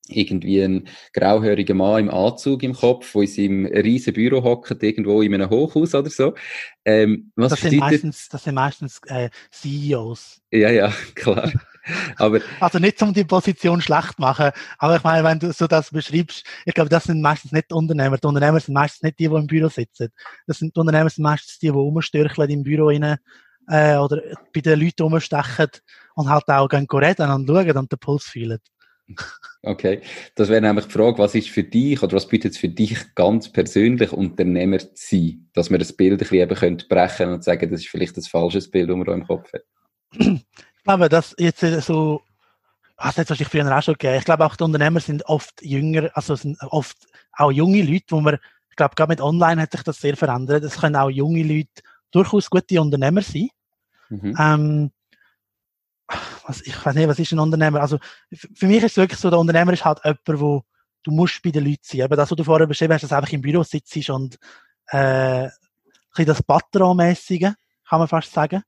irgendwie 0.09 0.63
ein 0.63 0.89
grauhöriger 1.13 1.75
Mann 1.75 2.01
im 2.01 2.11
Anzug 2.11 2.63
im 2.63 2.75
Kopf, 2.75 3.15
wo 3.15 3.23
in 3.23 3.29
seinem 3.29 3.67
riesen 3.67 4.13
Büro 4.13 4.43
hockt, 4.43 4.83
irgendwo 4.83 5.23
in 5.23 5.35
einem 5.35 5.51
Hochhaus 5.51 5.95
oder 5.95 6.11
so. 6.11 6.35
Ähm, 6.85 7.33
was 7.37 7.51
das, 7.51 7.61
sind 7.61 7.77
meistens, 7.79 8.29
das 8.29 8.45
sind 8.45 8.55
meistens 8.55 9.01
äh, 9.07 9.31
CEOs. 9.51 10.41
Ja, 10.51 10.71
ja, 10.71 10.93
klar. 11.15 11.53
Aber, 12.17 12.41
also 12.61 12.79
nicht 12.79 13.01
um 13.03 13.13
die 13.13 13.25
Position 13.25 13.81
schlecht 13.81 14.19
machen, 14.19 14.51
aber 14.79 14.97
ich 14.97 15.05
meine, 15.05 15.25
wenn 15.25 15.39
du 15.39 15.53
so 15.53 15.67
das 15.67 15.91
beschreibst, 15.91 16.45
ich 16.65 16.75
glaube, 16.75 16.91
das 16.91 17.05
sind 17.05 17.21
meistens 17.21 17.53
nicht 17.53 17.73
Unternehmer. 17.73 18.19
Die 18.19 18.27
Unternehmer 18.27 18.61
sind 18.61 18.75
meistens 18.75 19.03
nicht 19.03 19.19
die, 19.19 19.29
die 19.29 19.35
im 19.35 19.47
Büro 19.47 19.69
sitzen. 19.69 20.09
Das 20.47 20.59
sind 20.59 20.75
die 20.75 20.81
Unternehmer 20.81 21.11
sind 21.11 21.23
meistens 21.23 21.59
die, 21.59 21.67
die 21.67 21.73
rumstürcheln 21.73 22.51
im 22.51 22.63
Büro 22.63 22.89
rein, 22.89 23.19
äh, 23.69 23.97
oder 23.97 24.23
bei 24.55 24.61
den 24.61 24.81
Leuten 24.81 25.03
rumstechen 25.03 25.69
und 26.15 26.29
halt 26.29 26.49
auch 26.49 26.69
gehen 26.69 26.87
reden 26.91 27.31
und 27.31 27.47
schauen 27.47 27.77
und 27.77 27.93
den 27.93 27.99
Puls 27.99 28.25
fühlen. 28.25 28.59
Okay, 29.63 30.01
das 30.35 30.49
wäre 30.49 30.61
nämlich 30.61 30.87
die 30.87 30.93
Frage, 30.93 31.19
was 31.19 31.35
ist 31.35 31.49
für 31.49 31.65
dich 31.65 32.03
oder 32.03 32.17
was 32.17 32.29
bietet 32.29 32.53
es 32.53 32.59
für 32.59 32.69
dich 32.69 33.15
ganz 33.15 33.51
persönlich 33.51 34.13
Unternehmer 34.13 34.79
zu 34.79 34.91
sein, 34.95 35.49
dass 35.55 35.71
wir 35.71 35.79
das 35.79 35.93
Bild 35.93 36.13
ein 36.13 36.19
bisschen 36.19 36.39
eben 36.39 36.55
können 36.55 36.83
brechen 36.89 37.31
und 37.31 37.45
sagen, 37.45 37.71
das 37.71 37.81
ist 37.81 37.89
vielleicht 37.89 38.17
das 38.17 38.29
falsches 38.29 38.71
Bild, 38.71 38.89
das 38.89 38.97
man 38.97 39.07
da 39.07 39.15
im 39.15 39.27
Kopf 39.27 39.53
hat. 39.53 39.63
Ich 40.87 40.89
glaube, 40.89 41.09
dass 41.09 41.35
jetzt 41.37 41.63
so, 41.85 42.23
das 42.97 43.07
hat 43.07 43.19
es 43.19 43.31
wahrscheinlich 43.31 43.49
früher 43.49 43.77
auch 43.77 43.83
schon 43.83 43.95
gegeben. 43.95 44.19
Ich 44.19 44.25
glaube 44.25 44.47
auch 44.47 44.55
die 44.55 44.63
Unternehmer 44.63 45.01
sind 45.01 45.27
oft 45.27 45.61
jünger, 45.61 46.11
also 46.15 46.37
sind 46.37 46.63
oft 46.63 46.97
auch 47.33 47.51
junge 47.51 47.83
Leute, 47.83 48.05
wo 48.11 48.21
man, 48.21 48.39
ich 48.71 48.77
glaube 48.77 48.95
gerade 48.95 49.11
mit 49.11 49.21
Online 49.21 49.63
hat 49.63 49.73
sich 49.73 49.83
das 49.83 50.01
sehr 50.01 50.17
verändert. 50.17 50.63
Es 50.63 50.79
können 50.79 50.95
auch 50.95 51.11
junge 51.11 51.43
Leute 51.43 51.83
durchaus 52.13 52.49
gute 52.49 52.81
Unternehmer 52.81 53.21
sein. 53.21 53.49
Mhm. 54.11 54.37
Ähm, 54.39 54.91
was, 56.47 56.61
ich 56.61 56.87
weiß 56.87 56.95
nicht, 56.95 57.09
was 57.09 57.19
ist 57.19 57.33
ein 57.33 57.41
Unternehmer? 57.41 57.81
Also, 57.81 57.99
für 58.55 58.69
mich 58.69 58.85
ist 58.85 58.93
es 58.93 58.97
wirklich 58.97 59.19
so, 59.19 59.29
der 59.29 59.41
Unternehmer 59.41 59.73
ist 59.73 59.85
halt 59.85 59.99
jemand, 60.05 60.41
wo 60.41 60.63
du 61.03 61.11
musst 61.11 61.43
bei 61.43 61.51
den 61.51 61.65
Leuten 61.65 61.83
sein. 61.83 62.03
Aber 62.03 62.15
das, 62.15 62.31
was 62.31 62.37
du 62.37 62.45
vorher 62.45 62.69
beschrieben 62.69 62.95
hast, 62.95 63.03
dass 63.03 63.11
du 63.11 63.17
einfach 63.17 63.33
im 63.33 63.41
Büro 63.41 63.65
sitzt 63.65 64.09
und, 64.09 64.39
äh, 64.91 65.49
das 66.17 66.43
Patron-mäßige, 66.45 67.55
kann 67.89 67.99
man 67.99 68.07
fast 68.07 68.33
sagen. 68.33 68.63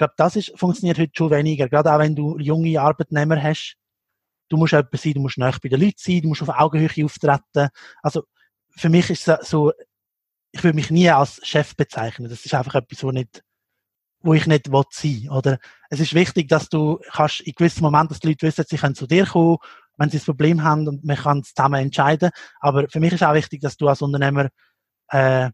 Ich 0.00 0.02
glaube, 0.02 0.14
das 0.16 0.34
ist, 0.34 0.58
funktioniert 0.58 0.98
heute 0.98 1.12
schon 1.14 1.30
weniger. 1.30 1.68
Gerade 1.68 1.92
auch 1.92 1.98
wenn 1.98 2.16
du 2.16 2.38
junge 2.38 2.80
Arbeitnehmer 2.80 3.42
hast. 3.42 3.76
Du 4.48 4.56
musst 4.56 4.72
jemand 4.72 4.98
sein, 4.98 5.12
du 5.12 5.20
musst 5.20 5.36
näher 5.36 5.54
bei 5.62 5.68
den 5.68 5.78
Leuten 5.78 5.98
sein, 5.98 6.22
du 6.22 6.28
musst 6.28 6.40
auf 6.40 6.48
Augenhöhe 6.48 7.04
auftreten. 7.04 7.68
Also, 8.02 8.24
für 8.70 8.88
mich 8.88 9.10
ist 9.10 9.28
es 9.28 9.50
so, 9.50 9.74
ich 10.52 10.64
würde 10.64 10.76
mich 10.76 10.90
nie 10.90 11.10
als 11.10 11.46
Chef 11.46 11.76
bezeichnen. 11.76 12.30
Das 12.30 12.46
ist 12.46 12.54
einfach 12.54 12.76
etwas, 12.76 13.04
wo 13.04 13.10
nicht, 13.10 13.42
wo 14.22 14.32
ich 14.32 14.46
nicht 14.46 14.72
will 14.72 14.84
sein 14.88 15.28
Oder 15.28 15.58
es 15.90 16.00
ist 16.00 16.14
wichtig, 16.14 16.48
dass 16.48 16.70
du 16.70 16.98
kannst 17.12 17.40
in 17.40 17.52
gewissen 17.52 17.82
Momenten, 17.82 18.08
dass 18.08 18.20
die 18.20 18.28
Leute 18.28 18.46
wissen, 18.46 18.64
sie 18.66 18.78
können 18.78 18.94
zu 18.94 19.06
dir 19.06 19.26
kommen, 19.26 19.58
wenn 19.98 20.08
sie 20.08 20.16
ein 20.16 20.24
Problem 20.24 20.62
haben 20.62 20.88
und 20.88 21.04
man 21.04 21.16
kann 21.16 21.40
es 21.40 21.52
zusammen 21.52 21.78
entscheiden. 21.78 22.30
Aber 22.60 22.88
für 22.88 23.00
mich 23.00 23.12
ist 23.12 23.22
auch 23.22 23.34
wichtig, 23.34 23.60
dass 23.60 23.76
du 23.76 23.86
als 23.86 24.00
Unternehmer 24.00 24.48
äh, 25.08 25.50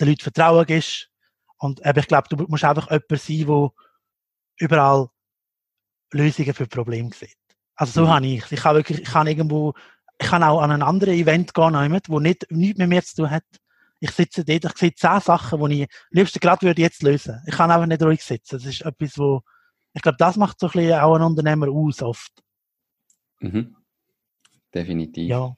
den 0.00 0.08
Leuten 0.08 0.22
Vertrauen 0.22 0.66
gibst. 0.66 1.10
Und 1.58 1.84
eben, 1.84 1.98
ich 1.98 2.08
glaube, 2.08 2.28
du 2.28 2.44
musst 2.48 2.64
einfach 2.64 2.90
jemand 2.90 3.20
sein, 3.20 3.46
der 3.46 3.70
überall 4.58 5.08
Lösungen 6.12 6.54
für 6.54 6.66
Probleme 6.66 7.10
sieht. 7.12 7.36
Also 7.74 8.00
so 8.00 8.06
mhm. 8.06 8.10
habe 8.10 8.26
ich 8.26 8.52
Ich 8.52 8.60
kann 8.60 8.76
wirklich, 8.76 9.00
ich 9.02 9.08
kann 9.08 9.26
irgendwo, 9.26 9.74
ich 10.18 10.26
kann 10.26 10.42
auch 10.42 10.60
an 10.60 10.70
ein 10.70 10.82
anderes 10.82 11.14
Event 11.14 11.52
gehen, 11.54 12.00
wo 12.08 12.20
nicht, 12.20 12.50
nichts 12.50 12.78
mit 12.78 12.88
mir 12.88 13.02
zu 13.02 13.16
tun 13.16 13.30
hat. 13.30 13.44
Ich 14.00 14.10
sitze 14.10 14.44
dort, 14.44 14.64
ich 14.64 14.76
sehe 14.76 14.94
zehn 14.94 15.20
Sachen, 15.20 15.68
die 15.68 15.82
ich 15.82 15.88
liebsten 16.10 16.40
gerade 16.40 16.66
würde 16.66 16.82
jetzt 16.82 17.02
lösen. 17.02 17.42
Ich 17.46 17.54
kann 17.54 17.70
einfach 17.70 17.86
nicht 17.86 18.02
ruhig 18.02 18.22
sitzen. 18.22 18.56
Das 18.56 18.66
ist 18.66 18.82
etwas, 18.82 19.18
wo, 19.18 19.42
ich 19.94 20.02
glaube, 20.02 20.16
das 20.18 20.36
macht 20.36 20.60
so 20.60 20.66
ein 20.66 20.72
bisschen 20.72 21.00
auch 21.00 21.14
einen 21.14 21.24
Unternehmer 21.24 21.68
aus 21.68 22.02
oft. 22.02 22.32
Mhm. 23.40 23.76
Definitiv. 24.74 25.28
Ja. 25.28 25.54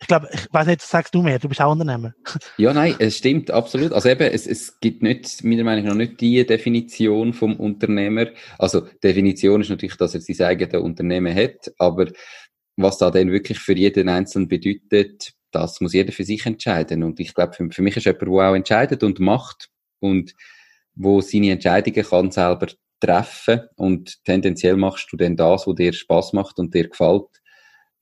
Ich 0.00 0.08
glaube, 0.08 0.28
ich 0.32 0.46
weiß 0.52 0.66
nicht, 0.66 0.82
sagst 0.82 1.14
du 1.14 1.22
mehr, 1.22 1.38
du 1.38 1.48
bist 1.48 1.60
auch 1.60 1.72
Unternehmer. 1.72 2.12
Ja, 2.58 2.72
nein, 2.72 2.94
es 2.98 3.18
stimmt, 3.18 3.50
absolut. 3.50 3.92
Also 3.92 4.08
eben, 4.08 4.30
es, 4.30 4.46
es 4.46 4.78
gibt 4.80 5.02
nicht, 5.02 5.42
meiner 5.42 5.64
Meinung 5.64 5.86
nach 5.86 5.94
nicht 5.94 6.20
die 6.20 6.44
Definition 6.44 7.32
vom 7.32 7.56
Unternehmer. 7.56 8.26
Also, 8.58 8.82
Definition 9.02 9.62
ist 9.62 9.70
natürlich, 9.70 9.96
dass 9.96 10.14
er 10.14 10.20
sein 10.20 10.46
eigenes 10.46 10.82
Unternehmen 10.82 11.34
hat, 11.34 11.72
aber 11.78 12.08
was 12.76 12.98
da 12.98 13.10
dann 13.10 13.32
wirklich 13.32 13.58
für 13.58 13.74
jeden 13.74 14.08
Einzelnen 14.08 14.48
bedeutet, 14.48 15.32
das 15.50 15.80
muss 15.80 15.94
jeder 15.94 16.12
für 16.12 16.24
sich 16.24 16.44
entscheiden. 16.44 17.02
Und 17.02 17.18
ich 17.20 17.32
glaube, 17.34 17.54
für, 17.54 17.70
für 17.70 17.82
mich 17.82 17.96
ist 17.96 18.04
jemand, 18.04 18.22
der 18.22 18.50
auch 18.50 18.54
entscheidet 18.54 19.02
und 19.02 19.18
macht 19.18 19.70
und 20.00 20.34
wo 20.94 21.20
seine 21.20 21.52
Entscheidungen 21.52 22.04
kann 22.04 22.30
selber 22.30 22.68
treffen 23.00 23.60
und 23.76 24.24
tendenziell 24.24 24.76
machst 24.76 25.12
du 25.12 25.16
dann 25.16 25.36
das, 25.36 25.66
was 25.66 25.74
dir 25.74 25.92
Spaß 25.92 26.32
macht 26.32 26.58
und 26.58 26.74
dir 26.74 26.88
gefällt. 26.88 27.26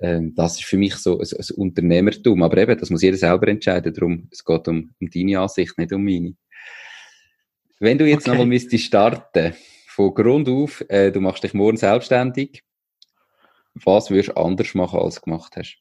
Ähm, 0.01 0.35
das 0.35 0.55
ist 0.55 0.65
für 0.65 0.77
mich 0.77 0.95
so 0.97 1.19
ein, 1.19 1.27
ein, 1.27 1.57
Unternehmertum. 1.57 2.43
Aber 2.43 2.57
eben, 2.59 2.79
das 2.79 2.91
muss 2.91 3.03
jeder 3.03 3.17
selber 3.17 3.49
entscheiden. 3.49 3.93
Darum, 3.95 4.29
es 4.31 4.45
geht 4.45 4.69
um, 4.69 4.95
um 5.01 5.11
deine 5.11 5.41
Ansicht, 5.41 5.79
nicht 5.79 5.93
um 5.93 6.05
meine. 6.05 6.35
Wenn 7.81 7.99
du 7.99 8.07
jetzt 8.07 8.23
okay. 8.23 8.31
nochmal 8.31 8.47
müsstest 8.47 8.85
starten, 8.85 9.55
von 9.87 10.15
Grund 10.15 10.49
auf, 10.49 10.85
äh, 10.89 11.13
du 11.13 11.21
machst 11.21 11.45
dich 11.45 11.55
morgen 11.55 11.77
selbstständig, 11.77 12.65
was 13.75 14.11
würdest 14.11 14.31
du 14.31 14.37
anders 14.37 14.75
machen, 14.75 14.99
als 14.99 15.17
du 15.17 15.21
gemacht 15.23 15.55
hast? 15.57 15.79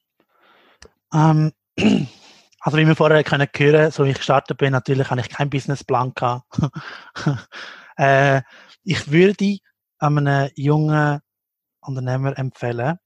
Ähm, 1.13 1.51
also 2.59 2.77
wie 2.77 2.87
wir 2.87 2.95
vorher 2.95 3.23
können 3.23 3.47
hören, 3.55 3.91
so 3.91 4.05
wie 4.05 4.11
ich 4.11 4.17
gestartet 4.17 4.57
bin, 4.57 4.71
natürlich 4.71 5.09
habe 5.09 5.21
ich 5.21 5.29
keinen 5.29 5.49
Businessplan 5.49 6.13
gehabt. 6.13 6.45
äh, 7.97 8.41
ich 8.83 9.11
würde 9.11 9.57
einem 9.99 10.49
jungen 10.55 11.19
Unternehmer 11.81 12.37
empfehlen, 12.37 12.97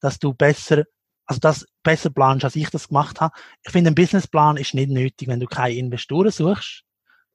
dass 0.00 0.18
du 0.18 0.34
besser, 0.34 0.84
also 1.26 1.40
das 1.40 1.66
besser 1.82 2.10
planst, 2.10 2.44
als 2.44 2.56
ich 2.56 2.70
das 2.70 2.88
gemacht 2.88 3.20
habe. 3.20 3.34
Ich 3.64 3.72
finde, 3.72 3.90
ein 3.90 3.94
Businessplan 3.94 4.56
ist 4.56 4.74
nicht 4.74 4.90
nötig, 4.90 5.28
wenn 5.28 5.40
du 5.40 5.46
keine 5.46 5.74
Investoren 5.74 6.30
suchst. 6.30 6.82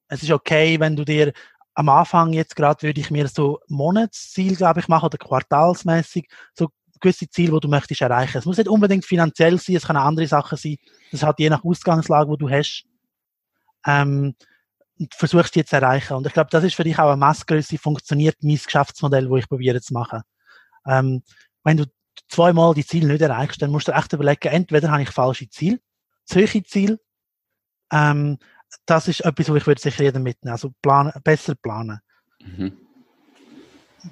Es 0.08 0.24
ist 0.24 0.32
okay, 0.32 0.80
wenn 0.80 0.96
du 0.96 1.06
dir 1.06 1.34
am 1.74 1.90
Anfang 1.90 2.34
jetzt 2.34 2.56
gerade 2.56 2.82
würde 2.84 3.00
ich 3.00 3.12
mir 3.12 3.28
so 3.28 3.60
Monatsziel, 3.68 4.56
glaube 4.56 4.82
ich, 4.82 4.88
machen 4.88 5.06
oder 5.06 5.18
quartalsmäßig 5.18 6.28
so 6.54 6.70
gewisse 7.00 7.30
Ziele, 7.30 7.54
die 7.54 7.60
du 7.62 7.68
möchtest 7.68 8.02
erreichen. 8.02 8.38
Es 8.38 8.46
muss 8.46 8.58
nicht 8.58 8.68
unbedingt 8.68 9.06
finanziell 9.06 9.58
sein, 9.58 9.76
es 9.76 9.86
auch 9.86 9.90
andere 9.90 10.28
Sachen 10.28 10.58
sein. 10.58 10.78
Das 11.12 11.24
hat 11.24 11.40
je 11.40 11.50
nach 11.50 11.64
Ausgangslage, 11.64 12.30
wo 12.30 12.36
du 12.36 12.50
hast. 12.50 12.86
Ähm, 13.86 14.36
versuchst 15.16 15.56
die 15.56 15.66
zu 15.66 15.76
erreichen. 15.76 16.14
Und 16.14 16.28
ich 16.28 16.34
glaube, 16.34 16.50
das 16.52 16.64
ist 16.64 16.76
für 16.76 16.84
dich 16.84 17.00
auch 17.00 17.12
eine 17.12 17.18
Messgröße, 17.18 17.78
funktioniert 17.78 18.36
mein 18.42 18.60
Geschäftsmodell, 18.64 19.30
wo 19.30 19.38
ich 19.38 19.50
probiere 19.50 19.82
zu 19.82 19.94
machen. 19.94 20.22
Ähm, 20.86 21.24
wenn 21.64 21.78
du 21.78 21.86
zweimal 22.32 22.74
die 22.74 22.86
Ziele 22.86 23.08
nicht 23.08 23.22
erreichst, 23.22 23.62
dann 23.62 23.72
musst 23.72 23.88
du 23.88 23.92
echt 23.92 24.14
überlegen, 24.14 24.48
entweder 24.48 24.92
habe 24.92 25.04
ich 25.04 25.10
falsche 25.10 25.50
Ziele, 25.50 25.80
zu 26.26 26.40
hohe 26.40 26.64
Ziele, 26.64 27.00
ähm, 27.92 28.38
das 28.86 29.08
ist 29.08 29.22
etwas, 29.22 29.50
wo 29.50 29.56
ich 29.56 29.68
würde 29.68 29.82
sicher 29.82 30.04
jedem 30.04 30.24
mitnehmen, 30.24 30.54
also 30.54 30.72
planen, 30.82 31.12
besser 31.24 31.56
planen. 31.56 32.00
Mhm. 32.40 32.78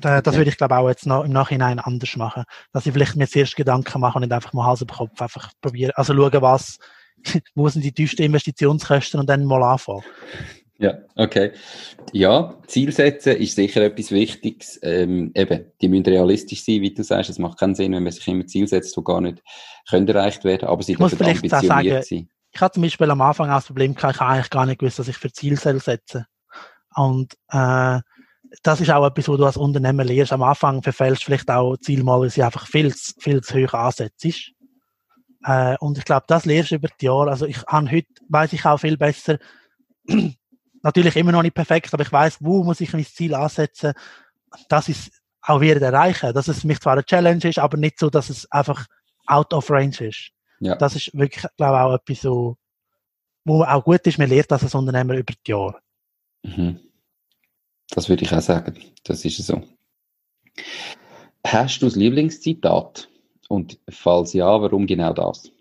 Das 0.02 0.28
okay. 0.28 0.38
würde 0.38 0.50
ich 0.52 0.58
glaube 0.58 0.78
auch 0.78 0.88
jetzt 0.88 1.08
noch 1.08 1.24
im 1.24 1.32
Nachhinein 1.32 1.80
anders 1.80 2.16
machen, 2.16 2.44
dass 2.72 2.86
ich 2.86 2.94
vielleicht 2.94 3.16
mir 3.16 3.28
zuerst 3.28 3.56
Gedanken 3.56 4.00
mache 4.00 4.18
und 4.18 4.22
nicht 4.22 4.34
einfach 4.34 4.54
mal 4.54 4.66
Hals 4.66 4.82
über 4.82 4.94
Kopf 4.94 5.20
einfach 5.20 5.52
probieren, 5.62 5.92
also 5.96 6.14
schauen, 6.14 6.42
was, 6.42 6.78
wo 7.56 7.68
sind 7.70 7.84
die 7.84 7.92
tiefsten 7.92 8.22
Investitionskosten 8.22 9.20
und 9.20 9.28
dann 9.28 9.46
mal 9.46 9.64
anfangen. 9.64 10.04
Ja, 10.80 10.98
okay. 11.16 11.52
Ja, 12.14 12.56
Ziel 12.66 12.94
setzen 12.94 13.36
ist 13.36 13.56
sicher 13.56 13.82
etwas 13.82 14.12
Wichtiges. 14.12 14.80
Ähm, 14.82 15.32
eben, 15.36 15.66
die 15.82 15.90
müssen 15.90 16.06
realistisch 16.06 16.64
sein, 16.64 16.82
wie 16.82 16.94
du 16.94 17.04
sagst. 17.04 17.30
Es 17.30 17.38
macht 17.38 17.60
keinen 17.60 17.76
Sinn, 17.76 17.92
wenn 17.92 18.04
man 18.04 18.14
sich 18.14 18.26
immer 18.30 18.48
Ziel 18.48 18.66
setzt, 18.66 18.96
die 18.96 19.04
gar 19.04 19.20
nicht 19.20 19.44
können 19.90 20.08
erreicht 20.08 20.46
werden, 20.46 20.70
aber 20.70 20.82
sie 20.82 20.96
dürfen 20.96 21.22
ambitioniert 21.22 21.62
sagen, 21.62 22.04
sein. 22.04 22.30
Ich 22.52 22.62
hatte 22.62 22.76
zum 22.76 22.84
Beispiel 22.84 23.12
am 23.12 23.22
Anfang 23.22 23.50
auch 23.50 23.56
das 23.56 23.66
Problem, 23.66 23.94
ich 23.96 24.04
habe 24.04 24.22
eigentlich 24.22 24.50
gar 24.50 24.66
nicht 24.66 24.80
gewusst, 24.80 25.00
dass 25.00 25.10
ich 25.10 25.18
für 25.18 25.32
Ziel 25.32 25.58
setze. 25.58 26.26
Und 26.96 27.34
äh, 27.50 28.00
das 28.64 28.82
ist 28.82 28.90
auch 28.90 29.06
etwas, 29.06 29.28
wo 29.28 29.36
du 29.38 29.46
als 29.46 29.58
Unternehmer 29.58 30.06
lernst. 30.06 30.34
Am 30.34 30.44
Anfang 30.44 30.82
verfällst 30.82 31.22
du 31.22 31.26
vielleicht 31.26 31.52
auch 31.52 31.76
Ziel 31.78 32.04
mal, 32.04 32.22
weil 32.22 32.30
sie 32.30 32.42
einfach 32.42 32.66
viel, 32.66 32.92
viel 33.20 33.42
zu 33.42 33.56
hoch 33.56 33.74
ansetzt. 33.74 34.54
Äh, 35.44 35.76
und 35.80 35.98
ich 35.98 36.06
glaube, 36.06 36.26
das 36.28 36.46
lernst 36.46 36.72
du 36.72 36.76
über 36.76 36.88
die 37.00 37.06
Jahre. 37.06 37.32
Also 37.32 37.46
ich 37.46 37.62
habe 37.68 37.92
heute, 37.92 38.08
weiß 38.30 38.54
ich 38.54 38.66
auch 38.66 38.80
viel 38.80 38.98
besser, 38.98 39.40
natürlich 40.84 41.16
immer 41.16 41.32
noch 41.32 41.42
nicht 41.42 41.56
perfekt, 41.56 41.94
aber 41.94 42.04
ich 42.04 42.12
weiß, 42.12 42.38
wo 42.42 42.64
muss 42.64 42.82
ich 42.82 42.94
mein 42.94 43.06
Ziel 43.06 43.36
ansetzen, 43.36 43.94
dass 44.68 44.88
ich 44.88 44.98
es 44.98 45.12
auch 45.42 45.62
wieder 45.62 45.82
erreichen. 45.82 46.34
Dass 46.34 46.48
es 46.48 46.64
mich 46.64 46.80
zwar 46.80 46.94
eine 46.94 47.04
Challenge 47.04 47.44
ist, 47.44 47.60
aber 47.60 47.78
nicht 47.78 48.00
so, 48.00 48.10
dass 48.10 48.30
es 48.30 48.50
einfach 48.52 48.86
out 49.26 49.54
of 49.54 49.70
range 49.70 50.02
ist. 50.02 50.32
Ja. 50.60 50.76
Das 50.76 50.96
ist 50.96 51.14
wirklich, 51.14 51.46
glaube 51.58 51.76
ich, 51.76 51.82
auch 51.82 51.94
etwas 51.94 52.22
so, 52.22 52.58
wo 53.46 53.64
auch 53.64 53.84
gut 53.84 54.06
ist, 54.06 54.18
man 54.18 54.30
lernt 54.30 54.52
das 54.52 54.64
als 54.64 54.76
Unternehmer 54.76 55.16
über 55.16 55.34
die 55.34 55.52
Jahre. 55.52 55.80
Mhm. 56.44 56.80
Das 57.90 58.10
würde 58.10 58.24
ich 58.24 58.34
auch 58.34 58.42
sagen. 58.42 58.78
Das 59.04 59.26
ist 59.26 59.38
so. 59.38 59.64
Hast 61.46 61.82
du 61.82 61.86
das 61.86 61.96
Lieblingszitat? 61.96 63.10
Und 63.48 63.80
falls 63.90 64.34
ja, 64.34 64.62
warum 64.62 64.86
genau 64.86 65.14
das? 65.14 65.52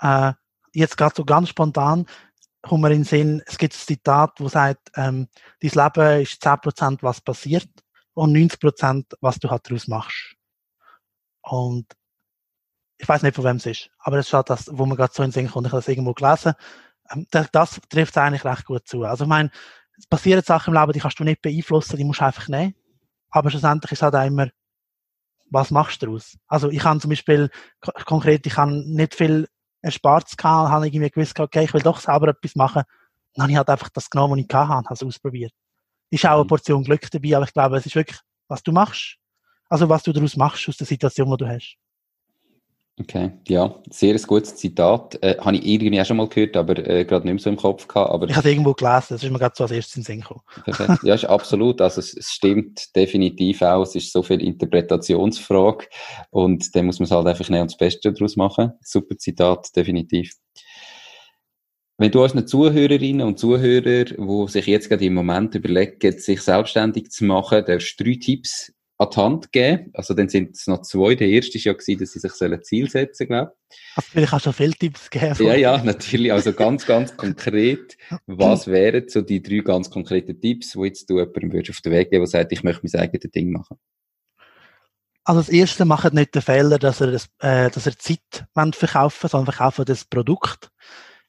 Äh, 0.00 0.32
jetzt 0.74 0.98
gerade 0.98 1.14
so 1.16 1.24
ganz 1.24 1.48
spontan 1.48 2.06
kommt 2.62 2.82
mir 2.82 2.90
in 2.90 3.00
den 3.00 3.04
Sinn, 3.04 3.42
es 3.46 3.58
gibt 3.58 3.74
ein 3.74 3.78
Zitat, 3.78 4.32
wo 4.38 4.48
sagt, 4.48 4.90
ähm, 4.96 5.28
dein 5.60 5.70
Leben 5.70 6.22
ist 6.22 6.42
10% 6.42 7.02
was 7.02 7.20
passiert 7.20 7.68
und 8.14 8.32
90% 8.32 9.14
was 9.20 9.38
du 9.38 9.50
halt 9.50 9.68
daraus 9.68 9.88
machst. 9.88 10.34
Und 11.42 11.86
ich 12.98 13.08
weiß 13.08 13.22
nicht, 13.22 13.36
von 13.36 13.44
wem 13.44 13.56
es 13.56 13.66
ist, 13.66 13.90
aber 13.98 14.18
es 14.18 14.26
ist 14.26 14.32
halt 14.32 14.50
das, 14.50 14.68
wo 14.72 14.84
man 14.84 14.96
gerade 14.96 15.12
so 15.14 15.22
in 15.22 15.28
den 15.28 15.32
Sinn 15.32 15.48
kommt, 15.48 15.66
ich 15.66 15.72
habe 15.72 15.80
das 15.80 15.88
irgendwo 15.88 16.14
gelesen. 16.14 16.54
Ähm, 17.10 17.26
das, 17.30 17.48
das 17.52 17.80
trifft 17.88 18.18
eigentlich 18.18 18.44
recht 18.44 18.64
gut 18.64 18.86
zu. 18.88 19.04
Also 19.04 19.24
ich 19.24 19.28
meine, 19.28 19.50
es 19.96 20.06
passieren 20.06 20.42
Sachen 20.42 20.74
im 20.74 20.80
Leben, 20.80 20.92
die 20.92 21.00
kannst 21.00 21.18
du 21.18 21.24
nicht 21.24 21.42
beeinflussen, 21.42 21.96
die 21.96 22.04
musst 22.04 22.20
du 22.20 22.24
einfach 22.24 22.48
nehmen. 22.48 22.74
Aber 23.30 23.50
schlussendlich 23.50 23.92
ist 23.92 24.02
halt 24.02 24.14
auch 24.14 24.24
immer, 24.24 24.48
was 25.50 25.70
machst 25.70 26.02
du 26.02 26.06
daraus? 26.06 26.36
Also 26.46 26.70
ich 26.70 26.80
kann 26.80 27.00
zum 27.00 27.10
Beispiel 27.10 27.50
konkret, 28.04 28.46
ich 28.46 28.54
kann 28.54 28.84
nicht 28.86 29.14
viel 29.14 29.48
erspart 29.82 30.36
gehabt, 30.36 30.70
habe 30.70 30.88
ich 30.88 30.94
irgendwie 30.94 31.10
gewusst, 31.10 31.38
okay, 31.38 31.64
ich 31.64 31.74
will 31.74 31.82
doch 31.82 32.00
selber 32.00 32.28
etwas 32.28 32.54
machen. 32.56 32.82
Dann 33.34 33.44
habe 33.44 33.52
ich 33.52 33.56
halt 33.56 33.68
einfach 33.68 33.88
das 33.90 34.10
genommen, 34.10 34.38
was 34.38 34.44
ich 34.44 34.54
hatte, 34.54 34.68
habe 34.68 34.94
es 34.94 35.02
ausprobiert. 35.02 35.52
Ist 36.10 36.24
auch 36.26 36.32
eine 36.32 36.44
mhm. 36.44 36.48
Portion 36.48 36.84
Glück 36.84 37.10
dabei, 37.10 37.36
aber 37.36 37.44
ich 37.44 37.52
glaube, 37.52 37.76
es 37.76 37.86
ist 37.86 37.94
wirklich, 37.94 38.18
was 38.48 38.62
du 38.62 38.72
machst. 38.72 39.16
Also 39.68 39.88
was 39.88 40.02
du 40.02 40.12
daraus 40.12 40.36
machst 40.36 40.68
aus 40.68 40.76
der 40.78 40.86
Situation, 40.86 41.30
die 41.30 41.36
du 41.36 41.48
hast. 41.48 41.76
Okay, 43.00 43.30
ja, 43.46 43.80
sehr 43.90 44.18
gutes 44.18 44.56
Zitat. 44.56 45.22
Äh, 45.22 45.36
habe 45.38 45.56
ich 45.56 45.66
irgendwie 45.66 46.00
auch 46.00 46.04
schon 46.04 46.16
mal 46.16 46.28
gehört, 46.28 46.56
aber 46.56 46.76
äh, 46.78 47.04
gerade 47.04 47.26
nicht 47.26 47.34
mehr 47.34 47.42
so 47.42 47.50
im 47.50 47.56
Kopf 47.56 47.86
gehabt. 47.86 48.10
Aber 48.10 48.28
ich 48.28 48.34
habe 48.34 48.48
es 48.48 48.52
irgendwo 48.52 48.74
gelesen, 48.74 49.06
das 49.10 49.22
ist 49.22 49.30
mir 49.30 49.38
gerade 49.38 49.54
so 49.56 49.64
als 49.64 49.70
erstes 49.70 49.96
in 49.96 50.02
den 50.02 50.06
Sinn 50.06 50.20
gekommen. 50.20 50.40
Perfekt. 50.64 51.04
Ja, 51.04 51.14
ist 51.14 51.24
absolut. 51.24 51.80
Also 51.80 52.00
es, 52.00 52.16
es, 52.16 52.30
stimmt 52.32 52.94
definitiv 52.96 53.62
auch. 53.62 53.82
Es 53.82 53.94
ist 53.94 54.12
so 54.12 54.22
viel 54.22 54.42
Interpretationsfrage 54.42 55.86
und 56.30 56.74
dann 56.74 56.86
muss 56.86 56.98
man 56.98 57.04
es 57.04 57.12
halt 57.12 57.26
einfach 57.26 57.44
schnell 57.44 57.62
das 57.62 57.76
Beste 57.76 58.12
daraus 58.12 58.36
machen. 58.36 58.72
Super 58.82 59.16
Zitat, 59.16 59.76
definitiv. 59.76 60.34
Wenn 61.98 62.10
du 62.10 62.22
unseren 62.22 62.46
Zuhörerinnen 62.46 63.26
und 63.26 63.38
Zuhörer, 63.38 64.04
die 64.04 64.48
sich 64.48 64.66
jetzt 64.66 64.88
gerade 64.88 65.04
im 65.04 65.14
Moment 65.14 65.54
überlegen, 65.54 66.18
sich 66.18 66.42
selbstständig 66.42 67.10
zu 67.10 67.24
machen, 67.24 67.64
darfst 67.64 67.98
du 67.98 68.04
drei 68.04 68.18
Tipps 68.20 68.72
an 68.98 69.10
die 69.10 69.16
Hand 69.16 69.52
gegeben. 69.52 69.90
Also 69.94 70.12
dann 70.12 70.28
sind 70.28 70.56
es 70.56 70.66
noch 70.66 70.82
zwei. 70.82 71.14
Der 71.14 71.28
erste 71.28 71.58
war 71.58 71.62
ja, 71.66 71.72
gewesen, 71.72 72.00
dass 72.00 72.12
sie 72.12 72.18
sich 72.18 72.42
ein 72.42 72.62
Ziel 72.62 72.90
setzen 72.90 73.28
glaube 73.28 73.52
ich. 73.70 73.78
Also 73.96 74.08
vielleicht 74.10 74.32
du 74.32 74.40
schon 74.40 74.52
viele 74.52 74.72
Tipps 74.72 75.08
gegeben. 75.08 75.46
Ja, 75.46 75.54
ja, 75.54 75.82
natürlich. 75.82 76.32
Also 76.32 76.52
ganz, 76.52 76.84
ganz 76.84 77.16
konkret. 77.16 77.96
Was 78.26 78.66
wären 78.66 79.08
so 79.08 79.22
die 79.22 79.40
drei 79.40 79.58
ganz 79.58 79.88
konkreten 79.88 80.40
Tipps, 80.40 80.72
die 80.72 80.84
jetzt 80.84 81.08
du 81.08 81.18
jemandem 81.18 81.52
würdest 81.52 81.70
auf 81.70 81.80
den 81.80 81.92
Weg 81.92 82.10
geben, 82.10 82.24
der 82.24 82.26
sagt, 82.26 82.52
ich 82.52 82.64
möchte 82.64 82.80
mein 82.84 83.00
eigenes 83.00 83.30
Ding 83.30 83.52
machen? 83.52 83.78
Also 85.24 85.40
das 85.40 85.50
erste, 85.50 85.84
macht 85.84 86.14
nicht 86.14 86.34
den 86.34 86.42
Fehler, 86.42 86.78
dass 86.78 87.00
er, 87.00 87.12
das, 87.12 87.28
äh, 87.40 87.70
dass 87.70 87.86
er 87.86 87.98
Zeit 87.98 88.46
verkaufen 88.72 89.28
sondern 89.28 89.52
verkaufen 89.52 89.84
das 89.84 90.06
Produkt. 90.06 90.70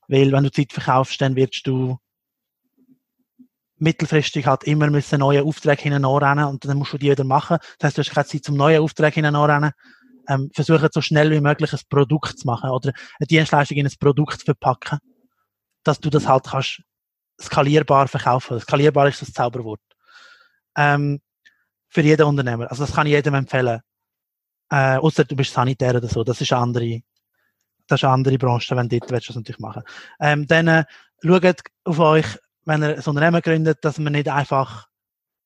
Weil 0.08 0.32
wenn 0.32 0.44
du 0.44 0.52
Zeit 0.52 0.74
verkaufst, 0.74 1.22
dann 1.22 1.36
wirst 1.36 1.68
du 1.68 1.98
mittelfristig 3.80 4.46
halt 4.46 4.64
immer 4.66 4.90
müssen 4.90 5.20
neue 5.20 5.44
Aufträge 5.44 5.84
hinten 5.84 6.06
anrennen 6.06 6.46
und 6.46 6.66
dann 6.66 6.78
musst 6.78 6.94
du 6.94 6.98
die 6.98 7.12
wieder 7.12 7.24
machen. 7.24 7.58
Das 7.78 7.88
heißt, 7.88 7.98
du 7.98 8.02
hast 8.02 8.12
keine 8.12 8.26
Zeit 8.26 8.44
zum 8.44 8.56
neuen 8.56 8.82
Auftrag 8.82 9.14
hinten 9.14 9.36
anrennen. 9.36 9.72
Ähm, 10.28 10.52
versuche 10.54 10.90
so 10.92 11.02
schnell 11.02 11.32
wie 11.32 11.42
möglich 11.42 11.74
ein 11.74 11.80
Produkt 11.90 12.38
zu 12.38 12.46
machen 12.46 12.70
oder 12.70 12.92
eine 13.20 13.28
Dienstleistung 13.28 13.78
in 13.78 13.88
ein 13.88 13.94
Produkt 14.00 14.44
verpacken, 14.44 15.00
dass 15.84 16.00
du 16.00 16.10
das 16.10 16.28
halt 16.28 16.46
kannst 16.46 16.84
skalierbar 17.42 18.08
verkaufen. 18.08 18.60
Skalierbar 18.60 19.08
ist 19.08 19.22
das 19.22 19.34
Zauberwort. 19.34 19.82
Ähm, 20.76 21.22
für 21.88 22.02
jeden 22.02 22.26
Unternehmer. 22.26 22.70
Also 22.70 22.86
das 22.86 22.94
kann 22.94 23.08
ich 23.08 23.14
jedem 23.14 23.34
empfehlen. 23.34 23.82
Äh, 24.70 24.98
außer 24.98 25.26
du 25.26 25.36
bist 25.36 25.54
Sanitär 25.54 25.96
oder 25.96 26.08
so, 26.08 26.24
das 26.24 26.40
ist 26.42 26.54
eine 26.54 26.62
andere, 26.62 27.02
das 27.88 28.00
ist 28.00 28.04
eine 28.04 28.14
andere 28.14 28.38
Branche, 28.38 28.76
wenn 28.76 28.92
willst 28.92 29.10
du 29.10 29.18
das 29.18 29.36
natürlich 29.36 29.60
machen. 29.60 29.82
Ähm, 30.20 30.46
dann 30.46 30.68
äh, 30.68 30.84
schaut 31.24 31.62
auf 31.86 32.00
euch, 32.00 32.38
wenn 32.70 32.84
ihr 32.84 32.98
ein 32.98 33.04
Unternehmen 33.04 33.42
gründet, 33.42 33.84
dass 33.84 33.98
man 33.98 34.14
nicht 34.14 34.30
einfach 34.30 34.88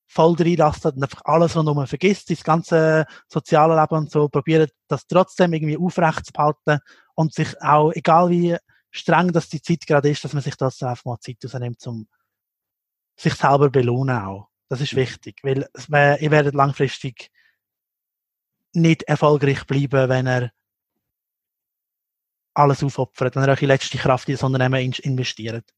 voll 0.06 0.36
reinlastet 0.38 0.96
und 0.96 1.04
einfach 1.04 1.22
alles 1.24 1.56
rundherum 1.56 1.88
vergisst, 1.88 2.30
das 2.30 2.44
ganze 2.44 3.06
soziale 3.28 3.80
Leben 3.80 3.96
und 3.96 4.12
so, 4.12 4.30
probiert 4.30 4.72
das 4.88 5.08
trotzdem 5.08 5.54
irgendwie 5.54 5.78
aufrecht 5.78 6.26
zu 6.28 6.34
behalten 6.34 6.80
und 7.16 7.34
sich 7.34 7.60
auch, 7.62 7.92
egal 7.94 8.30
wie 8.30 8.58
streng 8.92 9.32
dass 9.32 9.50
die 9.50 9.62
Zeit 9.62 9.88
gerade 9.88 10.10
ist, 10.10 10.24
dass 10.24 10.34
man 10.34 10.44
sich 10.44 10.56
trotzdem 10.56 10.90
einfach 10.90 11.06
mal 11.06 11.20
Zeit 11.20 11.38
rausnimmt, 11.44 11.88
um 11.88 12.08
sich 13.16 13.34
selber 13.34 13.70
belohnen 13.70 14.18
auch. 14.18 14.50
Das 14.70 14.82
ist 14.82 14.96
wichtig, 14.96 15.42
weil 15.44 15.68
ihr 16.20 16.32
werdet 16.32 16.54
langfristig 16.54 17.32
nicht 18.74 19.04
erfolgreich 19.04 19.66
bleiben, 19.66 20.10
wenn 20.10 20.28
er 20.28 20.52
alles 22.54 22.84
aufopfert, 22.84 23.36
wenn 23.36 23.44
er 23.44 23.50
eure 23.50 23.66
letzte 23.66 23.98
Kraft 23.98 24.28
in 24.30 24.36
das 24.36 24.44
Unternehmen 24.44 24.94
investiert. 24.94 25.74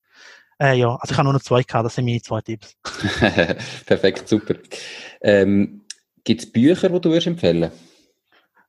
Äh, 0.62 0.78
ja, 0.78 0.95
also 0.95 1.12
ich 1.12 1.18
habe 1.18 1.26
nur 1.26 1.34
noch 1.34 1.41
zwei 1.41 1.64
gehabt, 1.64 1.86
das 1.86 1.95
sind 1.95 2.06
meine 2.06 2.22
zwei 2.22 2.41
Tipps. 2.41 2.76
Perfekt, 3.86 4.28
super. 4.30 4.56
Ähm, 5.22 5.86
Gibt 6.24 6.41
es 6.41 6.51
Bücher, 6.51 6.89
die 6.89 7.01
du 7.01 7.10
würdest 7.10 7.28
empfehlen 7.28 7.72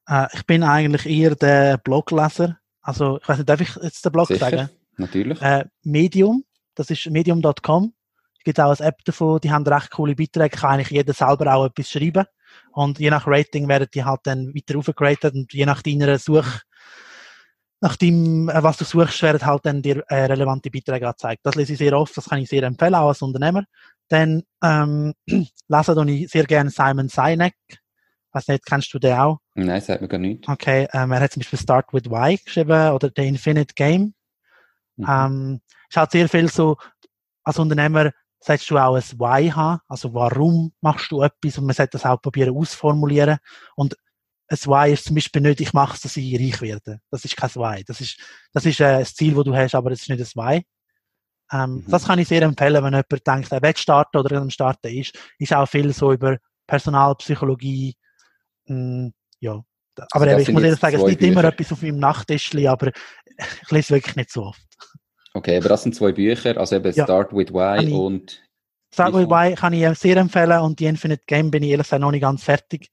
äh, 0.09 0.27
Ich 0.35 0.45
bin 0.47 0.63
eigentlich 0.63 1.07
eher 1.07 1.35
der 1.35 1.79
Blogleser. 1.79 2.59
Also, 2.83 3.19
ich 3.21 3.29
weiß 3.29 3.39
nicht, 3.39 3.49
darf 3.49 3.61
ich 3.61 3.75
jetzt 3.77 4.05
den 4.05 4.13
Blog 4.13 4.29
Sicher, 4.29 4.51
sagen? 4.51 4.71
Natürlich. 4.97 5.41
Äh, 5.41 5.65
Medium, 5.83 6.45
das 6.75 6.91
ist 6.91 7.09
medium.com. 7.11 7.93
Es 8.39 8.45
gibt 8.45 8.61
auch 8.61 8.79
eine 8.79 8.89
App 8.89 9.05
davon, 9.05 9.41
die 9.41 9.51
haben 9.51 9.67
recht 9.67 9.91
coole 9.91 10.15
Beiträge, 10.15 10.57
kann 10.57 10.75
eigentlich 10.75 10.91
jeder 10.91 11.13
selber 11.13 11.53
auch 11.55 11.67
etwas 11.67 11.91
schreiben. 11.91 12.27
Und 12.73 12.99
je 12.99 13.11
nach 13.11 13.27
Rating 13.27 13.69
werden 13.69 13.89
die 13.93 14.05
halt 14.05 14.21
dann 14.25 14.55
weiter 14.55 14.79
aufgeratet 14.79 15.35
und 15.35 15.53
je 15.53 15.67
nach 15.67 15.83
deiner 15.83 16.19
Such, 16.19 16.61
nach 17.81 17.97
dem, 17.97 18.49
äh, 18.49 18.63
was 18.63 18.79
du 18.79 18.85
suchst, 18.85 19.23
werden 19.23 19.45
halt 19.45 19.67
dann 19.67 19.83
dir 19.83 20.05
äh, 20.09 20.25
relevante 20.25 20.71
Beiträge 20.71 21.07
angezeigt. 21.07 21.41
Das 21.45 21.55
lese 21.55 21.73
ich 21.73 21.79
sehr 21.79 21.93
oft, 21.93 22.17
das 22.17 22.29
kann 22.29 22.39
ich 22.39 22.49
sehr 22.49 22.63
empfehlen, 22.63 22.95
auch 22.95 23.09
als 23.09 23.23
Unternehmer. 23.23 23.65
Dann 24.09 24.43
ähm, 24.63 25.15
lese 25.27 26.05
ich 26.09 26.31
sehr 26.31 26.45
gerne 26.45 26.71
Simon 26.71 27.09
Sinek. 27.09 27.55
Weiß 28.33 28.49
nicht, 28.49 28.67
kennst 28.67 28.93
du 28.93 28.99
den 28.99 29.17
auch? 29.17 29.39
Nein, 29.55 29.81
sagt 29.81 30.03
mir 30.03 30.09
gar 30.09 30.19
nicht. 30.19 30.49
Okay, 30.49 30.87
ähm, 30.93 31.13
er 31.13 31.21
hat 31.21 31.33
zum 31.33 31.41
Beispiel 31.41 31.59
Start 31.59 31.93
with 31.93 32.05
Why 32.05 32.37
geschrieben 32.37 32.93
oder 32.93 33.11
The 33.15 33.27
Infinite 33.27 33.75
Game. 33.75 34.15
Mhm. 34.97 35.07
Ähm, 35.09 35.61
ist 35.89 35.97
halt 35.97 36.11
sehr 36.11 36.29
viel 36.29 36.49
so, 36.49 36.77
als 37.45 37.59
Unternehmer 37.59 38.11
solltest 38.41 38.71
du 38.71 38.79
auch 38.79 38.95
ein 38.95 39.03
Why 39.03 39.51
haben, 39.51 39.81
also 39.89 40.13
warum 40.13 40.73
machst 40.81 41.11
du 41.11 41.23
etwas 41.23 41.59
und 41.59 41.67
man 41.67 41.75
sollte 41.75 41.93
das 41.93 42.05
auch 42.05 42.21
probieren 42.21 42.57
ausformulieren 42.57 43.39
und 43.75 43.97
ein 44.49 44.59
Why 44.59 44.93
ist 44.93 45.05
zum 45.05 45.15
Beispiel 45.15 45.43
nicht, 45.43 45.61
ich 45.61 45.73
mache 45.73 45.95
es, 45.95 46.03
dass 46.03 46.17
ich 46.17 46.39
reich 46.39 46.61
werde. 46.61 47.01
Das 47.11 47.25
ist 47.25 47.37
kein 47.37 47.51
Why. 47.51 47.85
Das 47.85 48.01
ist, 48.01 48.21
das 48.53 48.65
ist 48.65 48.81
äh, 48.81 49.01
das 49.01 49.15
Ziel, 49.15 49.35
das 49.35 49.45
du 49.45 49.55
hast, 49.55 49.75
aber 49.75 49.91
das 49.91 50.03
ist 50.03 50.09
nicht 50.09 50.21
ein 50.21 50.43
Why. 50.43 50.63
Ähm, 51.53 51.85
mhm. 51.87 51.91
Das 51.91 52.07
kann 52.07 52.19
ich 52.19 52.29
sehr 52.29 52.43
empfehlen, 52.43 52.83
wenn 52.83 52.93
jemand 52.93 53.27
denkt, 53.27 53.53
er 53.53 53.63
will 53.63 53.77
starten 53.77 54.17
oder 54.19 54.37
am 54.37 54.51
Starten 54.51 54.89
ist. 54.89 55.19
Ist 55.39 55.53
auch 55.53 55.69
viel 55.69 55.93
so 55.93 56.13
über 56.13 56.39
Personalpsychologie. 56.67 57.97
Mh, 58.67 58.77
mm, 58.77 59.13
ja. 59.41 59.63
Aber 60.11 60.27
also 60.27 60.39
ich 60.39 60.53
muss 60.53 60.63
ehrlich 60.63 60.81
sagen, 60.81 60.97
es 60.97 61.07
liegt 61.07 61.23
immer 61.23 61.45
etwas 61.45 61.73
auf 61.73 61.83
meinem 61.83 61.99
Nachttischli, 61.99 62.69
aber 62.69 62.89
ich 63.63 63.71
lese 63.71 63.95
wirklich 63.95 64.17
nicht 64.17 64.31
so 64.31 64.45
oft. 64.45 64.63
Okay, 65.33 65.57
aber 65.57 65.71
das 65.71 65.83
sind 65.83 65.95
zwei 65.95 66.13
Bücher, 66.13 66.57
also 66.59 66.77
eben 66.77 66.93
ja. 66.93 67.05
Start 67.05 67.33
with 67.33 67.53
Why 67.53 67.93
und 67.93 68.43
Start 68.93 69.15
with 69.15 69.29
Why 69.29 69.55
kann 69.55 69.73
ich 69.73 69.87
sehr 69.99 70.17
empfehlen 70.17 70.61
und 70.61 70.79
die 70.81 70.87
Infinite 70.87 71.23
Game 71.27 71.51
bin 71.51 71.63
ich 71.63 71.71
ehrlich 71.71 71.87
gesagt 71.87 72.01
noch 72.01 72.11
nicht 72.11 72.23
ganz 72.23 72.45
fertig. 72.45 72.91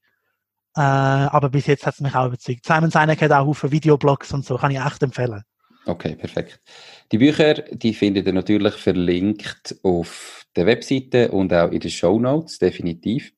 Äh, 0.76 0.80
aber 0.80 1.50
bis 1.50 1.66
jetzt 1.66 1.86
hat 1.86 1.94
es 1.94 2.00
mich 2.00 2.14
auch 2.14 2.26
überzeugt. 2.26 2.66
Simon 2.66 2.90
Sinek 2.90 3.22
hat 3.22 3.32
auch 3.32 3.46
Haufen 3.46 3.70
Videoblogs 3.70 4.32
und 4.32 4.44
so, 4.44 4.56
kann 4.56 4.70
ich 4.70 4.80
echt 4.80 5.02
empfehlen. 5.02 5.42
Okay, 5.86 6.16
perfekt. 6.16 6.60
Die 7.12 7.18
Bücher, 7.18 7.54
die 7.54 7.92
findet 7.92 8.26
ihr 8.26 8.32
natürlich 8.32 8.74
verlinkt 8.74 9.76
auf 9.82 10.46
der 10.56 10.66
Webseite 10.66 11.30
und 11.30 11.52
auch 11.52 11.70
in 11.70 11.80
den 11.80 11.90
Show 11.90 12.18
Notes, 12.18 12.58
definitiv. 12.58 13.32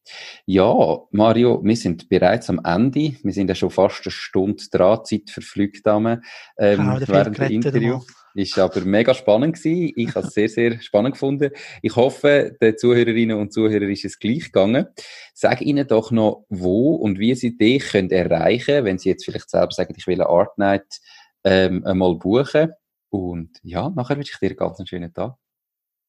Ja, 0.45 0.73
Mario, 1.11 1.61
wir 1.65 1.77
sind 1.77 2.09
bereits 2.09 2.49
am 2.49 2.61
Ende. 2.65 3.17
Wir 3.23 3.33
sind 3.33 3.49
ja 3.49 3.55
schon 3.55 3.71
fast 3.71 4.03
eine 4.05 4.13
Stunde 4.13 4.63
dran, 4.71 5.05
Zeit 5.05 5.31
verflügt 5.31 5.83
ähm, 5.87 6.21
während 6.59 7.39
dem 7.39 7.51
Interview. 7.51 8.01
Ist 8.37 8.59
aber 8.59 8.83
mega 8.83 9.15
spannend 9.15 9.57
gewesen. 9.57 9.95
Ich 9.97 10.15
habe 10.15 10.27
es 10.27 10.35
sehr, 10.35 10.51
sehr 10.51 10.79
spannend 10.83 11.15
gefunden. 11.15 11.53
Ich 11.81 11.97
hoffe, 11.97 12.55
den 12.61 12.77
Zuhörerinnen 12.77 13.39
und 13.39 13.51
Zuhörern 13.51 13.91
ist 13.91 14.05
es 14.05 14.19
gleich 14.19 14.53
gegangen. 14.53 14.89
Sag 15.33 15.63
ihnen 15.63 15.89
doch 15.89 16.11
noch, 16.11 16.45
wo 16.51 16.97
und 16.97 17.19
wie 17.19 17.35
sie 17.35 17.57
dich 17.57 17.83
können 17.89 18.11
erreichen 18.11 18.85
wenn 18.85 18.99
sie 18.99 19.09
jetzt 19.09 19.25
vielleicht 19.25 19.49
selber 19.49 19.73
sagen, 19.73 19.95
ich 19.97 20.07
will 20.07 20.21
eine 20.21 20.29
Art 20.29 20.59
Night 20.59 21.01
ähm, 21.45 21.83
einmal 21.87 22.17
buchen. 22.17 22.73
Und 23.09 23.57
ja, 23.63 23.89
nachher 23.89 24.19
wünsche 24.19 24.33
ich 24.35 24.39
dir 24.39 24.51
einen 24.51 24.57
ganz 24.59 24.87
schönen 24.87 25.15
Tag. 25.15 25.37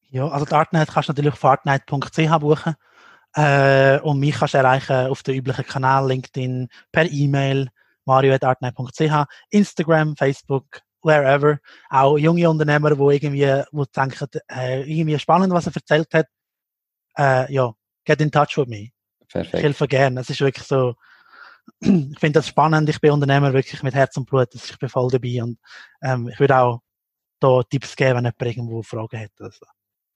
Ja, 0.10 0.28
also 0.28 0.46
die 0.46 0.54
Artnight 0.54 0.90
kannst 0.90 1.08
du 1.08 1.14
natürlich 1.14 1.34
auf 1.34 1.46
artnight.ch 1.46 2.40
buchen. 2.40 2.76
Äh, 3.36 4.02
und 4.02 4.20
mich 4.20 4.36
kannst 4.36 4.54
du 4.54 4.58
erreichen 4.58 5.08
auf 5.08 5.24
den 5.24 5.36
üblichen 5.36 5.66
Kanal, 5.66 6.08
LinkedIn, 6.10 6.68
per 6.92 7.10
E-Mail, 7.10 7.70
mario.artnight.ch, 8.04 9.26
Instagram, 9.50 10.18
Facebook, 10.18 10.82
wherever. 11.04 11.60
Auch 11.90 12.18
junge 12.18 12.50
Unternehmer, 12.50 12.96
die 12.96 13.16
irgendwie, 13.16 13.64
wo 13.72 13.86
denken, 13.86 14.28
äh, 14.50 14.82
irgendwie 14.82 15.20
spannend, 15.20 15.54
was 15.54 15.68
er 15.68 15.76
erzählt 15.76 16.14
hat. 16.14 16.28
Äh, 17.18 17.52
ja, 17.54 17.74
get 18.06 18.22
in 18.22 18.32
touch 18.32 18.58
with 18.58 18.68
me. 18.68 18.90
Perfekt. 19.28 19.56
Ich 19.56 19.64
helfe 19.64 19.88
gerne. 19.88 20.22
Es 20.22 20.30
ist 20.30 20.42
wirklich 20.42 20.66
so, 20.66 20.96
ich 21.80 22.20
finde 22.20 22.34
das 22.34 22.48
spannend. 22.48 22.90
Ich 22.90 23.02
bin 23.02 23.12
Unternehmer 23.12 23.54
wirklich 23.54 23.84
mit 23.84 23.94
Herz 23.94 24.18
und 24.18 24.30
Blut. 24.30 24.54
Ich 24.54 24.78
bin 24.80 24.90
voll 24.90 25.10
dabei 25.12 25.44
und 25.44 25.60
ähm, 26.02 26.30
ich 26.30 26.40
würde 26.40 26.58
auch 26.58 26.82
da 27.40 27.62
Tipps 27.64 27.96
geben, 27.96 28.18
wenn 28.18 28.26
jemand 28.26 28.42
irgendwo 28.42 28.82
Fragen 28.82 29.20
hat. 29.20 29.32
Also. 29.40 29.66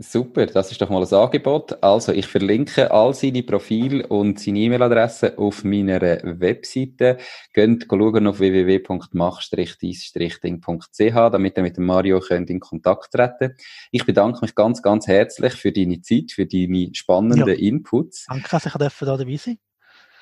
Super, 0.01 0.47
das 0.47 0.71
ist 0.71 0.81
doch 0.81 0.89
mal 0.89 1.03
ein 1.03 1.13
Angebot. 1.13 1.83
Also, 1.83 2.11
ich 2.11 2.25
verlinke 2.25 2.89
all 2.89 3.13
seine 3.13 3.43
Profile 3.43 4.07
und 4.07 4.39
seine 4.39 4.57
E-Mail-Adresse 4.59 5.37
auf 5.37 5.63
meiner 5.63 6.01
Webseite. 6.01 7.17
Geht 7.53 7.85
schauen 7.87 8.25
auf 8.25 8.39
www.mach-dies-ding.ch, 8.39 11.31
damit 11.31 11.57
ihr 11.57 11.63
mit 11.63 11.77
dem 11.77 11.85
Mario 11.85 12.19
könnt 12.19 12.49
in 12.49 12.59
Kontakt 12.59 13.11
treten 13.11 13.55
Ich 13.91 14.03
bedanke 14.03 14.39
mich 14.41 14.55
ganz, 14.55 14.81
ganz 14.81 15.05
herzlich 15.05 15.53
für 15.53 15.71
deine 15.71 16.01
Zeit, 16.01 16.31
für 16.31 16.47
deine 16.47 16.89
spannenden 16.93 17.47
ja. 17.47 17.53
Inputs. 17.53 18.25
Danke, 18.27 18.49
dass 18.49 18.65
ich 18.65 18.73
da 18.73 18.79
dabei 18.79 19.37
sein 19.37 19.59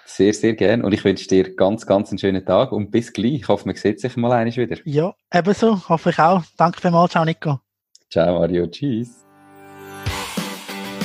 sehr, 0.05 0.33
sehr 0.33 0.53
gern. 0.55 0.83
Und 0.83 0.93
ich 0.93 1.05
wünsche 1.05 1.27
dir 1.27 1.55
ganz, 1.55 1.85
ganz 1.85 2.09
einen 2.09 2.17
schönen 2.17 2.43
Tag 2.43 2.71
und 2.71 2.89
bis 2.91 3.13
gleich. 3.13 3.35
Ich 3.35 3.47
hoffe, 3.47 3.67
man 3.67 3.75
sieht 3.75 3.99
sich 3.99 4.17
mal 4.17 4.31
eines 4.31 4.57
wieder. 4.57 4.77
Ja, 4.83 5.13
ebenso. 5.31 5.87
Hoffe 5.87 6.09
ich 6.09 6.17
auch. 6.19 6.43
Danke 6.57 6.81
vielmals. 6.81 7.11
Ciao, 7.11 7.23
Nico. 7.23 7.59
Ciao, 8.09 8.39
Mario. 8.39 8.65
Tschüss. 8.67 9.28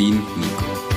dein 0.00 0.14
Nico. 0.14 0.89